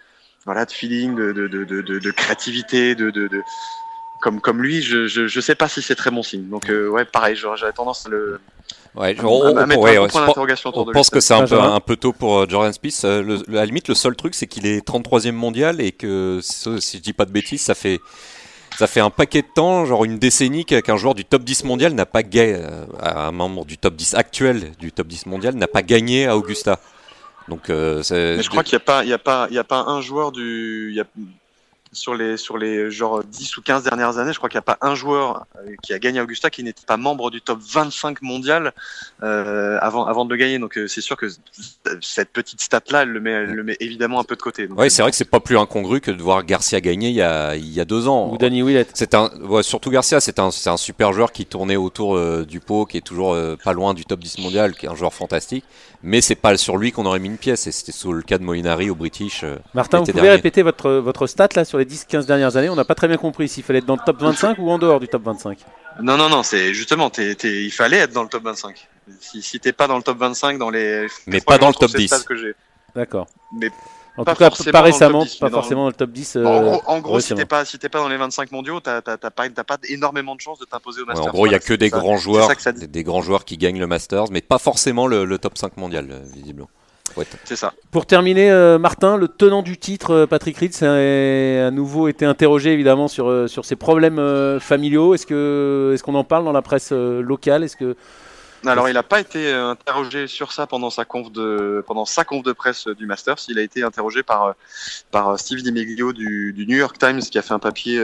voilà, 0.45 0.65
de 0.65 0.71
feeling, 0.71 1.15
de, 1.15 1.31
de, 1.31 1.47
de, 1.47 1.63
de, 1.63 1.99
de 1.99 2.12
créativité, 2.12 2.95
de, 2.95 3.12
de, 3.12 3.27
de, 3.27 3.41
comme 4.21 4.41
comme 4.41 4.62
lui, 4.62 4.81
je, 4.81 5.07
je, 5.07 5.27
je 5.27 5.39
sais 5.39 5.55
pas 5.55 5.67
si 5.67 5.81
c'est 5.81 5.95
très 5.95 6.12
bon 6.12 6.23
signe. 6.23 6.49
Donc 6.49 6.69
euh, 6.69 6.89
ouais, 6.89 7.05
pareil, 7.05 7.36
j'avais 7.36 7.73
tendance 7.73 8.05
à 8.05 8.09
le 8.09 8.39
Ouais, 8.95 9.15
on, 9.23 9.25
on, 9.25 9.67
pense 10.91 11.09
que 11.09 11.19
c'est 11.19 11.33
un 11.33 11.47
peu, 11.47 11.59
un 11.59 11.79
peu 11.79 11.95
tôt 11.95 12.13
pour 12.13 12.47
Jordan 12.47 12.71
Spieth. 12.71 13.01
Le, 13.03 13.39
à 13.49 13.51
la 13.53 13.65
limite, 13.65 13.88
le 13.88 13.95
seul 13.95 14.15
truc, 14.15 14.36
c'est 14.36 14.45
qu'il 14.45 14.67
est 14.67 14.88
33e 14.88 15.31
mondial 15.31 15.81
et 15.81 15.91
que, 15.91 16.39
si 16.43 16.97
je 16.97 17.01
dis 17.01 17.13
pas 17.13 17.25
de 17.25 17.31
bêtises, 17.31 17.62
ça 17.62 17.73
fait 17.73 17.99
ça 18.77 18.88
fait 18.88 18.99
un 18.99 19.09
paquet 19.09 19.41
de 19.41 19.47
temps, 19.53 19.86
genre 19.86 20.05
une 20.05 20.19
décennie, 20.19 20.65
qu'un 20.65 20.97
joueur 20.97 21.15
du 21.15 21.25
top 21.25 21.43
10 21.43 21.63
mondial 21.65 21.93
n'a 21.93 22.05
pas 22.05 22.23
gagné, 22.23 22.55
euh, 22.55 22.86
un 23.01 23.31
membre 23.31 23.65
du 23.65 23.77
top 23.77 23.95
10 23.95 24.15
actuel 24.15 24.71
du 24.79 24.91
top 24.91 25.07
10 25.07 25.27
mondial 25.27 25.55
n'a 25.55 25.67
pas 25.67 25.81
gagné 25.81 26.27
à 26.27 26.38
Augusta. 26.38 26.79
Donc, 27.47 27.69
euh, 27.69 28.01
je 28.03 28.49
crois 28.49 28.63
qu'il 28.63 28.77
n'y 28.77 28.81
a 28.81 28.86
pas, 28.86 29.03
y 29.03 29.13
a 29.13 29.17
pas, 29.17 29.47
il 29.49 29.55
y 29.55 29.59
a 29.59 29.63
pas 29.63 29.81
un 29.81 30.01
joueur 30.01 30.31
du, 30.31 30.89
il 30.91 30.95
y 30.95 31.01
a, 31.01 31.05
sur 31.93 32.15
les 32.15 32.38
sur 32.38 32.58
les 32.58 32.91
genre 32.91 33.23
10 33.23 33.58
ou 33.58 33.62
15 33.62 33.84
dernières 33.84 34.17
années, 34.17 34.34
je 34.34 34.38
crois 34.38 34.49
qu'il 34.49 34.58
n'y 34.58 34.63
a 34.63 34.75
pas 34.75 34.77
un 34.82 34.95
joueur 34.95 35.45
euh, 35.58 35.75
qui 35.82 35.93
a 35.93 35.99
gagné 35.99 36.19
Augusta 36.21 36.49
qui 36.49 36.63
n'était 36.63 36.86
pas 36.86 36.97
membre 36.97 37.32
du 37.32 37.41
top 37.41 37.60
25 37.62 38.21
mondial 38.21 38.73
euh, 39.21 39.77
avant 39.82 40.06
avant 40.06 40.25
de 40.25 40.32
le 40.32 40.38
gagner. 40.38 40.60
Donc 40.60 40.77
euh, 40.77 40.88
c'est 40.88 41.01
sûr 41.01 41.17
que 41.17 41.27
cette 42.01 42.29
petite 42.29 42.62
stat 42.62 42.82
là, 42.89 43.03
elle 43.03 43.10
le 43.10 43.19
met 43.19 43.32
elle 43.32 43.53
le 43.53 43.63
met 43.63 43.77
évidemment 43.79 44.19
un 44.19 44.23
peu 44.23 44.36
de 44.36 44.41
côté. 44.41 44.67
Oui, 44.75 44.89
c'est 44.89 45.01
vrai 45.01 45.12
que 45.12 45.17
c'est 45.17 45.29
pas 45.29 45.39
plus 45.39 45.58
incongru 45.58 46.01
que 46.01 46.12
de 46.12 46.21
voir 46.21 46.43
Garcia 46.43 46.82
gagner 46.82 47.10
il 47.10 47.15
y 47.15 47.21
a 47.21 47.56
il 47.56 47.71
y 47.71 47.79
a 47.79 47.86
deux 47.86 48.08
ans. 48.08 48.32
Ou 48.32 48.38
Danny 48.38 48.62
Willett. 48.63 48.89
C'est 48.93 49.13
un 49.13 49.29
ouais, 49.41 49.63
surtout 49.63 49.89
Garcia, 49.89 50.19
c'est 50.19 50.39
un 50.39 50.51
c'est 50.51 50.69
un 50.69 50.77
super 50.77 51.13
joueur 51.13 51.32
qui 51.32 51.45
tournait 51.45 51.75
autour 51.75 52.19
du 52.45 52.60
pot, 52.60 52.86
qui 52.86 52.97
est 52.97 53.01
toujours 53.01 53.38
pas 53.63 53.73
loin 53.73 53.93
du 53.93 54.06
top 54.06 54.19
10 54.19 54.39
mondial, 54.39 54.75
qui 54.75 54.86
est 54.86 54.89
un 54.89 54.95
joueur 54.95 55.13
fantastique. 55.13 55.65
Mais 56.06 56.19
c'est 56.19 56.36
pas 56.36 56.58
sur 56.58 56.75
lui 56.75 56.91
qu'on 56.91 57.06
aurait 57.06 57.19
mis 57.19 57.29
une 57.29 57.38
pièce. 57.38 57.65
Et 57.67 57.71
c'était 57.71 57.93
sous 57.93 58.12
le 58.12 58.23
cas 58.23 58.38
de 58.38 58.43
Molinari 58.43 58.89
au 58.89 58.95
British. 58.95 59.45
Martin, 59.73 60.01
vous 60.01 60.12
pouvez 60.12 60.29
répéter 60.29 60.62
votre 60.62 60.91
votre 60.91 61.27
stat 61.27 61.49
là 61.56 61.65
sur 61.65 61.77
les 61.77 61.82
10-15 61.85 62.25
dernières 62.25 62.57
années, 62.57 62.69
on 62.69 62.75
n'a 62.75 62.85
pas 62.85 62.95
très 62.95 63.07
bien 63.07 63.17
compris 63.17 63.47
s'il 63.47 63.63
fallait 63.63 63.79
être 63.79 63.85
dans 63.85 63.95
le 63.95 64.05
top 64.05 64.21
25 64.21 64.57
ou 64.59 64.69
en 64.69 64.77
dehors 64.77 64.99
du 64.99 65.07
top 65.07 65.23
25. 65.23 65.57
Non, 66.01 66.17
non, 66.17 66.29
non, 66.29 66.43
c'est 66.43 66.73
justement, 66.73 67.11
il 67.17 67.71
fallait 67.71 67.97
être 67.97 68.13
dans 68.13 68.23
le 68.23 68.29
top 68.29 68.43
25. 68.43 68.87
Si, 69.19 69.41
si 69.41 69.59
t'es 69.59 69.73
pas 69.73 69.87
dans 69.87 69.97
le 69.97 70.03
top 70.03 70.17
25, 70.17 70.57
dans 70.57 70.69
les. 70.69 71.07
Mais 71.27 71.41
pas 71.41 71.57
dans 71.57 71.67
le 71.67 71.73
top 71.73 71.91
10. 71.91 72.25
D'accord. 72.95 73.27
Mais 73.59 73.69
en 74.15 74.25
tout 74.25 74.35
cas, 74.35 74.51
pas 74.71 74.81
récemment, 74.81 75.25
pas 75.39 75.49
forcément 75.49 75.83
dans 75.83 75.87
le 75.87 75.93
top 75.93 76.11
10. 76.11 76.37
en 76.37 76.99
gros, 76.99 77.17
euh, 77.17 77.19
si 77.19 77.33
t'es 77.33 77.45
pas, 77.45 77.65
si 77.65 77.77
pas 77.79 77.99
dans 77.99 78.07
les 78.07 78.17
25 78.17 78.51
mondiaux, 78.51 78.79
t'as 78.79 79.01
pas, 79.01 79.49
pas 79.49 79.77
énormément 79.89 80.35
de 80.35 80.41
chances 80.41 80.59
de 80.59 80.65
t'imposer 80.65 81.01
au 81.01 81.05
Masters. 81.05 81.25
en 81.25 81.29
gros, 81.29 81.47
il 81.47 81.51
y 81.51 81.55
a 81.55 81.59
que 81.59 81.73
des 81.73 81.89
grands 81.89 82.17
joueurs, 82.17 82.49
des, 82.75 83.03
grands 83.03 83.21
joueurs 83.21 83.43
qui 83.43 83.57
gagnent 83.57 83.79
le 83.79 83.87
Masters, 83.87 84.25
mais 84.29 84.41
pas 84.41 84.59
forcément 84.59 85.07
le, 85.07 85.25
le 85.25 85.37
top 85.39 85.57
5 85.57 85.77
mondial, 85.77 86.09
euh, 86.11 86.25
visiblement. 87.15 87.39
C'est 87.43 87.56
ça. 87.56 87.73
Pour 87.91 88.06
terminer, 88.06 88.52
euh, 88.52 88.80
Martin, 88.80 89.17
le 89.17 89.28
tenant 89.28 89.62
du 89.62 89.78
titre, 89.78 90.12
euh, 90.12 90.26
Patrick 90.26 90.58
Reed, 90.58 90.73
a 90.82 91.67
à 91.67 91.71
nouveau 91.71 92.08
été 92.08 92.26
interrogé 92.26 92.73
évidemment 92.73 93.08
sur, 93.08 93.30
euh, 93.30 93.47
sur 93.47 93.65
ses 93.65 93.76
problèmes 93.76 94.60
familiaux. 94.60 95.13
Est-ce 95.13 95.26
que 95.26 95.91
est-ce 95.93 96.04
qu'on 96.04 96.15
en 96.15 96.23
parle 96.23 96.45
dans 96.45 96.52
la 96.52 96.62
presse 96.62 96.91
locale? 96.91 97.63
Est-ce 97.63 97.78
que 97.78 97.95
alors, 98.65 98.88
il 98.88 98.93
n'a 98.93 99.04
pas 99.04 99.19
été 99.19 99.52
interrogé 99.52 100.26
sur 100.26 100.54
ça 100.54 100.67
pendant 100.67 100.89
sa 100.89 101.04
conf 101.04 101.34
de 101.34 101.84
pendant 101.86 102.06
sa 102.06 102.23
conf 102.23 102.43
de 102.43 102.54
presse 102.54 102.88
du 102.88 103.06
Masters. 103.06 103.36
Il 103.49 103.60
a 103.60 103.62
été 103.62 103.84
interrogé 103.84 104.23
par 104.23 104.56
par 105.12 105.38
Steve 105.38 105.63
DiMeglio 105.63 106.13
du, 106.13 106.54
du 106.54 106.65
New 106.65 106.78
York 106.78 106.97
Times 106.97 107.19
qui 107.19 107.38
a 107.38 107.41
fait 107.41 107.54
un 107.54 107.60
papier 107.60 107.95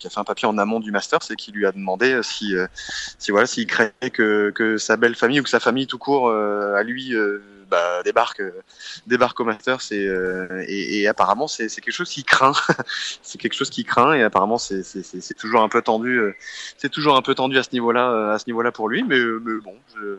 qui 0.00 0.06
a 0.08 0.10
fait 0.10 0.18
un 0.18 0.24
papier 0.24 0.48
en 0.48 0.58
amont 0.58 0.80
du 0.80 0.90
Masters 0.90 1.20
et 1.30 1.36
qui 1.36 1.52
lui 1.52 1.64
a 1.64 1.70
demandé 1.70 2.18
si 2.24 2.54
si 3.20 3.30
voilà 3.30 3.46
s'il 3.46 3.68
craignait 3.68 4.10
que 4.12 4.50
que 4.52 4.78
sa 4.78 4.96
belle 4.96 5.14
famille 5.14 5.38
ou 5.38 5.44
que 5.44 5.48
sa 5.48 5.60
famille 5.60 5.86
tout 5.86 5.98
court 5.98 6.28
à 6.32 6.82
lui 6.82 7.14
bah, 7.68 8.02
débarque, 8.02 8.40
euh, 8.40 8.62
débarque 9.06 9.38
au 9.40 9.44
Masters 9.44 9.80
euh, 9.92 10.64
et, 10.66 11.00
et, 11.00 11.08
apparemment 11.08 11.48
c'est 11.48 11.68
quelque 11.68 11.92
chose 11.92 12.08
qui 12.08 12.24
craint. 12.24 12.52
c'est 13.22 13.38
quelque 13.38 13.54
chose 13.54 13.70
qui 13.70 13.84
craint 13.84 14.14
et 14.14 14.22
apparemment 14.22 14.58
c'est 14.58 15.34
toujours 15.36 15.62
un 15.62 15.68
peu 15.68 15.82
tendu. 15.82 16.18
Euh, 16.18 16.34
c'est 16.76 16.88
toujours 16.88 17.16
un 17.16 17.22
peu 17.22 17.34
tendu 17.34 17.58
à 17.58 17.62
ce 17.62 17.70
niveau-là, 17.72 18.32
à 18.32 18.38
ce 18.38 18.44
niveau-là 18.46 18.72
pour 18.72 18.88
lui. 18.88 19.04
Mais, 19.04 19.18
mais 19.18 19.60
bon, 19.60 19.74
je, 19.96 20.16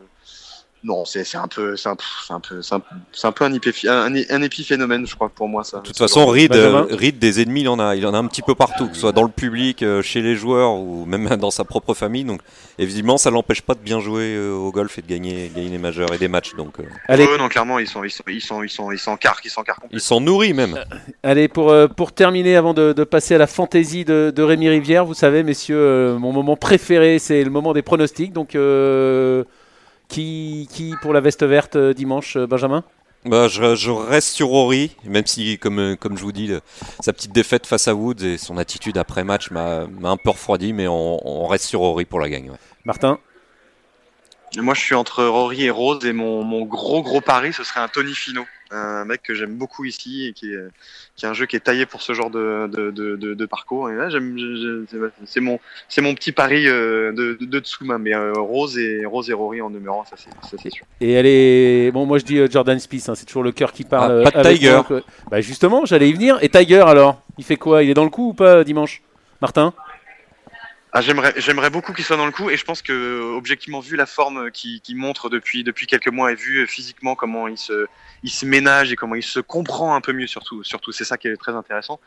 non, 0.82 1.04
c'est 1.04 1.36
un 1.36 1.48
peu, 1.48 1.76
c'est 1.76 1.90
un, 1.90 1.98
un, 2.30 2.40
peu, 2.40 2.62
c'est 2.62 2.74
un, 2.74 2.82
un, 3.24 3.32
peu 3.34 3.44
un, 3.44 3.52
un, 3.52 4.16
un, 4.30 4.42
épiphénomène, 4.42 5.06
je 5.06 5.14
crois, 5.14 5.28
pour 5.28 5.50
moi. 5.50 5.66
Ça. 5.66 5.80
De 5.80 5.84
toute 5.84 5.98
façon, 5.98 6.26
Reed, 6.26 6.56
euh, 6.56 6.86
Reed, 6.90 7.20
des 7.20 7.42
ennemis, 7.42 7.62
il 7.62 7.70
en 7.70 7.80
a, 7.80 7.98
il 7.98 8.08
en 8.08 8.14
a 8.14 8.18
un 8.18 8.28
petit 8.28 8.42
peu 8.42 8.56
partout, 8.56 8.88
que 8.88 8.94
ce 8.94 9.02
soit 9.02 9.12
dans 9.12 9.24
le 9.24 9.30
public, 9.30 9.84
euh, 9.84 10.02
chez 10.02 10.22
les 10.22 10.36
joueurs 10.36 10.76
ou 10.76 11.06
même 11.06 11.28
dans 11.38 11.52
sa 11.52 11.66
propre 11.66 11.94
famille. 11.94 12.24
Donc, 12.24 12.40
évidemment, 12.78 13.18
ça 13.18 13.30
l'empêche 13.30 13.62
pas 13.62 13.74
de 13.74 13.82
bien 13.82 14.00
jouer 14.00 14.36
euh, 14.36 14.54
au 14.54 14.72
golf 14.72 14.98
et 14.98 15.02
de 15.02 15.08
gagner, 15.08 15.52
gagner 15.54 15.68
les 15.70 15.78
majeurs 15.78 16.14
et 16.14 16.18
des 16.18 16.30
matchs. 16.30 16.56
Donc, 16.56 16.78
Allez. 17.10 17.28
non, 17.38 17.50
clairement, 17.50 17.78
ils 17.80 17.88
sont, 17.88 18.06
ils 18.06 18.12
sont, 18.12 18.24
ils 18.30 18.40
sont, 18.40 18.64
ils 18.64 18.70
sont, 18.70 18.92
ils 18.92 19.00
sont 19.00 19.18
car, 19.18 19.38
ils 19.44 19.52
sont 19.52 19.64
car 19.64 19.80
Ils 19.92 20.00
sont 20.00 20.22
nourris 20.22 20.54
même. 20.54 20.80
Allez, 21.24 21.50
pour, 21.50 21.74
pour 21.98 22.14
terminer, 22.14 22.56
avant 22.56 22.74
de, 22.74 22.94
de 22.94 23.04
passer 23.04 23.36
à 23.36 23.38
la 23.38 23.48
fantaisie 23.48 24.06
de, 24.06 24.32
de 24.34 24.44
Rémi 24.44 24.70
Rivière, 24.70 25.04
vous 25.04 25.14
savez, 25.14 25.44
messieurs, 25.44 26.16
mon 26.18 26.32
moment 26.32 26.56
préféré, 26.56 27.20
c'est 27.20 27.44
le 27.44 27.50
moment 27.50 27.74
des 27.74 27.82
pronostics. 27.82 28.32
Donc. 28.32 28.56
Qui, 30.10 30.68
qui 30.72 30.96
pour 31.02 31.14
la 31.14 31.22
veste 31.22 31.44
verte 31.44 31.76
euh, 31.76 31.94
dimanche, 31.94 32.36
euh, 32.36 32.48
Benjamin? 32.48 32.84
Bah, 33.26 33.48
je, 33.48 33.92
reste 33.92 34.30
sur 34.30 34.48
Rory, 34.48 34.96
même 35.04 35.26
si, 35.28 35.60
comme, 35.60 35.80
euh, 35.80 35.96
comme 35.96 36.18
je 36.18 36.24
vous 36.24 36.32
dis, 36.32 36.52
sa 37.00 37.14
petite 37.14 37.32
défaite 37.32 37.68
face 37.68 37.88
à 37.88 37.94
Woods 37.94 38.24
et 38.24 38.38
son 38.38 38.58
attitude 38.58 38.98
après 38.98 39.24
match 39.24 39.52
m'a 39.52 39.88
un 40.04 40.18
peu 40.18 40.32
refroidi, 40.32 40.74
mais 40.74 40.88
on, 40.88 41.46
reste 41.48 41.66
sur 41.66 41.82
Rory 41.82 42.06
pour 42.06 42.20
la 42.20 42.30
gagne. 42.30 42.52
Martin? 42.86 43.20
Moi, 44.58 44.74
je 44.74 44.80
suis 44.80 44.96
entre 44.96 45.26
Rory 45.26 45.66
et 45.66 45.70
Rose, 45.70 46.04
et 46.06 46.14
mon, 46.14 46.44
mon 46.44 46.66
gros 46.66 47.04
gros 47.04 47.22
pari, 47.22 47.54
ce 47.54 47.64
serait 47.64 47.82
un 47.82 47.88
Tony 47.88 48.16
Fino 48.16 48.46
un 48.72 49.06
mec 49.06 49.24
que 49.24 49.34
j'aime 49.34 49.56
beaucoup 49.56 49.86
ici 49.86 50.28
et 50.28 50.34
qui 50.34 50.52
est, 50.54 50.68
qui 51.16 51.26
est 51.26 51.30
un 51.30 51.34
jeu 51.34 51.46
qui 51.46 51.56
est 51.56 51.62
taillé 51.62 51.86
pour 51.86 52.02
ce 52.02 52.14
genre 52.14 52.30
de, 52.30 52.68
de, 52.68 52.92
de, 52.92 53.16
de 53.16 53.46
parcours. 53.46 53.90
Et 53.90 53.96
là, 53.96 54.10
c'est 55.26 55.40
mon, 55.40 55.60
c'est 55.88 56.02
mon 56.02 56.14
petit 56.14 56.32
pari 56.32 56.68
euh, 56.68 57.12
de, 57.12 57.38
de, 57.40 57.60
Tsuma, 57.60 57.98
mais 57.98 58.14
euh, 58.14 58.34
Rose 58.34 58.78
et 58.78 59.06
Rose 59.06 59.30
et 59.30 59.34
Rory 59.34 59.62
en 59.62 59.70
numéro 59.70 60.02
1, 60.02 60.06
ça 60.06 60.16
c'est 60.18 60.70
sûr. 60.70 60.86
Et 61.02 61.12
elle 61.14 61.26
est, 61.26 61.92
bon, 61.92 62.06
moi 62.06 62.18
je 62.18 62.26
dis 62.26 62.38
euh, 62.38 62.48
Jordan 62.50 62.80
Spieth, 62.80 63.10
hein, 63.10 63.16
c'est 63.16 63.26
toujours 63.26 63.44
le 63.44 63.52
cœur 63.52 63.72
qui 63.72 63.84
parle. 63.84 64.24
Ah, 64.26 64.32
pas 64.32 64.44
de 64.44 64.50
Tiger. 64.50 64.82
bah 65.30 65.42
justement, 65.42 65.86
j'allais 65.86 66.10
y 66.10 66.14
venir. 66.14 66.38
Et 66.42 66.50
Tiger 66.50 66.84
alors, 66.86 67.22
il 67.38 67.44
fait 67.44 67.58
quoi? 67.58 67.84
Il 67.84 67.90
est 67.90 67.96
dans 67.96 68.04
le 68.04 68.10
coup 68.10 68.30
ou 68.30 68.34
pas 68.34 68.64
dimanche, 68.64 69.02
Martin? 69.42 69.74
Ah, 70.92 71.02
j'aimerais, 71.02 71.34
j'aimerais 71.38 71.70
beaucoup 71.70 71.94
qu'il 71.94 72.04
soit 72.04 72.18
dans 72.18 72.26
le 72.26 72.32
coup 72.32 72.50
et 72.50 72.58
je 72.58 72.66
pense 72.66 72.82
que 72.82 73.22
objectivement 73.36 73.80
vu 73.80 73.96
la 73.96 74.08
forme 74.08 74.50
qu'il 74.50 74.82
qui 74.82 74.96
montre 74.96 75.30
depuis 75.30 75.64
depuis 75.64 75.86
quelques 75.86 76.08
mois 76.08 76.32
et 76.32 76.36
vu 76.36 76.66
physiquement 76.66 77.14
comment 77.16 77.48
il 77.48 77.60
se 77.60 77.86
il 78.24 78.32
se 78.32 78.44
ménage 78.44 78.92
et 78.92 78.96
comment 78.96 79.14
il 79.14 79.22
se 79.22 79.40
comprend 79.40 79.94
un 79.94 80.02
peu 80.02 80.14
mieux 80.14 80.26
surtout 80.26 80.64
surtout 80.64 80.92
c'est 80.92 81.04
ça 81.04 81.18
qui 81.18 81.28
est 81.28 81.38
très 81.38 81.54
intéressant. 81.54 82.00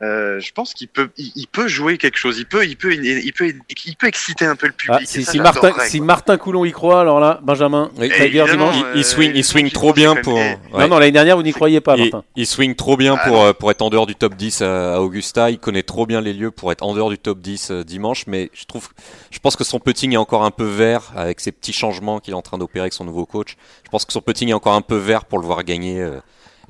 Euh, 0.00 0.38
je 0.38 0.52
pense 0.52 0.74
qu'il 0.74 0.86
peut, 0.86 1.10
il, 1.16 1.46
peut 1.48 1.66
jouer 1.66 1.98
quelque 1.98 2.18
chose. 2.18 2.38
Il 2.38 2.46
peut, 2.46 2.64
il 2.64 2.76
peut, 2.76 2.94
il 2.94 3.32
peut, 3.32 3.52
il 3.84 3.96
peut 3.96 4.06
exciter 4.06 4.44
un 4.44 4.54
peu 4.54 4.68
le 4.68 4.72
public. 4.72 5.00
Ah, 5.02 5.04
si, 5.04 5.40
Martin, 5.40 5.72
si 5.86 6.00
Martin 6.00 6.36
Coulon 6.36 6.64
y 6.64 6.70
croit, 6.70 7.00
alors 7.00 7.18
là, 7.18 7.40
Benjamin, 7.42 7.90
oui. 7.98 8.08
dimanche, 8.30 8.76
il, 8.94 9.04
swing, 9.04 9.32
il 9.34 9.42
swing 9.42 9.70
trop 9.70 9.92
bien 9.92 10.14
pour. 10.14 10.38
Non, 10.72 10.86
non, 10.86 10.98
l'année 10.98 11.12
dernière, 11.12 11.36
vous 11.36 11.42
n'y 11.42 11.52
croyez 11.52 11.80
pas, 11.80 11.96
Martin. 11.96 12.22
Il, 12.36 12.46
swing 12.46 12.76
trop 12.76 12.96
bien 12.96 13.16
ah, 13.18 13.28
pour, 13.28 13.42
euh, 13.42 13.52
pour 13.52 13.72
être 13.72 13.82
en 13.82 13.90
dehors 13.90 14.06
du 14.06 14.14
top 14.14 14.36
10 14.36 14.62
à, 14.62 15.00
Augusta. 15.00 15.50
Il 15.50 15.58
connaît 15.58 15.82
trop 15.82 16.06
bien 16.06 16.20
les 16.20 16.32
lieux 16.32 16.52
pour 16.52 16.70
être 16.70 16.84
en 16.84 16.94
dehors 16.94 17.10
du 17.10 17.18
top 17.18 17.40
10 17.40 17.70
euh, 17.70 17.82
dimanche. 17.82 18.28
Mais 18.28 18.50
je 18.52 18.66
trouve, 18.66 18.88
je 19.32 19.38
pense 19.40 19.56
que 19.56 19.64
son 19.64 19.80
putting 19.80 20.12
est 20.12 20.16
encore 20.18 20.44
un 20.44 20.52
peu 20.52 20.64
vert 20.64 21.12
avec 21.16 21.40
ces 21.40 21.50
petits 21.50 21.72
changements 21.72 22.20
qu'il 22.20 22.34
est 22.34 22.36
en 22.36 22.42
train 22.42 22.58
d'opérer 22.58 22.82
avec 22.82 22.92
son 22.92 23.04
nouveau 23.04 23.26
coach. 23.26 23.56
Je 23.84 23.90
pense 23.90 24.04
que 24.04 24.12
son 24.12 24.20
putting 24.20 24.50
est 24.50 24.54
encore 24.54 24.74
un 24.74 24.82
peu 24.82 24.96
vert 24.96 25.24
pour 25.24 25.40
le 25.40 25.44
voir 25.44 25.64
gagner. 25.64 26.06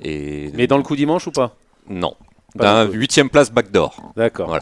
et... 0.01 0.49
Mais 0.55 0.65
dans 0.65 0.77
le 0.77 0.83
coup 0.83 0.95
dimanche 0.95 1.27
ou 1.27 1.31
pas? 1.31 1.55
Non. 1.87 2.15
D'un 2.55 2.85
huitième 2.85 3.29
place 3.29 3.51
backdoor. 3.51 4.11
D'accord. 4.15 4.57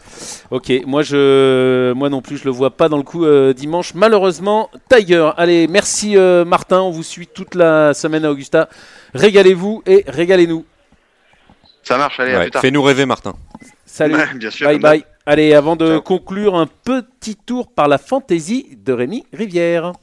Ok, 0.51 0.71
moi 0.85 1.03
je, 1.03 1.93
moi 1.93 2.09
non 2.09 2.21
plus 2.21 2.37
je 2.37 2.43
le 2.43 2.51
vois 2.51 2.71
pas 2.71 2.89
dans 2.89 2.97
le 2.97 3.03
coup 3.03 3.25
euh, 3.25 3.53
dimanche. 3.53 3.93
Malheureusement, 3.93 4.69
Tiger. 4.89 5.29
Allez, 5.37 5.67
merci 5.67 6.17
euh, 6.17 6.43
Martin. 6.43 6.81
On 6.81 6.91
vous 6.91 7.03
suit 7.03 7.27
toute 7.27 7.55
la 7.55 7.93
semaine 7.93 8.25
à 8.25 8.31
Augusta. 8.31 8.67
Régalez-vous 9.13 9.83
et 9.85 10.03
régalez-nous. 10.07 10.65
Ça 11.83 11.97
marche. 11.97 12.19
Allez, 12.19 12.49
Fais-nous 12.59 12.81
rêver, 12.83 13.05
Martin. 13.05 13.33
Salut. 13.85 14.15
bien 14.35 14.51
sûr, 14.51 14.67
bye 14.67 14.79
bye. 14.79 15.05
Allez, 15.25 15.53
avant 15.53 15.75
de 15.75 15.97
conclure, 15.97 16.55
un 16.55 16.67
petit 16.67 17.35
tour 17.35 17.71
par 17.73 17.87
la 17.87 17.97
fantaisie 17.97 18.77
de 18.83 18.93
Rémi 18.93 19.25
Rivière. 19.33 19.93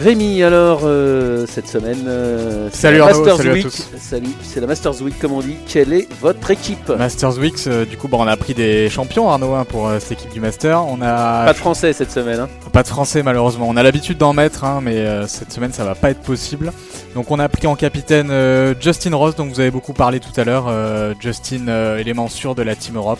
Rémi, 0.00 0.44
alors 0.44 0.82
euh, 0.84 1.44
cette 1.48 1.66
semaine, 1.66 2.04
euh, 2.06 2.68
salut 2.72 3.00
Masters 3.00 3.40
Week. 3.52 3.66
Salut, 3.98 4.28
c'est 4.42 4.60
la 4.60 4.68
Masters 4.68 5.02
Week 5.02 5.18
comme 5.18 5.32
on 5.32 5.40
dit. 5.40 5.56
Quelle 5.66 5.92
est 5.92 6.06
votre 6.20 6.52
équipe 6.52 6.88
Masters 6.90 7.36
Week, 7.36 7.56
euh, 7.66 7.84
du 7.84 7.96
coup, 7.96 8.06
bon, 8.06 8.22
on 8.22 8.28
a 8.28 8.36
pris 8.36 8.54
des 8.54 8.88
champions 8.90 9.28
Arnaud 9.28 9.54
hein, 9.54 9.64
pour 9.64 9.90
cette 9.98 10.12
équipe 10.12 10.32
du 10.32 10.40
Master. 10.40 10.86
On 10.86 11.02
a 11.02 11.46
pas 11.46 11.52
de 11.52 11.58
français 11.58 11.92
cette 11.92 12.12
semaine. 12.12 12.38
Hein. 12.38 12.48
Pas 12.72 12.84
de 12.84 12.88
français 12.88 13.24
malheureusement. 13.24 13.66
On 13.68 13.76
a 13.76 13.82
l'habitude 13.82 14.18
d'en 14.18 14.32
mettre, 14.32 14.62
hein, 14.62 14.78
mais 14.80 15.04
cette 15.26 15.52
semaine 15.52 15.72
ça 15.72 15.84
va 15.84 15.96
pas 15.96 16.10
être 16.10 16.22
possible. 16.22 16.72
Donc 17.16 17.32
on 17.32 17.40
a 17.40 17.48
pris 17.48 17.66
en 17.66 17.74
capitaine 17.74 18.32
Justin 18.80 19.16
Ross, 19.16 19.34
dont 19.34 19.46
vous 19.46 19.58
avez 19.58 19.72
beaucoup 19.72 19.94
parlé 19.94 20.20
tout 20.20 20.40
à 20.40 20.44
l'heure. 20.44 20.72
Justin, 21.18 21.96
élément 21.98 22.28
sûr 22.28 22.54
de 22.54 22.62
la 22.62 22.76
Team 22.76 22.96
Europe. 22.96 23.18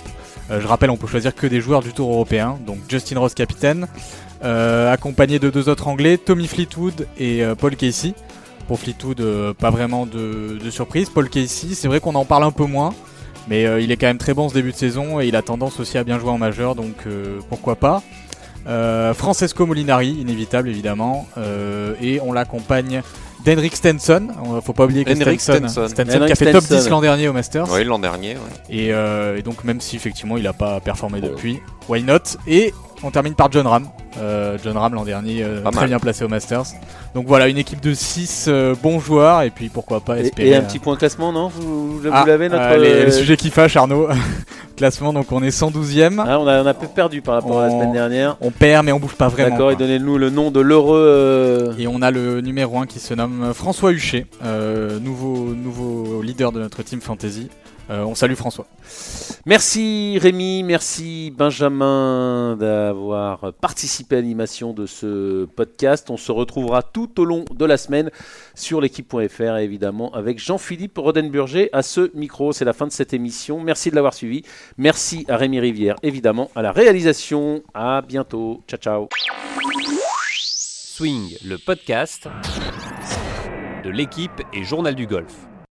je 0.48 0.66
rappelle, 0.66 0.90
on 0.90 0.96
peut 0.96 1.08
choisir 1.08 1.34
que 1.34 1.48
des 1.48 1.60
joueurs 1.60 1.82
du 1.82 1.92
Tour 1.92 2.12
européen. 2.12 2.56
Donc 2.64 2.78
Justin 2.88 3.18
Ross 3.18 3.34
capitaine. 3.34 3.88
Euh, 4.44 4.92
accompagné 4.92 5.40
de 5.40 5.50
deux 5.50 5.68
autres 5.68 5.88
Anglais, 5.88 6.16
Tommy 6.16 6.46
Fleetwood 6.46 7.08
et 7.18 7.44
euh, 7.44 7.54
Paul 7.54 7.74
Casey. 7.74 8.14
Pour 8.68 8.78
Fleetwood, 8.78 9.20
euh, 9.20 9.52
pas 9.52 9.70
vraiment 9.70 10.06
de, 10.06 10.58
surprise. 10.70 11.10
Paul 11.10 11.28
Casey, 11.28 11.68
c'est 11.72 11.88
vrai 11.88 12.00
qu'on 12.00 12.14
en 12.14 12.24
parle 12.24 12.44
un 12.44 12.52
peu 12.52 12.64
moins, 12.64 12.94
mais 13.48 13.64
il 13.82 13.90
est 13.90 13.96
quand 13.96 14.06
même 14.06 14.18
très 14.18 14.34
bon 14.34 14.48
ce 14.48 14.54
début 14.54 14.72
de 14.72 14.76
saison 14.76 15.20
et 15.20 15.26
il 15.26 15.34
a 15.34 15.42
tendance 15.42 15.80
aussi 15.80 15.98
à 15.98 16.04
bien 16.04 16.18
jouer 16.18 16.30
en 16.30 16.38
majeur, 16.38 16.74
donc 16.74 16.94
pourquoi 17.48 17.76
pas. 17.76 18.02
Francesco 19.14 19.64
Molinari, 19.64 20.10
inévitable 20.10 20.68
évidemment, 20.68 21.26
et 22.02 22.20
on 22.20 22.32
l'accompagne 22.32 23.00
d'Henrik 23.46 23.74
Stenson. 23.74 24.28
Faut 24.62 24.74
pas 24.74 24.84
oublier 24.84 25.06
que 25.06 25.14
Stenson, 25.14 25.88
Stenson, 25.88 26.26
qui 26.26 26.32
a 26.32 26.34
fait 26.34 26.52
top 26.52 26.64
10 26.64 26.90
l'an 26.90 27.00
dernier 27.00 27.28
au 27.28 27.32
Masters. 27.32 27.72
Oui, 27.72 27.84
l'an 27.84 27.98
dernier. 27.98 28.36
Et, 28.68 28.88
et, 28.88 29.42
donc 29.42 29.64
même 29.64 29.80
si 29.80 29.96
effectivement 29.96 30.36
il 30.36 30.42
n'a 30.42 30.52
pas 30.52 30.78
performé 30.80 31.22
depuis, 31.22 31.58
why 31.88 32.02
not? 32.02 32.36
Et 32.46 32.74
on 33.02 33.10
termine 33.10 33.34
par 33.34 33.50
John 33.50 33.66
Ram. 33.66 33.88
Euh, 34.20 34.58
John 34.62 34.76
Ram 34.76 34.94
l'an 34.94 35.04
dernier, 35.04 35.42
euh, 35.42 35.62
très 35.70 35.86
bien 35.86 35.98
placé 35.98 36.24
au 36.24 36.28
Masters. 36.28 36.64
Donc 37.14 37.26
voilà, 37.26 37.48
une 37.48 37.58
équipe 37.58 37.80
de 37.80 37.94
6 37.94 38.46
euh, 38.48 38.74
bons 38.80 39.00
joueurs 39.00 39.42
et 39.42 39.50
puis 39.50 39.68
pourquoi 39.68 40.00
pas 40.00 40.18
espérer. 40.18 40.50
Et, 40.50 40.56
un 40.56 40.62
petit 40.62 40.78
point 40.78 40.96
classement, 40.96 41.32
non 41.32 41.48
Vous, 41.48 42.00
ah, 42.10 42.24
l'avez 42.26 42.48
notre. 42.48 42.76
les, 42.76 43.10
sujets 43.10 43.36
qui 43.36 43.50
fâchent, 43.50 43.76
Arnaud. 43.76 44.08
classement, 44.76 45.12
donc 45.12 45.32
on 45.32 45.42
est 45.42 45.48
112ème. 45.48 46.22
Ah, 46.26 46.38
on, 46.38 46.46
a, 46.46 46.62
on 46.62 46.66
a 46.66 46.74
peu 46.74 46.86
perdu 46.86 47.20
par 47.20 47.34
rapport 47.34 47.60
à 47.60 47.66
la 47.66 47.70
semaine 47.70 47.92
dernière. 47.92 48.36
On 48.40 48.50
perd, 48.50 48.84
mais 48.86 48.92
on 48.92 49.00
bouge 49.00 49.14
pas 49.14 49.28
vraiment. 49.28 49.50
D'accord, 49.50 49.72
et 49.72 49.76
donnez-nous 49.76 50.18
le 50.18 50.30
nom 50.30 50.50
de 50.50 50.60
l'heureux. 50.60 51.74
Et 51.78 51.86
on 51.86 52.02
a 52.02 52.10
le 52.10 52.40
numéro 52.40 52.78
1 52.78 52.86
qui 52.86 53.00
se 53.00 53.14
nomme 53.14 53.52
François 53.54 53.92
Huchet, 53.92 54.26
nouveau, 55.00 55.54
nouveau 55.54 56.22
leader 56.22 56.52
de 56.52 56.60
notre 56.60 56.82
team 56.82 57.00
fantasy. 57.00 57.48
Euh, 57.90 58.04
on 58.04 58.14
salue 58.14 58.34
François. 58.34 58.66
Merci 59.46 60.18
Rémi, 60.18 60.62
merci 60.62 61.32
Benjamin 61.34 62.56
d'avoir 62.56 63.52
participé 63.54 64.16
à 64.16 64.20
l'animation 64.20 64.74
de 64.74 64.84
ce 64.84 65.46
podcast. 65.46 66.10
On 66.10 66.18
se 66.18 66.30
retrouvera 66.30 66.82
tout 66.82 67.18
au 67.18 67.24
long 67.24 67.44
de 67.50 67.64
la 67.64 67.78
semaine 67.78 68.10
sur 68.54 68.80
l'équipe.fr 68.80 69.56
évidemment 69.56 70.12
avec 70.14 70.38
Jean-Philippe 70.38 70.98
Rodenburger 70.98 71.70
à 71.72 71.82
ce 71.82 72.10
micro. 72.14 72.52
C'est 72.52 72.66
la 72.66 72.74
fin 72.74 72.86
de 72.86 72.92
cette 72.92 73.14
émission. 73.14 73.60
Merci 73.60 73.90
de 73.90 73.94
l'avoir 73.94 74.12
suivi. 74.12 74.42
Merci 74.76 75.24
à 75.28 75.36
Rémi 75.36 75.60
Rivière 75.60 75.96
évidemment 76.02 76.50
à 76.54 76.62
la 76.62 76.72
réalisation. 76.72 77.62
À 77.72 78.02
bientôt. 78.02 78.62
Ciao 78.68 78.78
ciao. 78.78 79.08
Swing, 80.98 81.36
le 81.44 81.56
podcast 81.56 82.28
de 83.84 83.90
l'équipe 83.90 84.42
et 84.52 84.64
Journal 84.64 84.94
du 84.94 85.06
Golf. 85.06 85.47